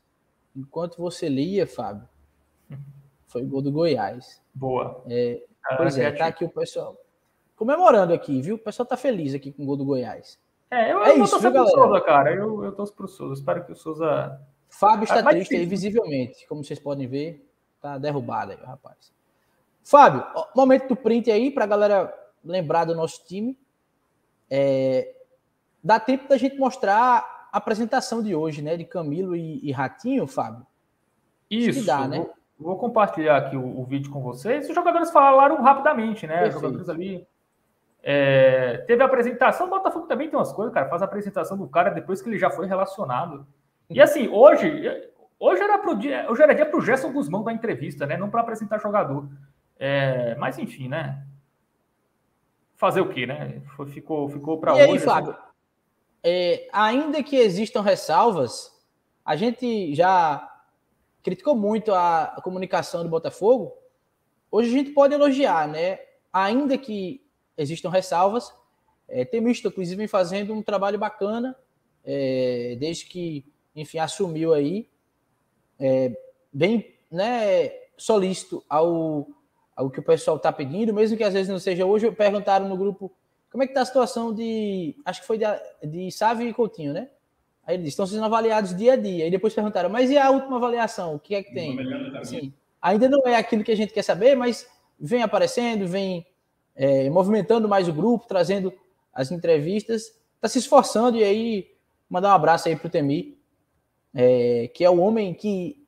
[0.55, 2.07] Enquanto você lia, Fábio,
[3.27, 4.41] foi o gol do Goiás.
[4.53, 5.03] Boa.
[5.09, 5.43] É,
[5.77, 6.97] pois é, tá aqui o pessoal
[7.55, 8.55] comemorando aqui, viu?
[8.55, 10.37] O pessoal tá feliz aqui com o gol do Goiás.
[10.69, 11.67] É, eu, é eu isso, galera?
[11.67, 12.33] Souza, cara.
[12.33, 13.33] Eu, eu torço pro Souza.
[13.35, 14.39] Espero que o Souza.
[14.67, 17.47] Fábio está ah, triste aí, visivelmente, como vocês podem ver.
[17.79, 19.13] Tá derrubado aí, rapaz.
[19.83, 20.25] Fábio,
[20.55, 22.13] momento do print aí pra galera
[22.43, 23.57] lembrar do nosso time.
[24.49, 25.13] É,
[25.83, 28.75] dá tempo da gente mostrar a apresentação de hoje, né?
[28.75, 30.65] De Camilo e, e Ratinho, Fábio.
[31.49, 31.85] Isso.
[31.85, 32.25] Dá, né?
[32.59, 34.69] Vou, compartilhar aqui o, o, vídeo com vocês.
[34.69, 36.47] Os jogadores falaram rapidamente, né?
[36.47, 37.27] Os jogadores ali.
[38.01, 40.89] É, teve a apresentação, o Botafogo também tem umas coisas, cara.
[40.89, 43.45] Faz a apresentação do cara depois que ele já foi relacionado.
[43.89, 44.81] E assim, hoje,
[45.39, 48.17] hoje era pro dia, hoje era dia pro Gerson Guzmão da entrevista, né?
[48.17, 49.27] Não para apresentar jogador.
[49.77, 51.25] É, mas enfim, né?
[52.75, 53.61] Fazer o quê, né?
[53.87, 54.83] Ficou, ficou para hoje.
[54.83, 55.35] E aí, Fábio?
[56.23, 58.71] É, ainda que existam ressalvas,
[59.25, 60.52] a gente já
[61.23, 63.73] criticou muito a, comunicação do Botafogo.
[64.51, 65.99] Hoje a gente pode elogiar, né?
[66.31, 67.25] Ainda que
[67.57, 68.53] existam ressalvas,
[69.07, 71.55] é, tem visto, inclusive, vem fazendo um trabalho bacana,
[72.03, 73.45] é, desde que,
[73.75, 74.89] enfim, assumiu aí,
[75.79, 76.15] é,
[76.51, 79.27] bem né, solícito ao,
[79.75, 82.11] ao que o pessoal está pedindo, mesmo que às vezes não seja hoje.
[82.11, 83.11] Perguntaram no grupo
[83.51, 84.95] como é que está a situação de.
[85.05, 85.45] Acho que foi de,
[85.83, 87.09] de Sávio e Coutinho, né?
[87.65, 89.27] Aí ele disse: estão sendo avaliados dia a dia.
[89.27, 91.15] E depois perguntaram, mas e a última avaliação?
[91.15, 91.77] O que é que tem?
[92.17, 94.67] Assim, ainda não é aquilo que a gente quer saber, mas
[94.99, 96.25] vem aparecendo, vem
[96.75, 98.73] é, movimentando mais o grupo, trazendo
[99.13, 101.17] as entrevistas, está se esforçando.
[101.17, 101.71] E aí,
[102.09, 103.37] mandar um abraço aí para o Temi,
[104.13, 105.83] é, que é o homem que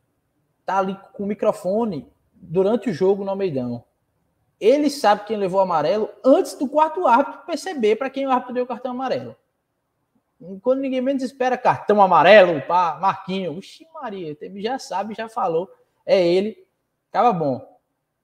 [0.61, 3.84] está ali com o microfone durante o jogo no Almeidão.
[4.60, 8.53] Ele sabe quem levou o amarelo antes do quarto árbitro perceber para quem o árbitro
[8.53, 9.35] deu o cartão amarelo.
[10.62, 15.70] Quando ninguém menos espera cartão amarelo, pá, Marquinho, Oxi Maria, já sabe, já falou,
[16.06, 16.58] é ele.
[17.12, 17.66] Tava bom.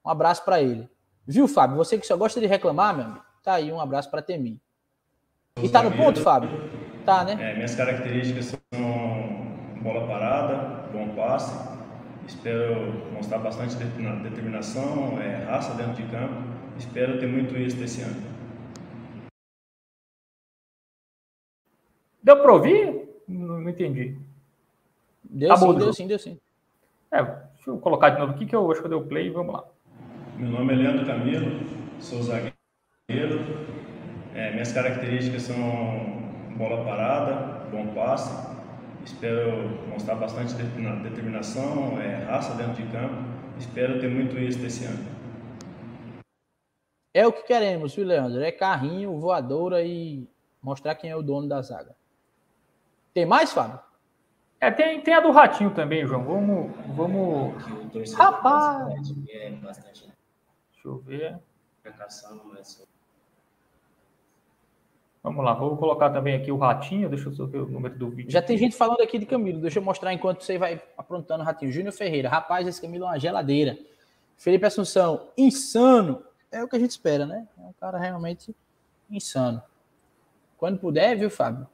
[0.06, 0.89] Um abraço para ele.
[1.26, 1.77] Viu, Fábio?
[1.77, 4.60] Você que só gosta de reclamar, meu amigo, tá aí um abraço para Temi.
[5.61, 6.49] E tá no ponto, Fábio?
[7.06, 7.38] Tá, né?
[7.39, 11.72] É, minhas características são bola parada, bom passe.
[12.27, 16.35] Espero mostrar bastante determinação, é, raça dentro de campo.
[16.77, 18.22] Espero ter muito isso desse ano.
[22.23, 23.10] Deu para ouvir?
[23.27, 24.18] Não, não, entendi.
[25.23, 26.39] Deu tá sim, bom, deu sim, deu sim.
[27.11, 29.27] É, deixa eu colocar de novo aqui que eu acho que eu dei o play
[29.27, 29.64] e vamos lá.
[30.38, 31.60] Meu nome é Leandro Camilo,
[31.99, 32.53] sou zagueiro.
[34.34, 35.57] É, minhas características são
[36.57, 38.52] bola parada, bom passe.
[39.03, 43.15] Espero mostrar bastante determinação, é, raça dentro de campo.
[43.57, 45.06] Espero ter muito isso desse ano.
[47.14, 48.41] É o que queremos, viu, Leandro?
[48.41, 50.27] É carrinho, voadora e
[50.61, 51.95] mostrar quem é o dono da zaga.
[53.13, 53.79] Tem mais, Fábio?
[54.59, 56.23] É, tem, tem a do Ratinho também, João.
[56.23, 56.71] Vamos.
[56.95, 58.13] vamos...
[58.13, 59.11] Rapaz!
[59.29, 60.11] É bastante
[60.71, 61.39] Deixa eu ver.
[65.23, 68.31] Vamos lá, vou colocar também aqui o ratinho, deixa eu ver o número do vídeo.
[68.31, 71.45] Já tem gente falando aqui de Camilo, deixa eu mostrar enquanto você vai aprontando o
[71.45, 71.71] ratinho.
[71.71, 73.77] Júnior Ferreira, rapaz, esse Camilo é uma geladeira.
[74.35, 76.23] Felipe Assunção, insano.
[76.51, 77.47] É o que a gente espera, né?
[77.59, 78.55] É um cara realmente
[79.09, 79.61] insano.
[80.57, 81.67] Quando puder, viu, Fábio?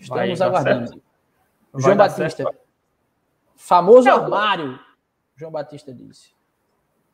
[0.00, 1.02] Estamos vai, aguardando.
[1.76, 2.42] João Batista.
[2.44, 2.58] Certo.
[3.56, 4.80] Famoso é, armário,
[5.36, 6.34] João Batista disse.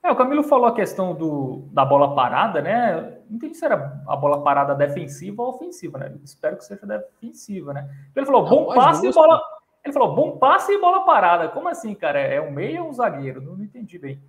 [0.03, 3.19] É, o Camilo falou a questão do, da bola parada, né?
[3.29, 6.15] Não entendi se era a bola parada defensiva ou ofensiva, né?
[6.23, 7.91] Espero que seja defensiva, né?
[8.15, 9.41] Ele falou não, bom passe e bola.
[9.85, 11.49] Ele falou bom passe e bola parada.
[11.49, 12.21] Como assim, cara?
[12.21, 13.41] É um meio ou um zagueiro?
[13.41, 14.23] Não, não entendi bem.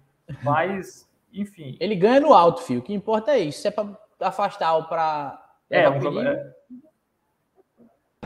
[0.44, 1.78] Mas, enfim.
[1.80, 2.80] Ele ganha no alto, filho.
[2.80, 3.62] O que importa é isso.
[3.62, 3.88] Se é para
[4.20, 5.40] afastar ou para.
[5.70, 6.20] É, um.
[6.20, 6.54] É...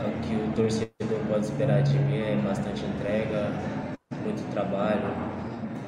[0.03, 3.49] O que o torcedor pode esperar de mim é bastante entrega,
[4.23, 5.01] muito trabalho,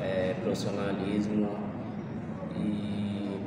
[0.01, 1.57] é, profissionalismo
[2.55, 3.39] e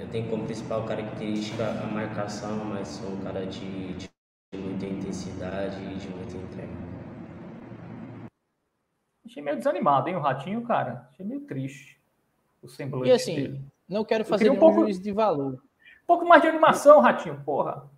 [0.00, 4.10] eu tenho como principal característica a marcação, mas sou um cara de, de
[4.54, 6.72] muita intensidade e de muita entrega.
[9.26, 11.06] Achei meio desanimado, hein, o Ratinho, cara?
[11.12, 12.00] Achei meio triste
[12.62, 13.64] o semblante E assim, dele.
[13.86, 15.54] não quero fazer um pouco de valor.
[15.54, 17.92] Um pouco mais de animação, Ratinho, porra.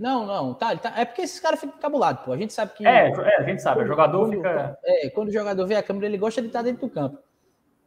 [0.00, 2.32] Não, não, tá, tá, É porque esses caras ficam cabulados, pô.
[2.32, 2.86] A gente sabe que.
[2.86, 4.78] É, é a gente sabe, o jogador quando, fica.
[4.82, 7.18] É, quando o jogador vê a câmera, ele gosta de estar dentro do campo.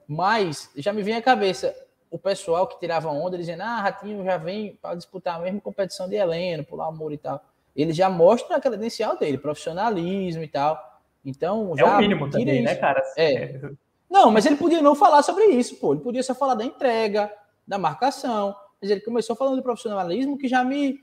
[0.07, 1.75] Mas já me vem à cabeça
[2.11, 6.07] o pessoal que tirava onda dizendo: ah, Ratinho já vem para disputar a mesma competição
[6.07, 7.43] de Heleno, pular o muro e tal.
[7.75, 10.79] Ele já mostra a credencial dele, profissionalismo e tal.
[11.25, 11.87] Então, já.
[11.87, 12.63] É o mínimo também, né, isso.
[12.65, 13.01] né, cara?
[13.17, 13.59] É.
[14.07, 15.93] Não, mas ele podia não falar sobre isso, pô.
[15.93, 17.33] Ele podia só falar da entrega,
[17.67, 18.55] da marcação.
[18.79, 21.02] Mas ele começou falando de profissionalismo que já me.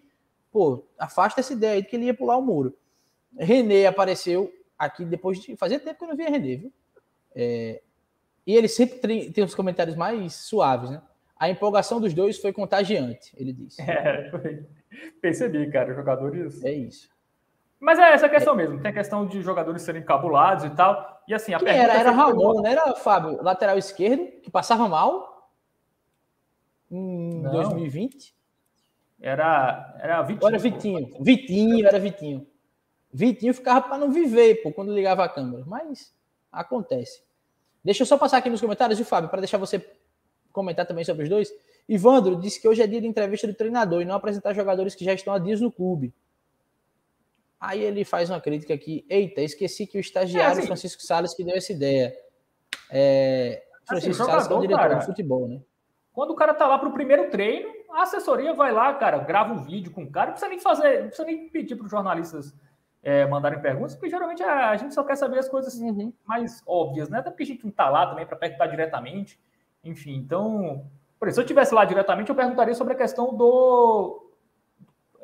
[0.51, 2.77] Pô, afasta essa ideia aí de que ele ia pular o muro.
[3.39, 5.57] René apareceu aqui depois de.
[5.57, 6.73] Fazia tempo que eu não via René, viu?
[7.35, 7.81] É,
[8.47, 11.01] e ele sempre tem os comentários mais suaves, né?
[11.39, 13.81] A empolgação dos dois foi contagiante, ele disse.
[13.81, 14.67] É, foi.
[15.23, 16.63] percebi, cara, jogadores.
[16.65, 17.09] É isso.
[17.79, 18.57] Mas é essa questão é.
[18.59, 21.23] mesmo, tem a questão de jogadores serem cabulados e tal.
[21.27, 21.95] E assim, a Quem era?
[21.95, 25.49] Era Ramon, não era Fábio, lateral esquerdo, que passava mal
[26.91, 27.53] em não.
[27.53, 28.35] 2020.
[29.21, 30.49] Era, era Vitinho.
[30.49, 31.11] Era Vitinho.
[31.21, 32.47] Vitinho, era Vitinho.
[33.13, 35.65] Vitinho ficava para não viver, pô, quando ligava a câmera.
[35.67, 36.15] Mas
[36.51, 37.23] acontece.
[37.85, 39.85] Deixa eu só passar aqui nos comentários, e Fábio, para deixar você
[40.53, 41.53] comentar também sobre os dois.
[41.89, 45.05] Ivandro disse que hoje é dia de entrevista do treinador e não apresentar jogadores que
[45.05, 46.15] já estão há dias no clube.
[47.61, 49.05] Aí ele faz uma crítica aqui.
[49.09, 52.17] Eita, esqueci que o estagiário é, assim, Francisco Salles que deu essa ideia.
[52.91, 55.61] É, Francisco assim, Salles é o diretor cara, de futebol, né?
[56.13, 59.65] Quando o cara tá lá pro primeiro treino, a assessoria vai lá, cara, grava um
[59.65, 62.55] vídeo com o cara, não precisa nem fazer, não precisa nem pedir para os jornalistas
[63.03, 66.13] é, mandarem perguntas, porque geralmente a, a, gente só quer saber as coisas uhum.
[66.25, 67.19] mais óbvias, né?
[67.19, 69.41] Até porque a gente não tá lá também para perguntar diretamente.
[69.83, 70.87] Enfim, então,
[71.19, 74.27] por exemplo, se eu estivesse lá diretamente, eu perguntaria sobre a questão do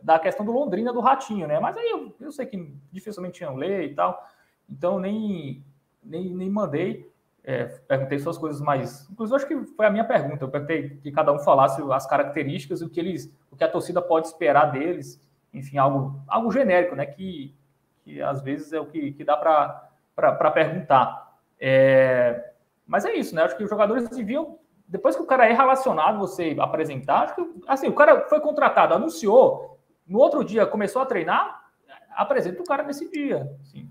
[0.03, 1.59] da questão do Londrina do Ratinho, né?
[1.59, 4.25] Mas aí eu, eu sei que dificilmente iam ler e tal,
[4.71, 5.65] então nem,
[6.03, 7.13] nem, nem mandei.
[7.49, 9.09] É, perguntei só as coisas mais.
[9.09, 10.45] Inclusive, acho que foi a minha pergunta.
[10.45, 14.03] Eu perguntei que cada um falasse as características o que eles, o que a torcida
[14.03, 15.25] pode esperar deles.
[15.55, 17.07] Enfim, algo, algo genérico, né?
[17.07, 17.55] Que,
[18.03, 21.39] que às vezes é o que, que dá para perguntar.
[21.61, 22.51] É,
[22.85, 23.43] mas é isso, né?
[23.43, 24.59] Acho que os jogadores deviam,
[24.89, 28.93] depois que o cara é relacionado, você apresentar, acho que assim, o cara foi contratado,
[28.93, 31.63] anunciou, no outro dia começou a treinar,
[32.11, 33.57] apresenta o cara nesse dia.
[33.63, 33.89] Assim.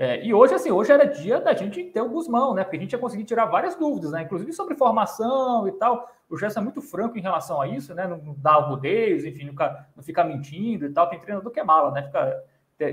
[0.00, 2.62] É, e hoje, assim, hoje era dia da gente ter o Guzmão, né?
[2.62, 4.22] Porque a gente ia conseguir tirar várias dúvidas, né?
[4.22, 6.08] Inclusive sobre formação e tal.
[6.30, 8.06] O Gerson é muito franco em relação a isso, né?
[8.06, 11.08] Não dá rodeios, enfim, fica, não fica mentindo e tal.
[11.10, 12.04] Tem treinador que é mala, né?
[12.04, 12.44] Fica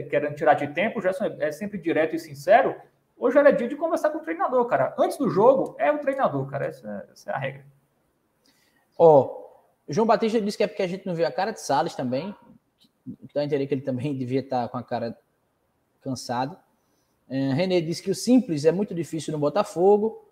[0.10, 0.98] querendo tirar de tempo.
[0.98, 2.76] O Gerson é, é sempre direto e sincero.
[3.16, 4.96] Hoje era dia de conversar com o treinador, cara.
[4.98, 6.66] Antes do jogo, é o treinador, cara.
[6.66, 7.66] Essa, essa é a regra.
[8.98, 9.46] Ó, oh,
[9.88, 12.36] João Batista disse que é porque a gente não viu a cara de Salles também.
[13.32, 15.16] Dá a entender que ele também devia estar com a cara
[16.02, 16.65] cansado.
[17.30, 20.30] É, René disse que o simples é muito difícil no Botafogo.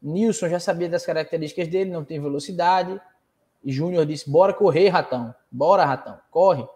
[0.00, 3.00] Nilson já sabia das características dele, não tem velocidade.
[3.62, 5.34] E Júnior disse: bora correr, ratão.
[5.50, 6.66] Bora, ratão, corre.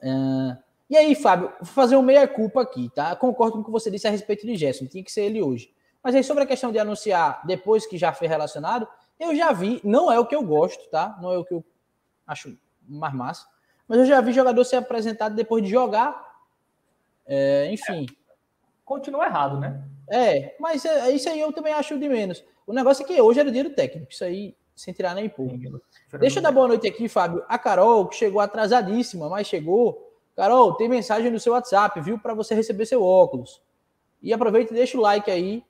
[0.00, 0.56] É,
[0.90, 3.16] e aí, Fábio, vou fazer um meia-culpa aqui, tá?
[3.16, 5.72] Concordo com o que você disse a respeito de Gerson, tinha que ser ele hoje.
[6.02, 8.86] Mas aí, sobre a questão de anunciar depois que já foi relacionado,
[9.18, 11.18] eu já vi, não é o que eu gosto, tá?
[11.22, 11.64] Não é o que eu
[12.26, 13.46] acho mais massa.
[13.88, 16.14] Mas eu já vi jogador ser apresentado depois de jogar.
[17.26, 18.06] É, enfim.
[18.10, 18.23] É
[18.84, 19.82] continua errado, né?
[20.10, 22.44] É, mas é, isso aí eu também acho de menos.
[22.66, 25.56] O negócio é que hoje era do técnico, isso aí sem tirar nem pouco.
[26.18, 27.44] Deixa eu dar boa noite aqui, Fábio.
[27.48, 30.12] A Carol, que chegou atrasadíssima, mas chegou.
[30.34, 32.18] Carol, tem mensagem no seu WhatsApp, viu?
[32.18, 33.62] Para você receber seu óculos.
[34.20, 35.62] E aproveita e deixa o like aí.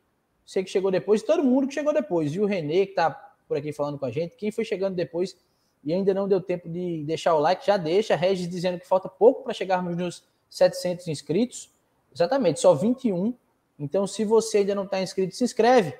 [0.46, 2.44] Você que chegou depois, todo mundo que chegou depois, viu?
[2.44, 3.10] O Renê, que tá
[3.46, 4.36] por aqui falando com a gente.
[4.36, 5.36] Quem foi chegando depois
[5.82, 8.16] e ainda não deu tempo de deixar o like, já deixa.
[8.16, 11.70] Regis dizendo que falta pouco para chegarmos nos 700 inscritos.
[12.14, 13.34] Exatamente, só 21.
[13.78, 15.98] Então, se você ainda não está inscrito, se inscreve.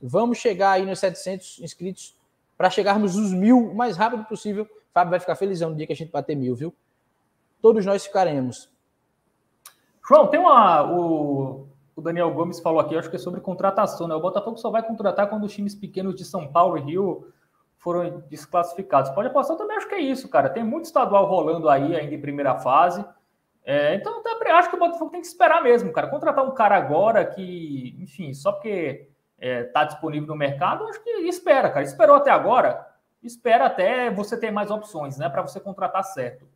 [0.00, 2.16] Vamos chegar aí nos 700 inscritos
[2.56, 4.68] para chegarmos nos mil o mais rápido possível.
[4.92, 6.74] Fábio vai ficar felizão no dia que a gente bater mil, viu?
[7.62, 8.70] Todos nós ficaremos.
[10.06, 10.82] João, tem uma.
[10.90, 11.66] O,
[11.96, 14.14] o Daniel Gomes falou aqui, acho que é sobre contratação, né?
[14.14, 17.32] O Botafogo só vai contratar quando os times pequenos de São Paulo e Rio
[17.76, 19.10] foram desclassificados.
[19.10, 20.48] Pode apostar, eu também acho que é isso, cara.
[20.48, 23.04] Tem muito estadual rolando aí ainda em primeira fase.
[23.68, 24.22] É, então,
[24.54, 26.08] acho que o Botafogo tem que esperar mesmo, cara.
[26.08, 31.04] Contratar um cara agora que, enfim, só porque está é, tá disponível no mercado, acho
[31.04, 31.84] que espera, cara.
[31.84, 32.88] Esperou até agora,
[33.22, 36.48] espera até você ter mais opções, né, para você contratar certo.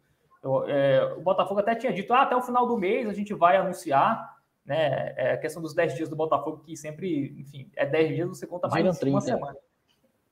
[0.42, 3.34] Eu, é, o Botafogo até tinha dito, ah, até o final do mês a gente
[3.34, 7.84] vai anunciar, né, é a questão dos 10 dias do Botafogo, que sempre, enfim, é
[7.84, 9.14] 10 dias, você conta mais 30.
[9.14, 9.56] uma semana.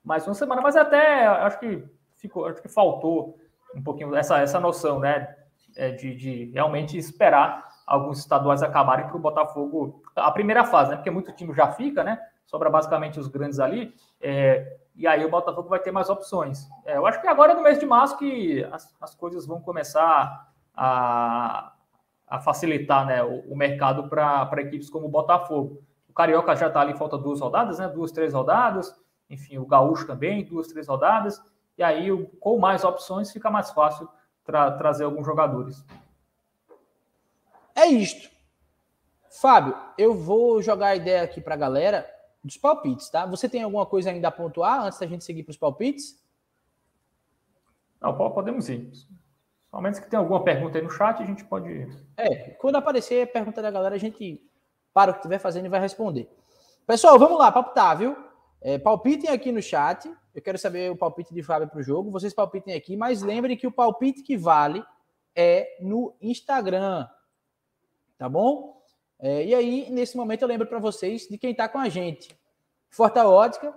[0.02, 1.84] Mais uma semana, mas até, acho que
[2.16, 3.38] ficou, acho que faltou
[3.76, 5.36] um pouquinho essa, essa noção, né,
[5.76, 10.96] é, de, de, realmente esperar alguns estaduais acabarem para o Botafogo, a primeira fase, né?
[10.96, 12.20] Porque muito time já fica, né?
[12.46, 16.68] Sobra basicamente os grandes ali, é, e aí o Botafogo vai ter mais opções.
[16.84, 20.50] É, eu acho que agora no mês de março que as, as coisas vão começar
[20.74, 21.72] a,
[22.26, 25.82] a facilitar né, o, o mercado para equipes como o Botafogo.
[26.08, 27.88] O Carioca já está ali, falta duas rodadas, né?
[27.88, 28.94] Duas, três rodadas.
[29.28, 31.40] Enfim, o Gaúcho também, duas, três rodadas.
[31.78, 32.10] E aí,
[32.40, 34.08] com mais opções, fica mais fácil
[34.50, 35.84] tra trazer alguns jogadores.
[37.74, 38.28] É isto.
[39.30, 42.06] Fábio, eu vou jogar a ideia aqui para a galera
[42.42, 43.24] dos palpites, tá?
[43.26, 46.20] Você tem alguma coisa ainda a pontuar antes da gente seguir para os palpites?
[48.00, 48.90] Não, podemos ir.
[49.70, 51.86] Somente que tem alguma pergunta aí no chat, a gente pode.
[52.16, 54.42] É, quando aparecer a pergunta da galera, a gente
[54.92, 56.28] para o que estiver fazendo e vai responder.
[56.84, 58.16] Pessoal, vamos lá, palpitar, viu?
[58.60, 60.12] É, palpitem aqui no chat.
[60.34, 62.10] Eu quero saber o palpite de Fábio para o jogo.
[62.10, 64.84] Vocês palpitem aqui, mas lembrem que o palpite que vale
[65.34, 67.08] é no Instagram.
[68.16, 68.80] Tá bom?
[69.18, 72.34] É, e aí, nesse momento, eu lembro para vocês de quem está com a gente.
[72.88, 73.74] Forta Ótica,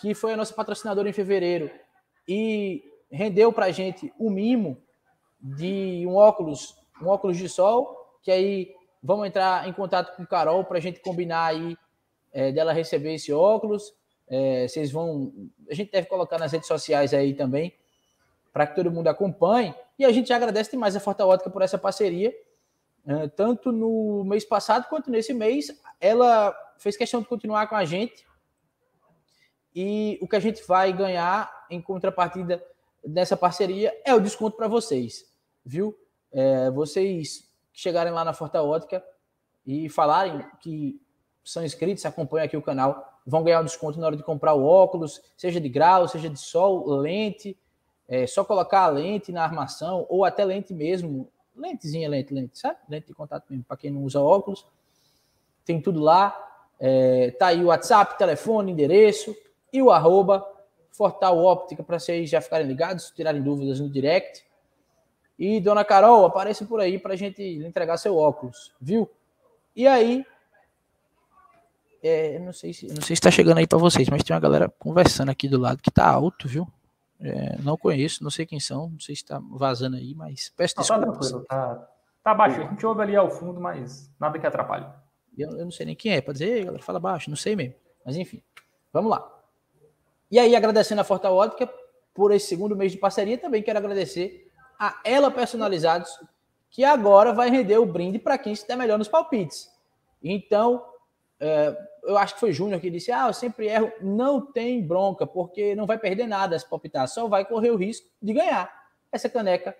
[0.00, 1.70] que foi a nossa patrocinadora em fevereiro
[2.26, 4.80] e rendeu para a gente o mimo
[5.40, 10.64] de um óculos, um óculos de sol, que aí vamos entrar em contato com Carol
[10.64, 11.76] para a gente combinar aí
[12.32, 13.94] é, dela receber esse óculos.
[14.28, 15.32] É, vocês vão.
[15.70, 17.74] A gente deve colocar nas redes sociais aí também,
[18.52, 19.74] para que todo mundo acompanhe.
[19.98, 22.34] E a gente agradece demais a Forta Ótica por essa parceria.
[23.06, 27.84] É, tanto no mês passado quanto nesse mês, ela fez questão de continuar com a
[27.84, 28.26] gente.
[29.74, 32.62] E o que a gente vai ganhar em contrapartida
[33.04, 35.24] dessa parceria é o desconto para vocês,
[35.64, 35.96] viu?
[36.32, 39.04] É, vocês chegarem lá na Forta Ótica
[39.64, 41.00] e falarem que
[41.44, 44.64] são inscritos, acompanham aqui o canal, vão ganhar um desconto na hora de comprar o
[44.64, 47.56] óculos, seja de grau, seja de sol, lente.
[48.08, 52.78] É só colocar a lente na armação ou até lente mesmo, lentezinha, lente, lente, sabe?
[52.88, 54.66] Lente de contato mesmo, para quem não usa óculos.
[55.62, 56.46] Tem tudo lá.
[56.80, 59.36] É, tá aí o WhatsApp, telefone, endereço
[59.70, 60.46] e o arroba
[60.90, 64.42] Fortal Óptica para vocês já ficarem ligados, tirarem dúvidas no direct.
[65.38, 69.08] E dona Carol, apareça por aí para a gente entregar seu óculos, viu?
[69.76, 70.24] E aí,
[72.02, 74.40] é, não sei se não sei se está chegando aí para vocês, mas tem uma
[74.40, 76.66] galera conversando aqui do lado que tá alto, viu?
[77.20, 80.74] É, não conheço, não sei quem são, não sei se está vazando aí, mas peço
[80.76, 81.32] não, tá desculpas.
[81.32, 81.88] Tá, tá,
[82.22, 84.86] tá baixo, a gente ouve ali ao fundo, mas nada que atrapalhe.
[85.36, 87.74] Eu, eu não sei nem quem é, pode dizer, galera, fala baixo, não sei mesmo.
[88.04, 88.42] Mas enfim,
[88.92, 89.38] vamos lá.
[90.30, 91.68] E aí, agradecendo a Forta Ótica
[92.14, 96.10] por esse segundo mês de parceria, também quero agradecer a Ela Personalizados,
[96.70, 99.68] que agora vai render o brinde para quem estiver melhor nos palpites.
[100.22, 100.84] Então,
[102.02, 103.92] eu acho que foi Júnior que disse: Ah, eu sempre erro.
[104.00, 108.08] Não tem bronca, porque não vai perder nada se palpitar, só vai correr o risco
[108.20, 108.72] de ganhar
[109.12, 109.76] essa caneca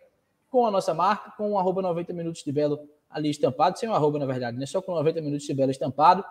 [0.51, 2.80] com a nossa marca, com o arroba 90 minutos de Belo
[3.10, 4.66] ali estampado, sem o arroba, na verdade, né?
[4.66, 6.24] Só com 90 minutos de Belo estampado.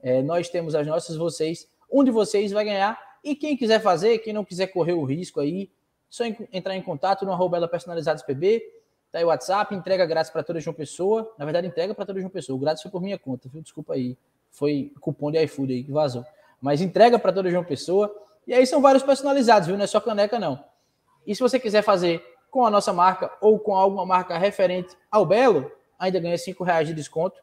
[0.00, 1.68] É, nós temos as nossas, vocês.
[1.90, 5.40] Um de vocês vai ganhar e quem quiser fazer, quem não quiser correr o risco
[5.40, 5.70] aí,
[6.08, 8.62] só entrar em contato no arroba ela personalizados PB,
[9.10, 11.34] tá aí o WhatsApp, entrega grátis para toda João Pessoa.
[11.38, 12.56] Na verdade, entrega para toda João Pessoa.
[12.56, 13.62] O grátis foi por minha conta, viu?
[13.62, 14.16] Desculpa aí.
[14.56, 16.24] Foi cupom de iFood aí que vazou.
[16.62, 18.10] Mas entrega para toda João Pessoa.
[18.46, 19.76] E aí são vários personalizados, viu?
[19.76, 20.64] Não é só caneca, não.
[21.26, 25.26] E se você quiser fazer com a nossa marca ou com alguma marca referente ao
[25.26, 27.38] Belo, ainda ganha cinco reais de desconto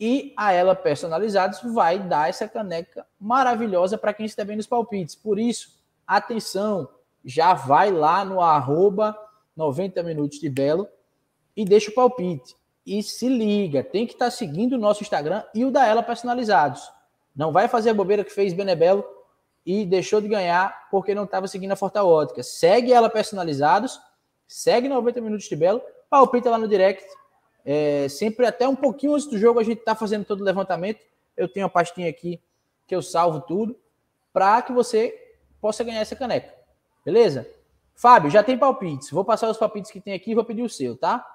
[0.00, 5.14] e a ela personalizados vai dar essa caneca maravilhosa para quem está bem nos palpites.
[5.14, 6.88] Por isso, atenção,
[7.22, 9.14] já vai lá no arroba
[9.54, 10.88] 90 minutos de Belo
[11.54, 12.56] e deixa o palpite.
[12.86, 16.02] E se liga, tem que estar tá seguindo o nosso Instagram e o da ela
[16.02, 16.88] personalizados.
[17.34, 19.04] Não vai fazer a bobeira que fez Benebelo
[19.64, 22.42] e deixou de ganhar porque não estava seguindo a Forta Ótica.
[22.42, 24.00] Segue ela personalizados,
[24.46, 27.04] segue 90 minutos de Belo, palpita lá no direct
[27.68, 31.00] é, sempre até um pouquinho antes do jogo a gente está fazendo todo o levantamento.
[31.36, 32.40] Eu tenho uma pastinha aqui
[32.86, 33.76] que eu salvo tudo
[34.32, 35.12] para que você
[35.60, 36.54] possa ganhar essa caneca.
[37.04, 37.44] Beleza?
[37.96, 39.10] Fábio, já tem palpites.
[39.10, 41.26] Vou passar os palpites que tem aqui e vou pedir o seu, tá?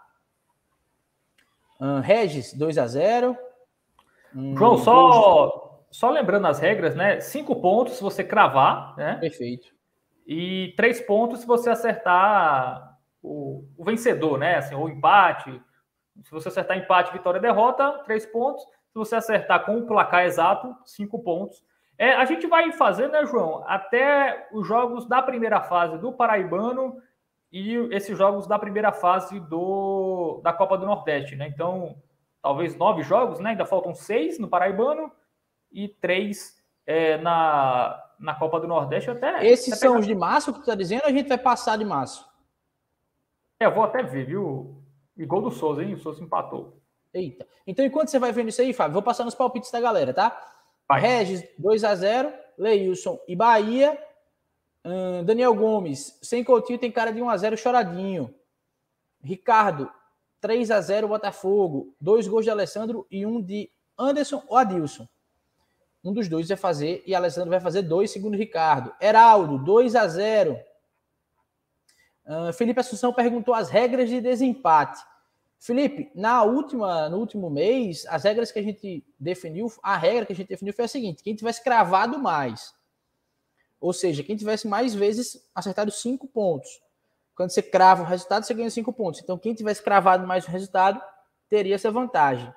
[2.03, 3.38] Regis, 2 a 0
[4.56, 7.20] João, só, só lembrando as regras, né?
[7.20, 9.16] Cinco pontos se você cravar, né?
[9.16, 9.68] Perfeito.
[10.26, 14.56] E três pontos se você acertar o, o vencedor, né?
[14.56, 15.62] Assim, ou empate,
[16.24, 18.64] se você acertar empate, vitória, derrota, três pontos.
[18.64, 21.64] Se você acertar com o placar exato, cinco pontos.
[21.98, 26.98] É, a gente vai fazer, né, João, até os jogos da primeira fase do Paraibano
[27.52, 31.48] e esses jogos da primeira fase do, da Copa do Nordeste, né?
[31.48, 31.95] Então,
[32.41, 33.52] talvez nove jogos, né?
[33.52, 35.11] Ainda faltam seis no Paraibano
[35.72, 39.10] e três é, na, na Copa do Nordeste.
[39.10, 41.78] Até, Esses até são os de março que tu tá dizendo a gente vai passar
[41.78, 42.26] de março?
[43.60, 44.82] É, eu vou até ver, viu?
[45.18, 45.94] E gol do Souza, hein?
[45.94, 46.82] O Souza empatou.
[47.14, 47.45] Eita.
[47.68, 50.41] Então, enquanto você vai vendo isso aí, Fábio, vou passar nos palpites da galera, tá?
[50.88, 51.02] Vai.
[51.02, 53.98] Regis, 2 a 0 Leilson e Bahia.
[55.26, 58.34] Daniel Gomes, sem Coutinho, tem cara de 1 a 0 choradinho.
[59.24, 59.91] Ricardo,
[60.40, 61.95] 3 a 0 Botafogo.
[61.99, 65.08] Dois gols de Alessandro e um de Anderson ou Adilson.
[66.03, 68.91] Um dos dois vai fazer e Alessandro vai fazer dois, segundo Ricardo.
[68.99, 70.60] Heraldo, 2 a 0
[72.24, 75.03] Uh, Felipe Assunção perguntou as regras de desempate.
[75.60, 80.34] Felipe, na última, no último mês, as regras que a gente definiu, a regra que
[80.34, 82.74] a gente definiu foi a seguinte: quem tivesse cravado mais,
[83.82, 86.70] ou seja, quem tivesse mais vezes acertado cinco pontos.
[87.36, 89.22] Quando você crava o resultado, você ganha cinco pontos.
[89.22, 91.02] Então, quem tivesse cravado mais o resultado
[91.49, 92.53] teria essa vantagem.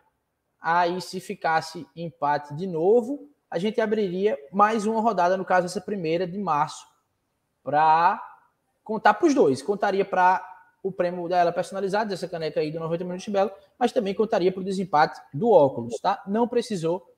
[0.60, 5.80] Aí, se ficasse empate de novo, a gente abriria mais uma rodada, no caso, essa
[5.80, 6.86] primeira de março,
[7.62, 8.22] para
[8.82, 9.62] contar para os dois.
[9.62, 10.46] Contaria para
[10.82, 14.52] o prêmio dela personalizado, dessa caneca aí do 90 minutos de Belo, mas também contaria
[14.52, 16.22] para o desempate do óculos, tá?
[16.26, 17.10] Não precisou,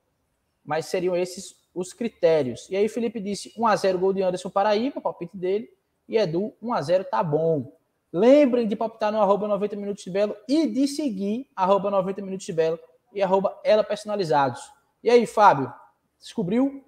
[0.65, 2.67] mas seriam esses os critérios.
[2.71, 5.69] E aí Felipe disse 1 a 0 gol de Anderson Paraíba, palpite dele.
[6.09, 7.77] E Edu, 1x0 tá bom.
[8.11, 12.47] Lembrem de palpitar no arroba 90 Minutos de Belo e de seguir arroba 90 Minutos
[12.47, 12.79] de Belo
[13.13, 14.73] e arroba ela personalizados.
[15.03, 15.71] E aí, Fábio,
[16.19, 16.83] descobriu?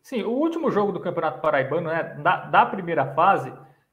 [0.00, 3.52] Sim, o último jogo do Campeonato Paraibano, né, da, da primeira fase,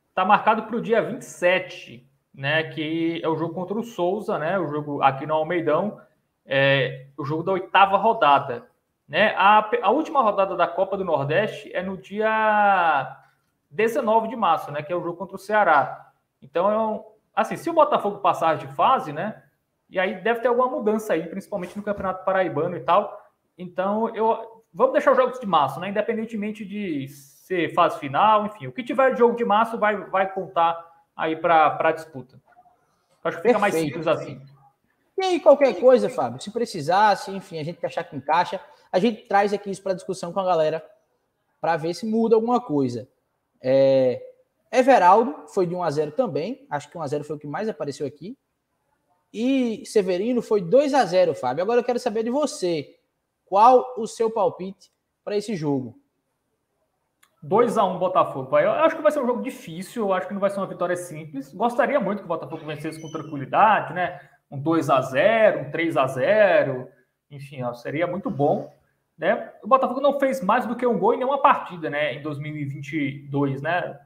[0.10, 4.60] está marcado para o dia 27, né, que é o jogo contra o Souza, né,
[4.60, 6.00] o jogo aqui no Almeidão,
[6.46, 8.70] é, o jogo da oitava rodada.
[9.12, 9.36] Né?
[9.36, 13.14] A, a última rodada da Copa do Nordeste é no dia
[13.70, 16.14] 19 de março, né, que é o jogo contra o Ceará.
[16.42, 17.04] Então,
[17.36, 19.44] é assim, se o Botafogo passar de fase, né,
[19.90, 23.22] e aí deve ter alguma mudança aí, principalmente no Campeonato Paraibano e tal.
[23.58, 25.90] Então, eu vamos deixar os jogos de março, né?
[25.90, 30.32] Independentemente de ser fase final, enfim, o que tiver de jogo de março vai, vai
[30.32, 32.40] contar aí para a disputa.
[33.22, 33.60] Acho que fica Perfeito.
[33.60, 34.42] mais simples assim.
[35.18, 38.62] E aí, qualquer coisa, Fábio, se precisasse, enfim, a gente achar que encaixa,
[38.92, 40.86] a gente traz aqui isso para discussão com a galera
[41.60, 43.08] para ver se muda alguma coisa.
[43.62, 44.22] É...
[44.72, 47.48] Everaldo foi de 1 a 0 também, acho que 1 a 0 foi o que
[47.48, 48.38] mais apareceu aqui.
[49.34, 51.64] E Severino foi 2 a 0 Fábio.
[51.64, 52.98] Agora eu quero saber de você.
[53.46, 54.92] Qual o seu palpite
[55.24, 55.98] para esse jogo?
[57.44, 58.58] 2 a 1 Botafogo.
[58.58, 60.68] Eu acho que vai ser um jogo difícil, eu acho que não vai ser uma
[60.68, 61.54] vitória simples.
[61.54, 64.22] Gostaria muito que o Botafogo vencesse com tranquilidade, né?
[64.50, 66.88] Um 2 a 0, um 3 a 0,
[67.32, 68.72] enfim, ó, seria muito bom,
[69.22, 69.52] né?
[69.64, 73.62] O Botafogo não fez mais do que um gol em nenhuma partida, né, em 2022,
[73.62, 74.00] né?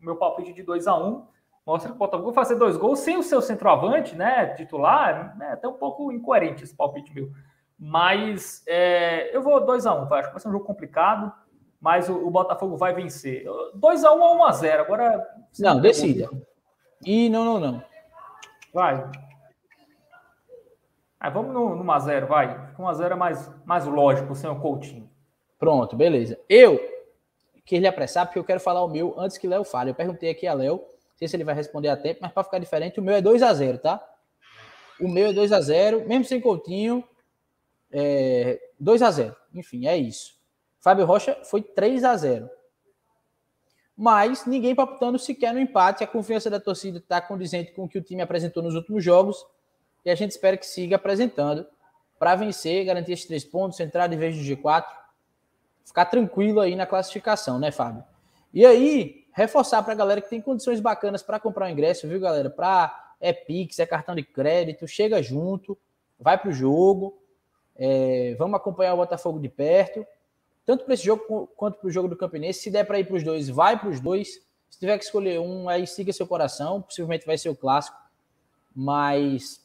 [0.00, 1.26] O meu palpite de 2 a 1
[1.66, 5.54] mostra que o Botafogo vai fazer dois gols sem o seu centroavante, né, titular, né,
[5.54, 7.32] até um pouco incoerente esse palpite meu.
[7.76, 11.32] Mas é, eu vou 2x1, um, acho que vai ser um jogo complicado,
[11.80, 13.44] mas o, o Botafogo vai vencer.
[13.74, 15.26] 2x1 um ou 1x0, agora...
[15.58, 16.30] Não, decida.
[17.04, 17.82] E não, não, não.
[18.72, 19.10] Vai.
[21.20, 22.74] Ah, vamos no, no 1x0, vai.
[22.78, 25.08] 1x0 é mais, mais lógico, sem o Coutinho.
[25.58, 26.40] Pronto, beleza.
[26.48, 26.80] Eu
[27.66, 29.90] quis lhe apressar porque eu quero falar o meu antes que Léo fale.
[29.90, 30.86] Eu perguntei aqui a Léo, não
[31.16, 33.78] sei se ele vai responder a tempo, mas para ficar diferente, o meu é 2x0,
[33.78, 34.02] tá?
[34.98, 37.04] O meu é 2x0, mesmo sem Coutinho,
[37.92, 40.38] é, 2 a 0 Enfim, é isso.
[40.80, 42.48] Fábio Rocha foi 3 a 0
[43.94, 46.02] Mas ninguém palpitando sequer no empate.
[46.02, 49.44] A confiança da torcida está condizente com o que o time apresentou nos últimos jogos.
[50.04, 51.66] E a gente espera que siga apresentando
[52.18, 54.84] para vencer, garantir esses três pontos, entrar de vez no G4.
[55.84, 58.04] Ficar tranquilo aí na classificação, né, Fábio?
[58.52, 62.20] E aí, reforçar para a galera que tem condições bacanas para comprar o ingresso, viu,
[62.20, 62.50] galera?
[62.50, 65.76] Para é Pix, é cartão de crédito, chega junto,
[66.18, 67.18] vai para o jogo.
[67.76, 70.06] É, vamos acompanhar o Botafogo de perto,
[70.66, 72.60] tanto para esse jogo quanto para o jogo do Campinense.
[72.60, 74.42] Se der para ir para os dois, vai para os dois.
[74.68, 76.82] Se tiver que escolher um, aí siga seu coração.
[76.82, 77.96] Possivelmente vai ser o clássico,
[78.74, 79.59] mas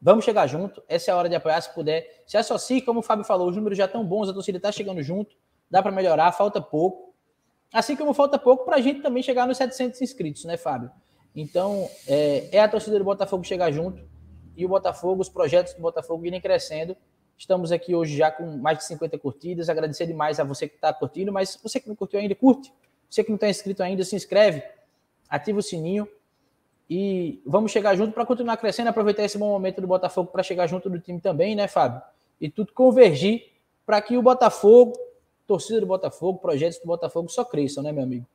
[0.00, 0.82] vamos chegar junto.
[0.88, 2.22] Essa é a hora de apoiar, se puder.
[2.26, 5.02] Se associe, como o Fábio falou, os números já estão bons, a torcida está chegando
[5.02, 5.36] junto,
[5.70, 7.14] dá para melhorar, falta pouco.
[7.72, 10.90] Assim como falta pouco para a gente também chegar nos 700 inscritos, né, Fábio?
[11.34, 14.02] Então, é, é a torcida do Botafogo chegar junto
[14.56, 16.96] e o Botafogo, os projetos do Botafogo irem crescendo
[17.38, 19.68] Estamos aqui hoje já com mais de 50 curtidas.
[19.68, 22.72] Agradecer demais a você que está curtindo, mas você que não curtiu ainda, curte.
[23.10, 24.62] Você que não está inscrito ainda, se inscreve,
[25.28, 26.08] ativa o sininho
[26.88, 30.66] e vamos chegar junto para continuar crescendo, aproveitar esse bom momento do Botafogo para chegar
[30.66, 32.00] junto do time também, né, Fábio?
[32.40, 33.44] E tudo convergir
[33.84, 34.92] para que o Botafogo,
[35.46, 38.26] torcida do Botafogo, projetos do Botafogo só cresçam, né, meu amigo?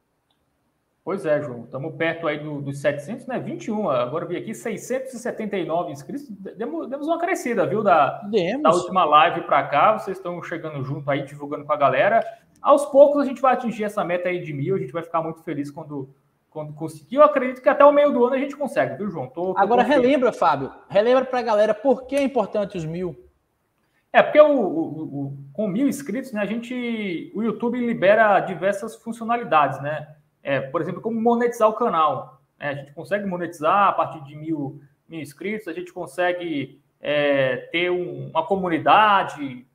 [1.03, 1.63] Pois é, João.
[1.63, 3.39] Estamos perto aí do, dos 700, né?
[3.39, 3.89] 21.
[3.89, 6.29] Agora vi aqui 679 inscritos.
[6.29, 7.81] Demos, demos uma crescida, viu?
[7.81, 8.21] Da,
[8.61, 9.97] da última live para cá.
[9.97, 12.23] Vocês estão chegando junto aí, divulgando com a galera.
[12.61, 14.75] Aos poucos a gente vai atingir essa meta aí de mil.
[14.75, 16.07] A gente vai ficar muito feliz quando,
[16.51, 17.15] quando conseguir.
[17.15, 19.27] Eu acredito que até o meio do ano a gente consegue, viu, João?
[19.27, 20.71] Tô, tô Agora relembra, Fábio.
[20.87, 23.17] Relembra para a galera por que é importante os mil.
[24.13, 28.95] É, porque o, o, o, com mil inscritos, né, a gente, o YouTube libera diversas
[28.95, 30.15] funcionalidades, né?
[30.43, 32.41] é, por exemplo, como monetizar o canal.
[32.59, 37.57] É, a gente consegue monetizar a partir de mil, mil inscritos, a gente consegue é,
[37.71, 39.65] ter um, uma comunidade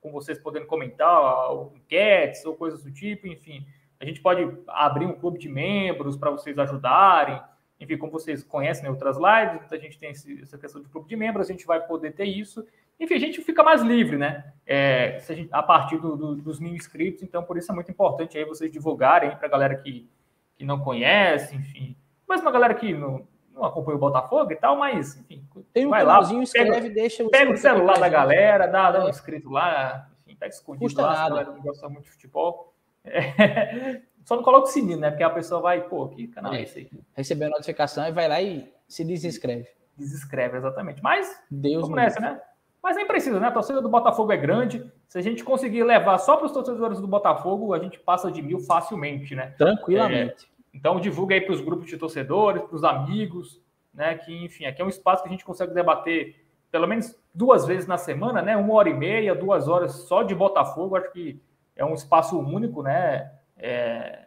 [0.00, 3.66] com vocês podendo comentar enquetes ou coisas do tipo, enfim.
[4.00, 7.40] A gente pode abrir um clube de membros para vocês ajudarem.
[7.80, 11.08] Enfim, como vocês conhecem né, outras lives, a gente tem esse, essa questão de clube
[11.08, 12.66] de membros, a gente vai poder ter isso.
[12.98, 14.52] Enfim, a gente fica mais livre, né?
[14.66, 17.90] É, a, gente, a, partir do, do, dos mil inscritos, então por isso é muito
[17.90, 20.08] importante aí vocês divulgarem para a galera que,
[20.56, 21.96] que não conhece, enfim.
[22.26, 25.90] Mas uma galera que não, não acompanha o Botafogo e tal, mas, enfim, Tem um
[25.90, 30.08] vai lá, escreve, pega, deixa pega o celular da galera, dá, dá um inscrito lá,
[30.26, 31.24] enfim, tá escondido Custa lá, nada.
[31.24, 32.73] a galera não gosta muito de futebol.
[33.04, 35.10] É, só não coloca o sininho, né?
[35.10, 36.90] Porque a pessoa vai, pô, que canal é, é esse aí?
[37.14, 39.68] Recebeu a notificação e vai lá e se desinscreve.
[39.96, 41.02] Desinscreve, exatamente.
[41.02, 42.40] Mas, Deus vamos nessa, né?
[42.82, 43.46] Mas nem precisa, né?
[43.46, 44.84] A torcida do Botafogo é grande.
[45.08, 48.42] Se a gente conseguir levar só para os torcedores do Botafogo, a gente passa de
[48.42, 49.54] mil facilmente, né?
[49.56, 50.44] Tranquilamente.
[50.44, 53.62] É, então divulga aí para os grupos de torcedores, para os amigos,
[53.92, 54.16] né?
[54.16, 57.86] Que, enfim, aqui é um espaço que a gente consegue debater pelo menos duas vezes
[57.86, 58.54] na semana, né?
[58.54, 60.96] Uma hora e meia, duas horas só de Botafogo.
[60.96, 61.40] Acho que
[61.76, 63.32] é um espaço único, né?
[63.56, 64.26] É,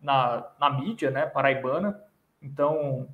[0.00, 1.26] na, na mídia, né?
[1.26, 2.00] Paraibana.
[2.40, 3.08] Então,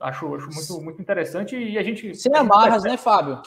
[0.00, 2.14] acho, acho muito, muito interessante e a gente.
[2.14, 3.40] Sem amarras, né, Fábio?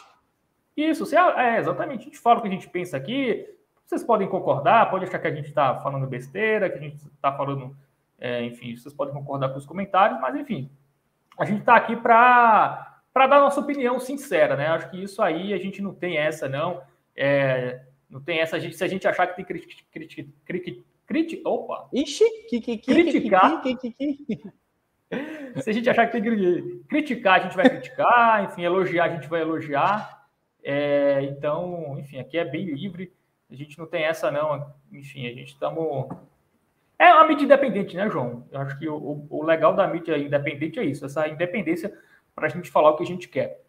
[0.75, 2.01] Isso, é, exatamente.
[2.01, 3.45] A gente fala o que a gente pensa aqui.
[3.85, 7.31] Vocês podem concordar, pode achar que a gente está falando besteira, que a gente está
[7.33, 7.75] falando.
[8.19, 10.69] É, enfim, vocês podem concordar com os comentários, mas enfim,
[11.37, 14.67] a gente está aqui para para dar nossa opinião sincera, né?
[14.67, 16.81] Acho que isso aí a gente não tem essa, não.
[17.13, 17.81] É,
[18.11, 18.59] não tem essa.
[18.59, 20.33] Se a gente achar que tem que criticar.
[20.45, 21.87] Criti, criti, opa!
[21.93, 23.61] Ixi, que, que, que, criticar.
[23.61, 24.43] Que, que, que,
[25.61, 28.43] Se a gente achar que tem que criticar, a gente vai criticar.
[28.43, 30.27] Enfim, elogiar, a gente vai elogiar.
[30.61, 33.13] É, então, enfim, aqui é bem livre.
[33.49, 34.73] A gente não tem essa, não.
[34.91, 36.09] Enfim, a gente estamos.
[36.99, 38.45] É uma mídia independente, né, João?
[38.51, 41.91] Eu acho que o, o legal da mídia independente é isso, essa independência
[42.35, 43.60] para a gente falar o que a gente quer.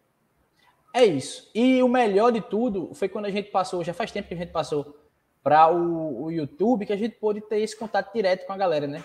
[0.93, 1.51] É isso.
[1.55, 4.37] E o melhor de tudo foi quando a gente passou, já faz tempo que a
[4.37, 4.97] gente passou
[5.43, 8.87] para o, o, YouTube, que a gente pôde ter esse contato direto com a galera,
[8.87, 9.03] né?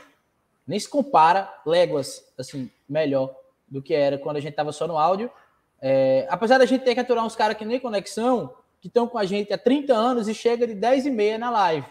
[0.67, 3.33] Nem se compara léguas, assim, melhor
[3.67, 5.31] do que era quando a gente estava só no áudio
[5.81, 9.17] é, apesar da gente ter que aturar uns caras que nem conexão, que estão com
[9.17, 11.87] a gente há 30 anos e chega de 10 e meia na live.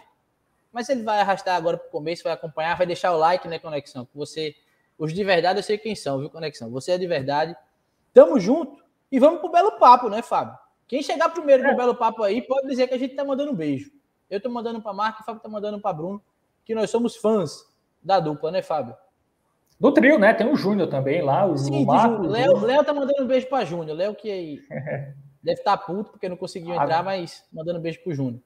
[0.71, 3.59] Mas ele vai arrastar agora para o começo, vai acompanhar, vai deixar o like, né,
[3.59, 4.07] Conexão?
[4.13, 4.55] Você,
[4.97, 6.69] os de verdade, eu sei quem são, viu, Conexão?
[6.71, 7.55] Você é de verdade.
[8.13, 10.57] Tamo junto e vamos pro belo papo, né, Fábio?
[10.87, 11.75] Quem chegar primeiro no é.
[11.75, 13.91] belo papo aí pode dizer que a gente tá mandando um beijo.
[14.29, 16.21] Eu tô mandando para Marco, o Fábio tá mandando para Bruno,
[16.65, 17.65] que nós somos fãs
[18.01, 18.95] da dupla, né, Fábio?
[19.79, 20.33] Do trio, né?
[20.33, 22.23] Tem o Júnior também lá, o Sim, Marco.
[22.23, 23.95] Léo, Léo tá mandando um beijo para Júnior.
[23.95, 24.61] Léo que
[25.43, 28.41] deve estar tá puto porque não conseguiu ah, entrar, mas mandando um beijo pro Júnior.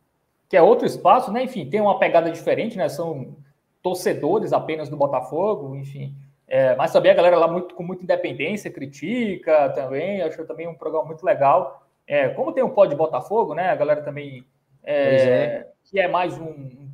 [0.49, 1.43] Que é outro espaço, né?
[1.43, 2.89] Enfim, tem uma pegada diferente, né?
[2.89, 3.35] São
[3.81, 6.13] torcedores apenas do Botafogo, enfim.
[6.53, 10.21] É, mas também a galera lá muito, com muita independência, critica também.
[10.21, 11.87] Acho também um programa muito legal.
[12.05, 13.69] É, como tem um pó de Botafogo, né?
[13.69, 14.45] A galera também.
[14.83, 15.67] É, é.
[15.85, 16.89] Que é mais um, um.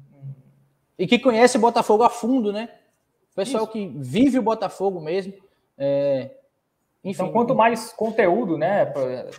[0.99, 2.69] E que conhece Botafogo a fundo, né?
[3.33, 3.71] pessoal Isso.
[3.71, 5.33] que vive o Botafogo mesmo.
[5.75, 6.29] É,
[7.03, 8.85] enfim, então, quanto mais conteúdo, né,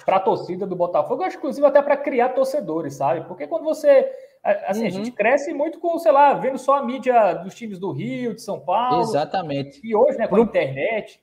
[0.05, 3.27] para a torcida do Botafogo, acho inclusive até para criar torcedores, sabe?
[3.28, 4.11] Porque quando você.
[4.43, 4.86] Assim, uhum.
[4.86, 8.35] a gente cresce muito com, sei lá, vendo só a mídia dos times do Rio,
[8.35, 9.02] de São Paulo.
[9.02, 9.81] Exatamente.
[9.85, 11.20] E hoje, né, com a internet.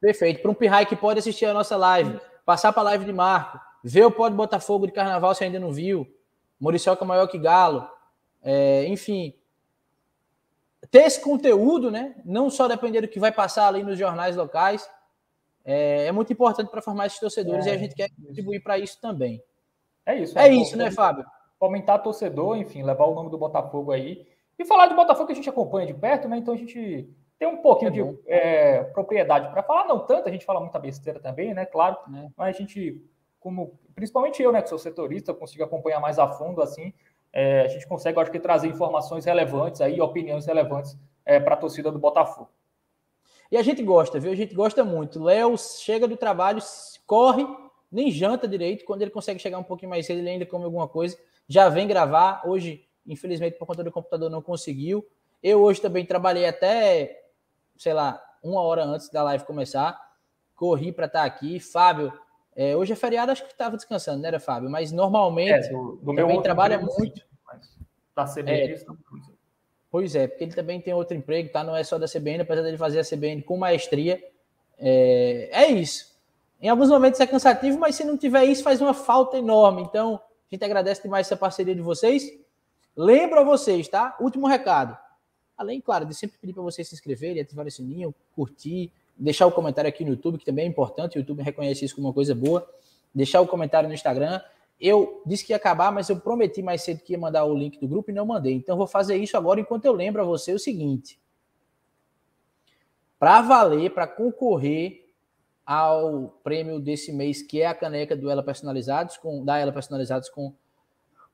[0.00, 0.40] Perfeito.
[0.40, 3.60] Para um pirrai que pode assistir a nossa live, passar para a live de Marco,
[3.84, 6.06] ver o Pode Botafogo de Carnaval se ainda não viu,
[6.58, 7.88] Muriçoca maior que Galo,
[8.42, 9.34] é, enfim,
[10.90, 12.14] ter esse conteúdo, né?
[12.24, 14.88] Não só depender do que vai passar ali nos jornais locais,
[15.64, 18.78] é, é muito importante para formar esses torcedores é, e a gente quer contribuir para
[18.78, 19.42] isso também.
[20.04, 20.38] É isso.
[20.38, 21.24] É, é isso, né, Fábio?
[21.64, 24.26] Aumentar torcedor, enfim, levar o nome do Botafogo aí.
[24.58, 26.36] E falar de Botafogo que a gente acompanha de perto, né?
[26.38, 27.08] Então a gente
[27.38, 30.78] tem um pouquinho é de é, propriedade para falar, não tanto, a gente fala muita
[30.78, 31.66] besteira também, né?
[31.66, 32.28] Claro, é.
[32.36, 33.02] mas a gente,
[33.40, 36.92] como principalmente eu, né, que sou setorista, consigo acompanhar mais a fundo assim
[37.32, 41.56] é, a gente consegue, acho que, trazer informações relevantes aí, opiniões relevantes é, para a
[41.56, 42.50] torcida do Botafogo.
[43.50, 44.30] E a gente gosta, viu?
[44.30, 45.22] A gente gosta muito.
[45.22, 46.60] Léo chega do trabalho,
[47.06, 47.46] corre,
[47.90, 48.84] nem janta direito.
[48.84, 51.18] Quando ele consegue chegar um pouquinho mais cedo, ele ainda come alguma coisa.
[51.52, 52.42] Já vem gravar.
[52.46, 55.06] Hoje, infelizmente, por conta do computador, não conseguiu.
[55.42, 57.24] Eu hoje também trabalhei até,
[57.76, 60.00] sei lá, uma hora antes da live começar.
[60.54, 61.60] Corri para estar tá aqui.
[61.60, 62.10] Fábio
[62.54, 64.70] é, hoje é feriado, acho que estava descansando, né, era Fábio?
[64.70, 67.22] Mas normalmente é, do, do também trabalha muito.
[68.14, 68.84] Da CBN, é,
[69.90, 71.62] Pois é, porque ele também tem outro emprego, tá?
[71.62, 74.22] Não é só da CBN, apesar dele fazer a CBN com maestria.
[74.78, 76.16] É, é isso.
[76.60, 79.82] Em alguns momentos é cansativo, mas se não tiver isso, faz uma falta enorme.
[79.82, 80.20] Então,
[80.52, 82.30] a gente agradece demais essa parceria de vocês.
[82.94, 84.14] Lembro a vocês, tá?
[84.20, 84.96] Último recado.
[85.56, 89.52] Além, claro, de sempre pedir para vocês se inscreverem, ativar o sininho, curtir, deixar o
[89.52, 92.34] comentário aqui no YouTube, que também é importante, o YouTube reconhece isso como uma coisa
[92.34, 92.68] boa.
[93.14, 94.42] Deixar o comentário no Instagram.
[94.78, 97.78] Eu disse que ia acabar, mas eu prometi mais cedo que ia mandar o link
[97.78, 98.52] do grupo e não mandei.
[98.54, 101.18] Então vou fazer isso agora enquanto eu lembro a você o seguinte.
[103.18, 105.01] Para valer, para concorrer
[105.64, 110.28] ao prêmio desse mês, que é a caneca do Ela Personalizados, com, da Ela Personalizados
[110.28, 110.54] com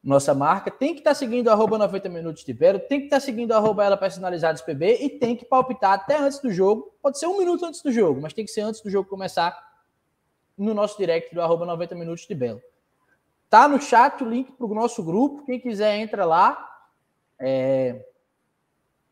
[0.03, 3.17] nossa marca, tem que estar tá seguindo arroba 90 minutos de Vero, tem que estar
[3.17, 6.95] tá seguindo arroba ela personalizados PB e tem que palpitar até antes do jogo.
[7.03, 9.59] Pode ser um minuto antes do jogo, mas tem que ser antes do jogo começar
[10.57, 12.63] no nosso direct do arroba 90 minutos de Belo.
[13.51, 15.45] Tá no chat o link para o nosso grupo.
[15.45, 16.67] Quem quiser entra lá.
[17.39, 18.05] É...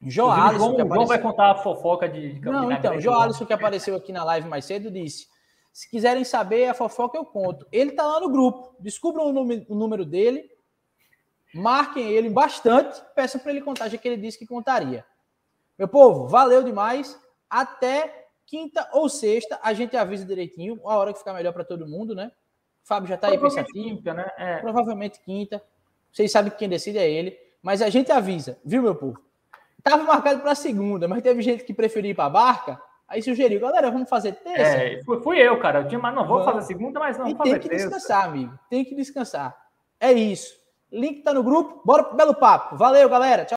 [0.02, 3.96] João, Alisson, João, vai contar a fofoca de, de Não, então, João Alisson que apareceu
[3.96, 5.26] aqui na live mais cedo disse:
[5.72, 7.66] Se quiserem saber a fofoca, eu conto.
[7.72, 8.76] Ele tá lá no grupo.
[8.78, 10.50] Descubram o, nome, o número dele,
[11.54, 15.04] marquem ele bastante, peçam para ele contar, já que ele disse que contaria.
[15.78, 17.18] Meu povo, valeu demais.
[17.48, 21.86] Até quinta ou sexta, a gente avisa direitinho, a hora que ficar melhor para todo
[21.86, 22.30] mundo, né?
[22.84, 23.72] O Fábio já tá aí pensativo.
[23.72, 24.30] Quinta, né?
[24.36, 24.58] É.
[24.58, 25.62] Provavelmente quinta.
[26.12, 27.36] Vocês sabem que quem decide é ele.
[27.60, 29.25] Mas a gente avisa, viu, meu povo?
[29.86, 32.82] Tava marcado para segunda, mas teve gente que preferiu ir para a barca.
[33.06, 34.78] Aí sugeriu, galera, vamos fazer terça?
[34.78, 35.82] É, fui, eu, cara.
[35.82, 37.68] Eu tinha, mas não, vou fazer segunda, mas não, vou fazer terça.
[37.68, 38.58] Tem que descansar, amigo.
[38.68, 39.56] Tem que descansar.
[40.00, 40.56] É isso.
[40.90, 41.82] Link tá no grupo.
[41.84, 42.76] Bora pro belo papo.
[42.76, 43.44] Valeu, galera.
[43.44, 43.44] Tchau.